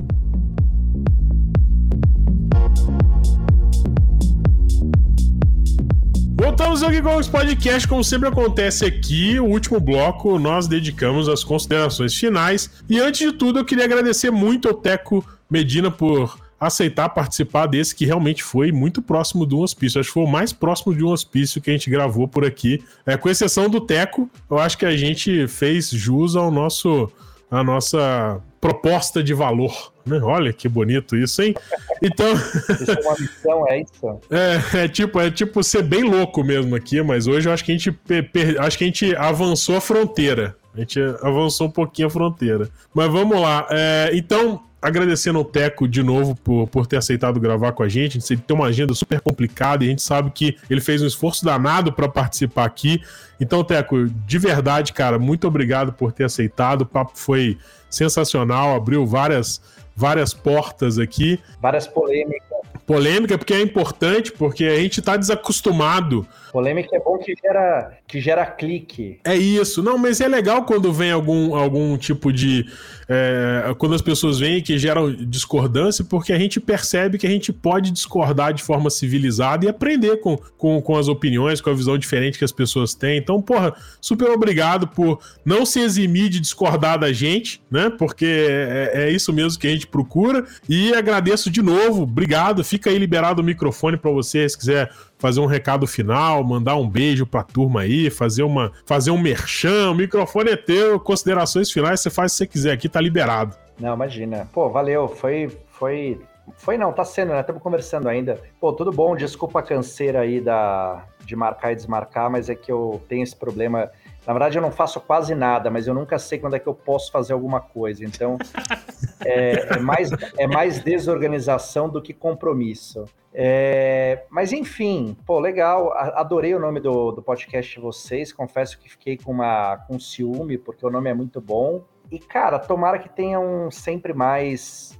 [6.47, 12.15] Voltamos ao Geekbox Podcast, como sempre acontece aqui, o último bloco nós dedicamos às considerações
[12.15, 12.71] finais.
[12.89, 17.97] E antes de tudo, eu queria agradecer muito ao Teco Medina por aceitar participar desse
[17.97, 20.01] que realmente foi muito próximo de um hospício.
[20.01, 22.81] Acho que foi o mais próximo de um hospício que a gente gravou por aqui.
[23.05, 27.11] É, com exceção do Teco, eu acho que a gente fez jus ao nosso
[27.51, 29.93] a nossa proposta de valor.
[30.05, 30.19] Né?
[30.21, 31.55] Olha que bonito isso, hein?
[32.03, 32.33] Então.
[32.33, 34.21] Isso é uma missão, é isso?
[34.31, 37.71] É, é, tipo, é tipo ser bem louco mesmo aqui, mas hoje eu acho que
[37.71, 38.61] a gente per...
[38.61, 40.57] acho que a gente avançou a fronteira.
[40.75, 42.69] A gente avançou um pouquinho a fronteira.
[42.93, 43.67] Mas vamos lá.
[43.71, 48.19] É, então, agradecendo ao Teco de novo por, por ter aceitado gravar com a gente.
[48.19, 51.07] A gente tem uma agenda super complicada e a gente sabe que ele fez um
[51.07, 53.01] esforço danado para participar aqui.
[53.41, 56.82] Então, Teco, de verdade, cara, muito obrigado por ter aceitado.
[56.82, 57.58] O papo foi
[57.91, 59.61] sensacional, abriu várias,
[59.95, 61.41] várias portas aqui.
[61.61, 62.46] Várias polêmicas.
[62.87, 66.26] Polêmica, porque é importante, porque a gente tá desacostumado.
[66.53, 69.18] Polêmica é bom que gera, que gera clique.
[69.25, 69.83] É isso.
[69.83, 72.64] Não, mas é legal quando vem algum, algum tipo de.
[73.08, 77.53] É, quando as pessoas vêm que geram discordância, porque a gente percebe que a gente
[77.53, 81.99] pode discordar de forma civilizada e aprender com, com, com as opiniões, com a visão
[81.99, 83.18] diferente que as pessoas têm.
[83.18, 87.91] Então, porra, super obrigado por não se eximir de discordar da gente, né?
[87.91, 90.45] Porque é, é isso mesmo que a gente procura.
[90.68, 92.64] E agradeço de novo, obrigado.
[92.64, 96.89] Fica aí liberado o microfone para você, se quiser fazer um recado final, mandar um
[96.89, 102.01] beijo pra turma aí, fazer uma fazer um merchan, o microfone é teu, considerações finais,
[102.01, 103.57] você faz se você quiser aqui, tá liberado.
[103.79, 104.49] Não, imagina.
[104.53, 106.21] Pô, valeu, foi foi
[106.57, 107.41] foi não, tá sendo, né?
[107.41, 108.41] Estamos conversando ainda.
[108.61, 112.71] Pô, tudo bom, desculpa a canseira aí da de marcar e desmarcar, mas é que
[112.71, 113.91] eu tenho esse problema
[114.27, 116.75] na verdade, eu não faço quase nada, mas eu nunca sei quando é que eu
[116.75, 118.05] posso fazer alguma coisa.
[118.05, 118.37] Então,
[119.25, 123.05] é, é mais, é mais desorganização do que compromisso.
[123.33, 125.93] É, mas enfim, pô, legal.
[125.95, 128.33] Adorei o nome do, do podcast de vocês.
[128.33, 131.85] Confesso que fiquei com, uma, com ciúme, porque o nome é muito bom.
[132.11, 134.99] E, cara, tomara que tenham sempre mais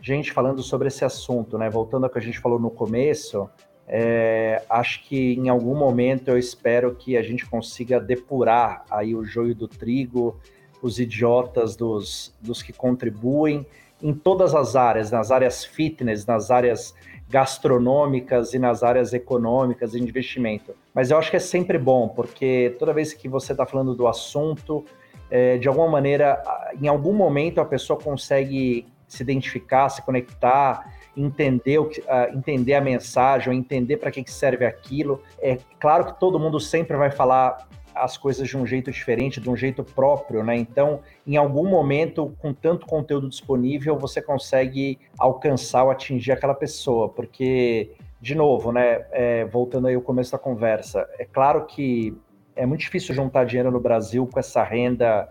[0.00, 1.68] gente falando sobre esse assunto, né?
[1.68, 3.50] Voltando ao que a gente falou no começo,
[3.88, 9.24] é, acho que em algum momento eu espero que a gente consiga depurar aí o
[9.24, 10.38] joio do trigo,
[10.82, 13.66] os idiotas dos, dos que contribuem
[14.02, 16.94] em todas as áreas, nas áreas fitness, nas áreas
[17.30, 20.74] gastronômicas e nas áreas econômicas de investimento.
[20.94, 24.06] Mas eu acho que é sempre bom, porque toda vez que você está falando do
[24.06, 24.84] assunto,
[25.30, 26.42] é, de alguma maneira,
[26.80, 32.74] em algum momento a pessoa consegue se identificar, se conectar, entender, o que, uh, entender
[32.74, 35.22] a mensagem, entender para que, que serve aquilo.
[35.40, 39.50] É claro que todo mundo sempre vai falar as coisas de um jeito diferente, de
[39.50, 40.56] um jeito próprio, né?
[40.56, 47.08] Então, em algum momento, com tanto conteúdo disponível, você consegue alcançar ou atingir aquela pessoa,
[47.08, 47.90] porque,
[48.20, 49.04] de novo, né?
[49.10, 52.16] É, voltando aí ao começo da conversa, é claro que
[52.54, 55.28] é muito difícil juntar dinheiro no Brasil com essa renda,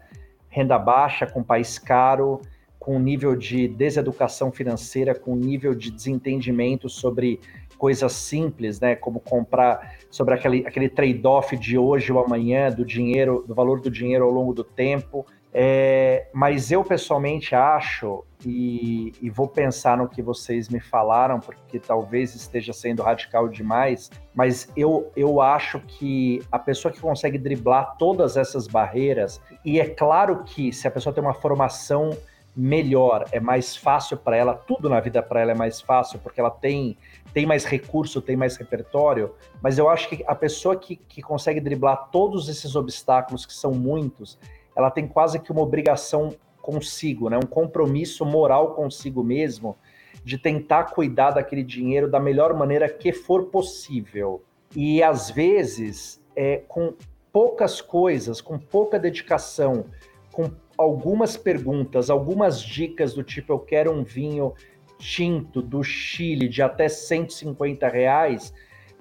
[0.49, 2.41] renda baixa, com país caro
[2.79, 7.39] com nível de deseducação financeira, com nível de desentendimento sobre
[7.77, 13.43] coisas simples, né, como comprar sobre aquele, aquele trade-off de hoje ou amanhã, do dinheiro,
[13.47, 15.25] do valor do dinheiro ao longo do tempo.
[15.53, 21.79] É, mas eu pessoalmente acho, e, e, vou pensar no que vocês me falaram, porque
[21.79, 27.95] talvez esteja sendo radical demais, mas eu, eu acho que a pessoa que consegue driblar
[27.97, 32.11] todas essas barreiras, e é claro que se a pessoa tem uma formação
[32.57, 36.39] melhor, é mais fácil para ela, tudo na vida para ela é mais fácil, porque
[36.39, 36.97] ela tem,
[37.31, 41.61] tem mais recurso, tem mais repertório, mas eu acho que a pessoa que, que consegue
[41.61, 44.39] driblar todos esses obstáculos, que são muitos,
[44.75, 47.37] ela tem quase que uma obrigação consigo, né?
[47.37, 49.77] um compromisso moral consigo mesmo,
[50.23, 54.41] de tentar cuidar daquele dinheiro da melhor maneira que for possível.
[54.75, 56.95] E às vezes, é, com
[57.31, 59.85] poucas coisas, com pouca dedicação,
[60.33, 64.53] com algumas perguntas, algumas dicas do tipo: eu quero um vinho
[64.97, 68.53] tinto do Chile de até 150 reais,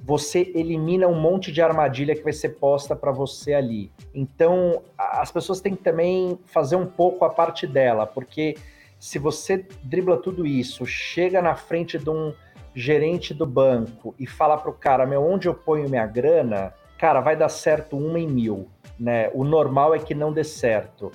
[0.03, 3.91] você elimina um monte de armadilha que vai ser posta para você ali.
[4.15, 8.57] Então, as pessoas têm que também fazer um pouco a parte dela, porque
[8.99, 12.33] se você dribla tudo isso, chega na frente de um
[12.75, 16.75] gerente do banco e fala para o cara, meu, onde eu ponho minha grana?
[16.99, 19.31] Cara, vai dar certo uma em mil, né?
[19.33, 21.11] O normal é que não dê certo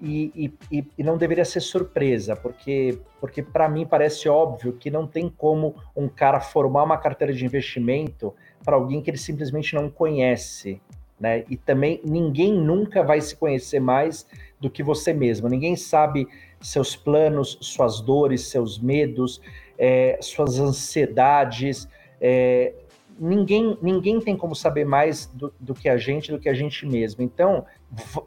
[0.00, 5.06] e, e, e não deveria ser surpresa, porque, porque para mim parece óbvio que não
[5.06, 9.90] tem como um cara formar uma carteira de investimento para alguém que ele simplesmente não
[9.90, 10.80] conhece.
[11.18, 11.44] Né?
[11.50, 14.26] E também ninguém nunca vai se conhecer mais
[14.58, 15.48] do que você mesmo.
[15.48, 16.26] Ninguém sabe
[16.60, 19.40] seus planos, suas dores, seus medos,
[19.78, 21.86] é, suas ansiedades.
[22.20, 22.72] É,
[23.20, 26.86] ninguém, ninguém tem como saber mais do, do que a gente, do que a gente
[26.86, 27.22] mesmo.
[27.22, 27.66] Então,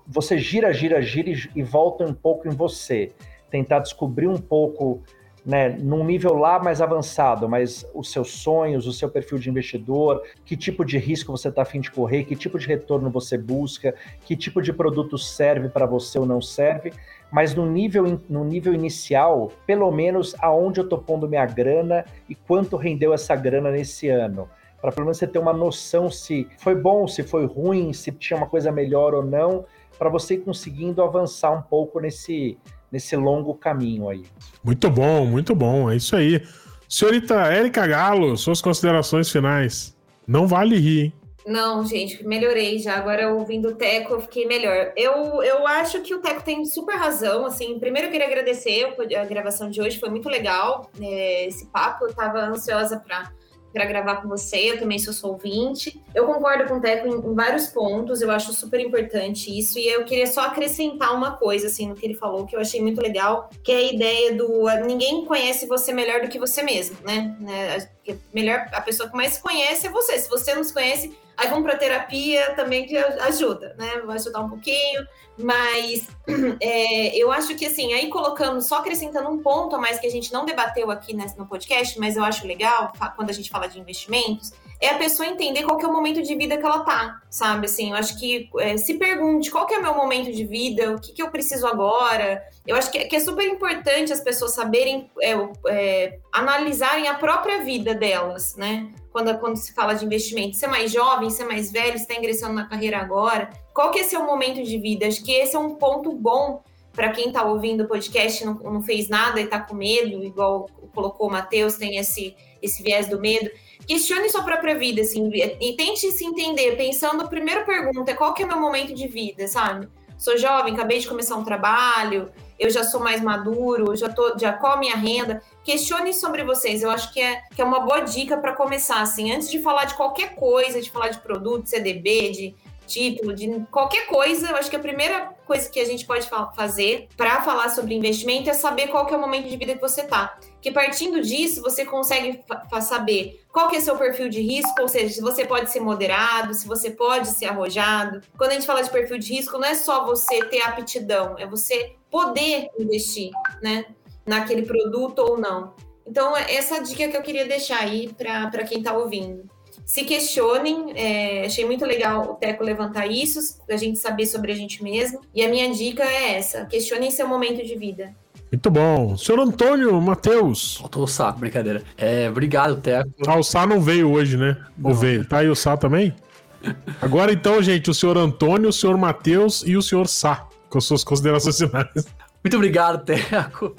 [0.08, 3.12] você gira, gira, gira e, e volta um pouco em você.
[3.50, 5.02] Tentar descobrir um pouco,
[5.44, 10.22] né, num nível lá mais avançado, mas os seus sonhos, o seu perfil de investidor,
[10.46, 13.96] que tipo de risco você está afim de correr, que tipo de retorno você busca,
[14.24, 16.94] que tipo de produto serve para você ou não serve,
[17.32, 22.36] mas no nível, no nível inicial, pelo menos aonde eu estou pondo minha grana e
[22.36, 24.48] quanto rendeu essa grana nesse ano
[24.84, 28.36] para pelo menos você ter uma noção se foi bom, se foi ruim, se tinha
[28.36, 29.64] uma coisa melhor ou não,
[29.98, 32.58] para você ir conseguindo avançar um pouco nesse,
[32.92, 34.26] nesse longo caminho aí.
[34.62, 36.44] Muito bom, muito bom, é isso aí.
[36.90, 39.96] Senhorita Érica Galo, suas considerações finais.
[40.28, 41.14] Não vale rir, hein?
[41.46, 42.98] Não, gente, melhorei já.
[42.98, 44.92] Agora, ouvindo o Teco, eu fiquei melhor.
[44.98, 47.46] Eu, eu acho que o Teco tem super razão.
[47.46, 52.04] Assim, primeiro eu queria agradecer a gravação de hoje, foi muito legal é, esse papo.
[52.04, 53.32] Eu estava ansiosa para
[53.74, 56.00] para gravar com você, eu também sou ouvinte.
[56.14, 59.88] Eu concordo com o Teco em, em, vários pontos, eu acho super importante isso, e
[59.88, 63.02] eu queria só acrescentar uma coisa, assim, no que ele falou, que eu achei muito
[63.02, 67.36] legal, que é a ideia do ninguém conhece você melhor do que você mesmo, né?
[67.40, 67.88] né?
[68.34, 70.20] Melhor, a pessoa que mais se conhece é você.
[70.20, 74.02] Se você não se conhece, Aí vamos para terapia também que ajuda, né?
[74.06, 75.06] Vai ajudar um pouquinho,
[75.38, 76.08] mas
[76.62, 80.12] é, eu acho que assim, aí colocando, só acrescentando um ponto a mais que a
[80.12, 83.80] gente não debateu aqui no podcast, mas eu acho legal quando a gente fala de
[83.80, 84.54] investimentos,
[84.84, 87.68] é a pessoa entender qual é o momento de vida que ela tá, sabe?
[87.68, 91.00] Assim, eu acho que é, se pergunte qual é o meu momento de vida, o
[91.00, 92.44] que, que eu preciso agora.
[92.68, 95.32] Eu acho que, que é super importante as pessoas saberem é,
[95.70, 98.92] é, analisarem a própria vida delas, né?
[99.10, 102.68] Quando, quando se fala de investimento, ser mais jovem, ser mais velho, está ingressando na
[102.68, 105.08] carreira agora, qual que é seu momento de vida?
[105.08, 106.62] Acho que esse é um ponto bom
[106.92, 110.70] para quem está ouvindo o podcast não, não fez nada e está com medo, igual
[110.94, 113.50] colocou o Matheus, tem esse, esse viés do medo
[113.88, 118.34] questione sua própria vida, assim, e tente se entender, pensando, a primeira pergunta é qual
[118.34, 119.88] que é meu momento de vida, sabe?
[120.18, 124.54] Sou jovem, acabei de começar um trabalho, eu já sou mais maduro, já tô, já
[124.54, 125.42] qual a minha renda?
[125.64, 126.82] Questione sobre vocês.
[126.82, 129.86] Eu acho que é, que é uma boa dica para começar, assim, antes de falar
[129.86, 132.56] de qualquer coisa, de falar de produto, CDB, de
[132.86, 136.52] título, de qualquer coisa, eu acho que a primeira coisa que a gente pode fa
[136.54, 139.82] fazer para falar sobre investimento é saber qual que é o momento de vida que
[139.82, 140.38] você tá.
[140.62, 142.42] Que partindo disso, você consegue
[142.82, 146.54] saber qual que é seu perfil de risco, ou seja, se você pode ser moderado,
[146.54, 148.22] se você pode ser arrojado.
[148.38, 151.46] Quando a gente fala de perfil de risco, não é só você ter aptidão, é
[151.46, 153.32] você poder investir,
[153.62, 153.86] né,
[154.26, 155.74] naquele produto ou não.
[156.06, 159.50] Então, essa dica que eu queria deixar aí para quem está ouvindo
[159.86, 160.94] se questionem.
[160.96, 165.22] É, achei muito legal o Teco levantar isso, a gente saber sobre a gente mesmo.
[165.34, 168.14] E a minha dica é essa: questionem seu momento de vida.
[168.52, 169.18] Muito bom.
[169.18, 170.78] Senhor Antônio, Matheus.
[170.78, 171.84] Faltou o Sá, brincadeira.
[171.98, 173.10] É, obrigado, Teco.
[173.26, 174.58] Ah, o Sá não veio hoje, né?
[174.78, 175.26] Não veio.
[175.26, 176.14] Tá aí o Sá também?
[177.02, 181.04] Agora então, gente, o senhor Antônio, o senhor Matheus e o senhor Sá, com suas
[181.04, 182.06] considerações finais.
[182.44, 183.76] Muito obrigado, Teco.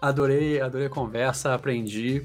[0.00, 2.24] Adorei, adorei a conversa, aprendi.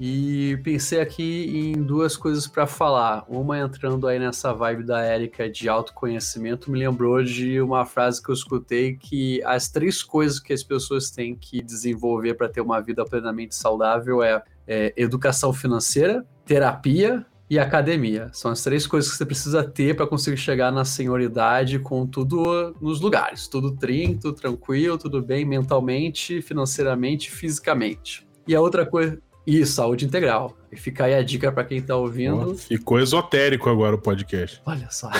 [0.00, 3.24] E pensei aqui em duas coisas para falar.
[3.28, 8.30] Uma entrando aí nessa vibe da Érica de autoconhecimento, me lembrou de uma frase que
[8.30, 12.80] eu escutei que as três coisas que as pessoas têm que desenvolver para ter uma
[12.80, 18.30] vida plenamente saudável é, é educação financeira, terapia e academia.
[18.32, 22.74] São as três coisas que você precisa ter para conseguir chegar na senioridade com tudo
[22.80, 23.46] nos lugares.
[23.46, 28.26] Tudo trinto, tranquilo, tudo bem mentalmente, financeiramente, fisicamente.
[28.48, 30.56] E a outra coisa, e saúde integral.
[30.70, 32.56] E fica aí a dica para quem tá ouvindo.
[32.56, 34.62] ficou esotérico agora o podcast.
[34.64, 35.10] Olha só.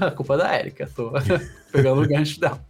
[0.00, 0.90] a culpa da Érica.
[0.94, 1.12] Tô
[1.70, 2.60] pegando o gancho dela.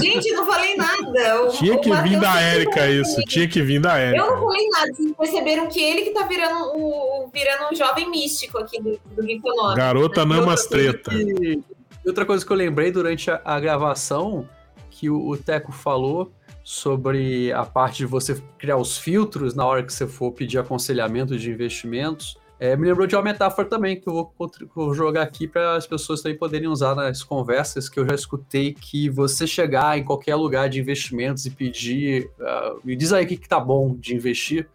[0.00, 1.44] Gente, não falei nada.
[1.44, 3.20] O, tinha que vir da Érica isso.
[3.22, 4.22] Tinha que vir da Érica.
[4.22, 4.92] Eu não falei nada.
[4.92, 9.22] Vocês perceberam que ele que tá virando, o, virando um jovem místico aqui do, do
[9.22, 9.76] Geekonômico.
[9.76, 10.36] Garota né?
[10.36, 11.10] namastreta.
[12.04, 14.48] Outra coisa que eu lembrei durante a, a gravação,
[14.90, 16.32] que o, o Teco falou
[16.68, 21.38] sobre a parte de você criar os filtros na hora que você for pedir aconselhamento
[21.38, 22.36] de investimentos.
[22.60, 25.86] É, me lembrou de uma metáfora também que eu vou, vou jogar aqui para as
[25.86, 30.34] pessoas também poderem usar nas conversas que eu já escutei que você chegar em qualquer
[30.34, 34.14] lugar de investimentos e pedir, uh, me diz aí o que, que tá bom de
[34.14, 34.68] investir.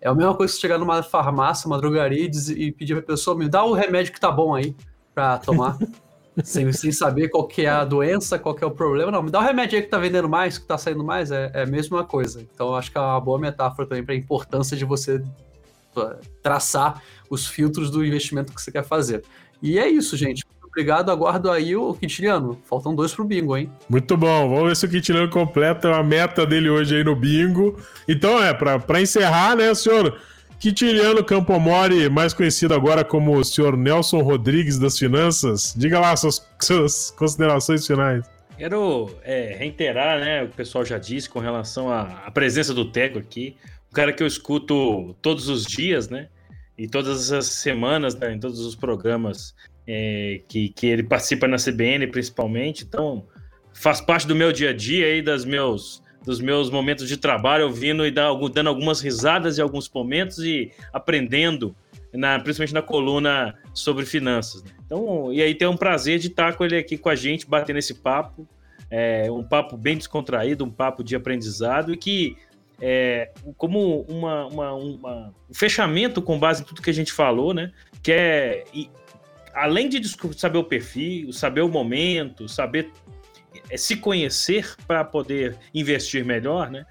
[0.00, 3.02] É a mesma coisa que chegar numa farmácia, uma drogaria e, diz, e pedir para
[3.02, 4.74] a pessoa me dá o remédio que tá bom aí
[5.14, 5.76] para tomar.
[6.44, 9.10] sem, sem saber qual que é a doença, qual que é o problema.
[9.10, 11.50] Não, me dá o remédio aí que tá vendendo mais, que tá saindo mais, é,
[11.54, 12.40] é a mesma coisa.
[12.54, 15.22] Então, acho que é uma boa metáfora também para a importância de você
[16.42, 19.24] traçar os filtros do investimento que você quer fazer.
[19.62, 20.44] E é isso, gente.
[20.62, 22.60] Obrigado, aguardo aí o Quintiliano.
[22.64, 23.72] Faltam dois pro bingo, hein?
[23.88, 24.48] Muito bom.
[24.48, 27.76] Vamos ver se o Quintiliano completa a meta dele hoje aí no bingo.
[28.06, 30.20] Então, é, para encerrar, né, senhor?
[30.58, 35.72] Quintiliano Campomori, mais conhecido agora como o senhor Nelson Rodrigues das Finanças.
[35.76, 38.28] Diga lá suas, suas considerações finais.
[38.56, 40.42] Quero é, reiterar, né?
[40.42, 43.56] O pessoal já disse com relação à, presença do Teco aqui.
[43.88, 46.28] Um cara que eu escuto todos os dias, né?
[46.76, 49.54] E todas as semanas, né, em todos os programas
[49.86, 52.84] é, que, que ele participa na CBN, principalmente.
[52.84, 53.24] Então,
[53.72, 57.64] faz parte do meu dia a dia aí, das meus dos meus momentos de trabalho,
[57.64, 61.74] ouvindo e dando algumas risadas em alguns momentos e aprendendo,
[62.12, 64.62] na, principalmente na coluna sobre finanças.
[64.62, 64.70] Né?
[64.84, 67.78] Então, e aí tem um prazer de estar com ele aqui com a gente, batendo
[67.78, 68.46] esse papo,
[68.90, 72.36] é, um papo bem descontraído, um papo de aprendizado e que
[72.78, 77.54] é, como uma, uma, uma, um fechamento com base em tudo que a gente falou,
[77.54, 77.72] né?
[78.02, 78.64] Que é
[79.54, 80.06] além de
[80.36, 82.92] saber o perfil, saber o momento, saber
[83.70, 86.84] é, se conhecer para poder investir melhor, né?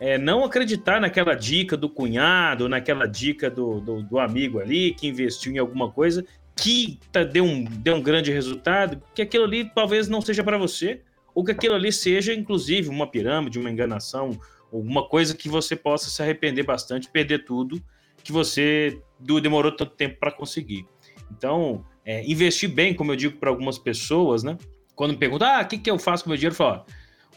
[0.00, 5.06] É, não acreditar naquela dica do cunhado, naquela dica do, do, do amigo ali que
[5.06, 6.24] investiu em alguma coisa
[6.56, 10.58] que tá, deu, um, deu um grande resultado, que aquilo ali talvez não seja para
[10.58, 11.00] você,
[11.34, 14.38] ou que aquilo ali seja, inclusive, uma pirâmide, uma enganação,
[14.72, 17.82] alguma coisa que você possa se arrepender bastante, perder tudo
[18.22, 20.86] que você demorou tanto tempo para conseguir.
[21.30, 24.56] Então, é, investir bem, como eu digo para algumas pessoas, né?
[24.94, 26.54] Quando me perguntam, ah, o que, que eu faço com o meu dinheiro?
[26.54, 26.84] Eu falo,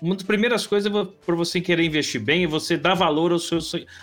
[0.02, 0.92] uma das primeiras coisas
[1.26, 3.60] para você querer investir bem é você dar valor ao seu,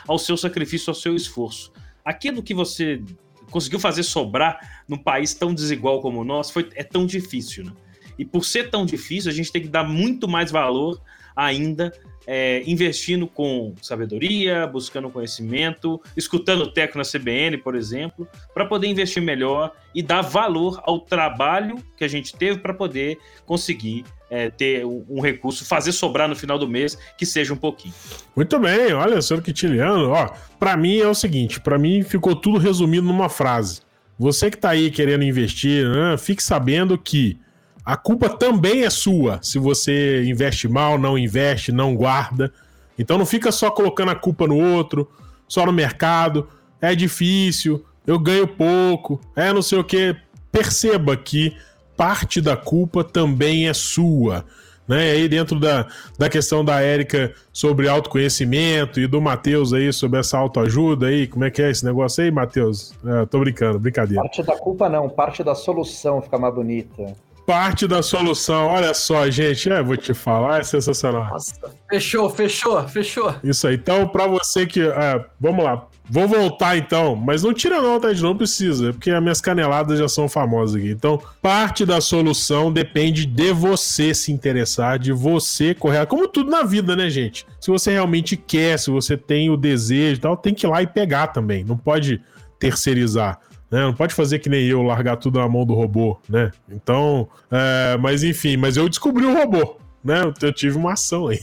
[0.07, 1.73] ao seu sacrifício, ao seu esforço.
[2.05, 3.03] Aquilo que você
[3.51, 7.73] conseguiu fazer sobrar num país tão desigual como o nosso foi, é tão difícil, né?
[8.19, 11.01] E por ser tão difícil, a gente tem que dar muito mais valor
[11.37, 11.93] ainda
[12.27, 18.89] é, investindo com sabedoria, buscando conhecimento, escutando o Teco na CBN, por exemplo, para poder
[18.89, 24.49] investir melhor e dar valor ao trabalho que a gente teve para poder conseguir é,
[24.49, 27.95] ter um, recurso, fazer sobrar no final do mês, que seja um pouquinho.
[28.35, 32.59] Muito bem, olha, senhor Quitiliano, ó, para mim é o seguinte, para mim ficou tudo
[32.59, 33.83] resumido numa frase.
[34.19, 37.39] Você que está aí querendo investir, né, fique sabendo que
[37.85, 42.53] a culpa também é sua se você investe mal, não investe, não guarda.
[42.99, 45.11] Então não fica só colocando a culpa no outro,
[45.49, 46.49] só no mercado.
[46.81, 50.15] É difícil, eu ganho pouco, é não sei o que.
[50.51, 51.57] Perceba que
[51.97, 54.45] parte da culpa também é sua.
[54.87, 55.09] Né?
[55.09, 55.87] E aí, dentro da,
[56.19, 61.45] da questão da Érica sobre autoconhecimento e do Matheus aí sobre essa autoajuda aí, como
[61.45, 62.93] é que é esse negócio aí, Matheus?
[63.05, 64.23] É, tô brincando, brincadeira.
[64.23, 67.15] Parte da culpa não, parte da solução fica mais bonita
[67.53, 68.67] parte da solução.
[68.69, 71.27] Olha só, gente, é, vou te falar, é sensacional.
[71.27, 71.55] Nossa,
[71.91, 73.35] fechou, fechou, fechou.
[73.45, 73.75] Isso aí.
[73.75, 74.81] Então, para você que.
[74.81, 75.87] É, vamos lá.
[76.09, 78.13] Vou voltar então, mas não tira não, tá?
[78.13, 80.91] Não precisa, porque as minhas caneladas já são famosas aqui.
[80.91, 86.07] Então, parte da solução depende de você se interessar, de você correr.
[86.07, 87.47] Como tudo na vida, né, gente?
[87.61, 90.83] Se você realmente quer, se você tem o desejo e tal, tem que ir lá
[90.83, 91.65] e pegar também.
[91.65, 92.21] Não pode
[92.59, 93.39] terceirizar.
[93.73, 93.81] Né?
[93.81, 96.51] Não pode fazer que nem eu, largar tudo na mão do robô, né?
[96.69, 100.31] Então, é, mas enfim, mas eu descobri o robô, né?
[100.43, 101.41] Eu tive uma ação aí.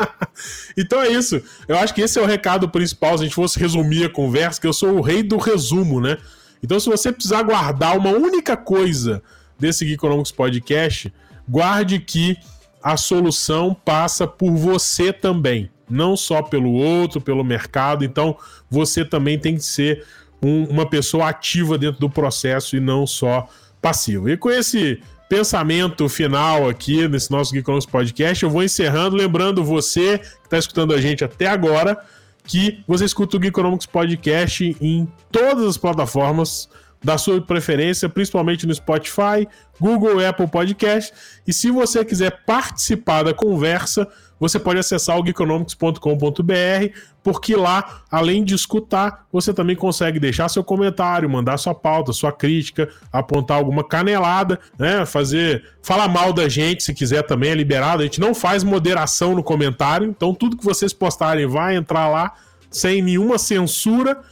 [0.78, 1.42] então é isso.
[1.68, 3.18] Eu acho que esse é o recado principal.
[3.18, 6.16] Se a gente fosse resumir a conversa, que eu sou o rei do resumo, né?
[6.62, 9.22] Então, se você precisar guardar uma única coisa
[9.58, 11.12] desse Geekonomics Podcast,
[11.46, 12.38] guarde que
[12.82, 18.04] a solução passa por você também, não só pelo outro, pelo mercado.
[18.04, 18.38] Então,
[18.70, 20.02] você também tem que ser
[20.42, 23.48] um, uma pessoa ativa dentro do processo e não só
[23.80, 24.30] passiva.
[24.30, 30.18] E com esse pensamento final aqui nesse nosso Geekonomics Podcast, eu vou encerrando, lembrando você
[30.18, 31.98] que está escutando a gente até agora
[32.44, 36.68] que você escuta o Geekonomics Podcast em todas as plataformas
[37.02, 39.48] da sua preferência, principalmente no Spotify,
[39.80, 41.12] Google, Apple Podcast.
[41.46, 44.08] E se você quiser participar da conversa,
[44.42, 50.64] você pode acessar o geekonomics.com.br, porque lá, além de escutar, você também consegue deixar seu
[50.64, 55.06] comentário, mandar sua pauta, sua crítica, apontar alguma canelada, né?
[55.06, 55.64] Fazer.
[55.80, 58.02] Falar mal da gente, se quiser também, é liberado.
[58.02, 62.34] A gente não faz moderação no comentário, então tudo que vocês postarem vai entrar lá
[62.68, 64.22] sem nenhuma censura.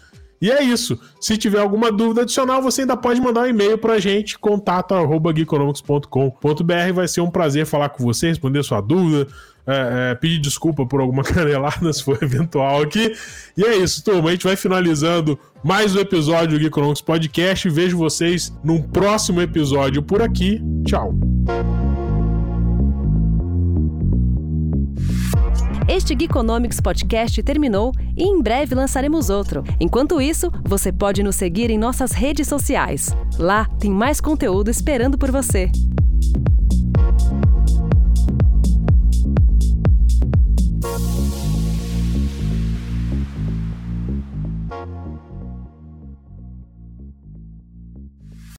[0.41, 0.99] E é isso.
[1.21, 6.93] Se tiver alguma dúvida adicional, você ainda pode mandar um e-mail para a gente, contato.geekonomics.com.br.
[6.95, 9.27] Vai ser um prazer falar com você, responder sua dúvida,
[9.67, 13.12] é, é, pedir desculpa por alguma canelada, se for eventual aqui.
[13.57, 14.31] E é isso, turma.
[14.31, 17.69] A gente vai finalizando mais um episódio do Geekonomics Podcast.
[17.69, 20.62] Vejo vocês num próximo episódio por aqui.
[20.87, 21.12] Tchau.
[25.89, 29.65] Este Geekonomics Podcast terminou e em breve lançaremos outro.
[29.81, 33.11] Enquanto isso, você pode nos seguir em nossas redes sociais.
[33.39, 35.70] Lá tem mais conteúdo esperando por você.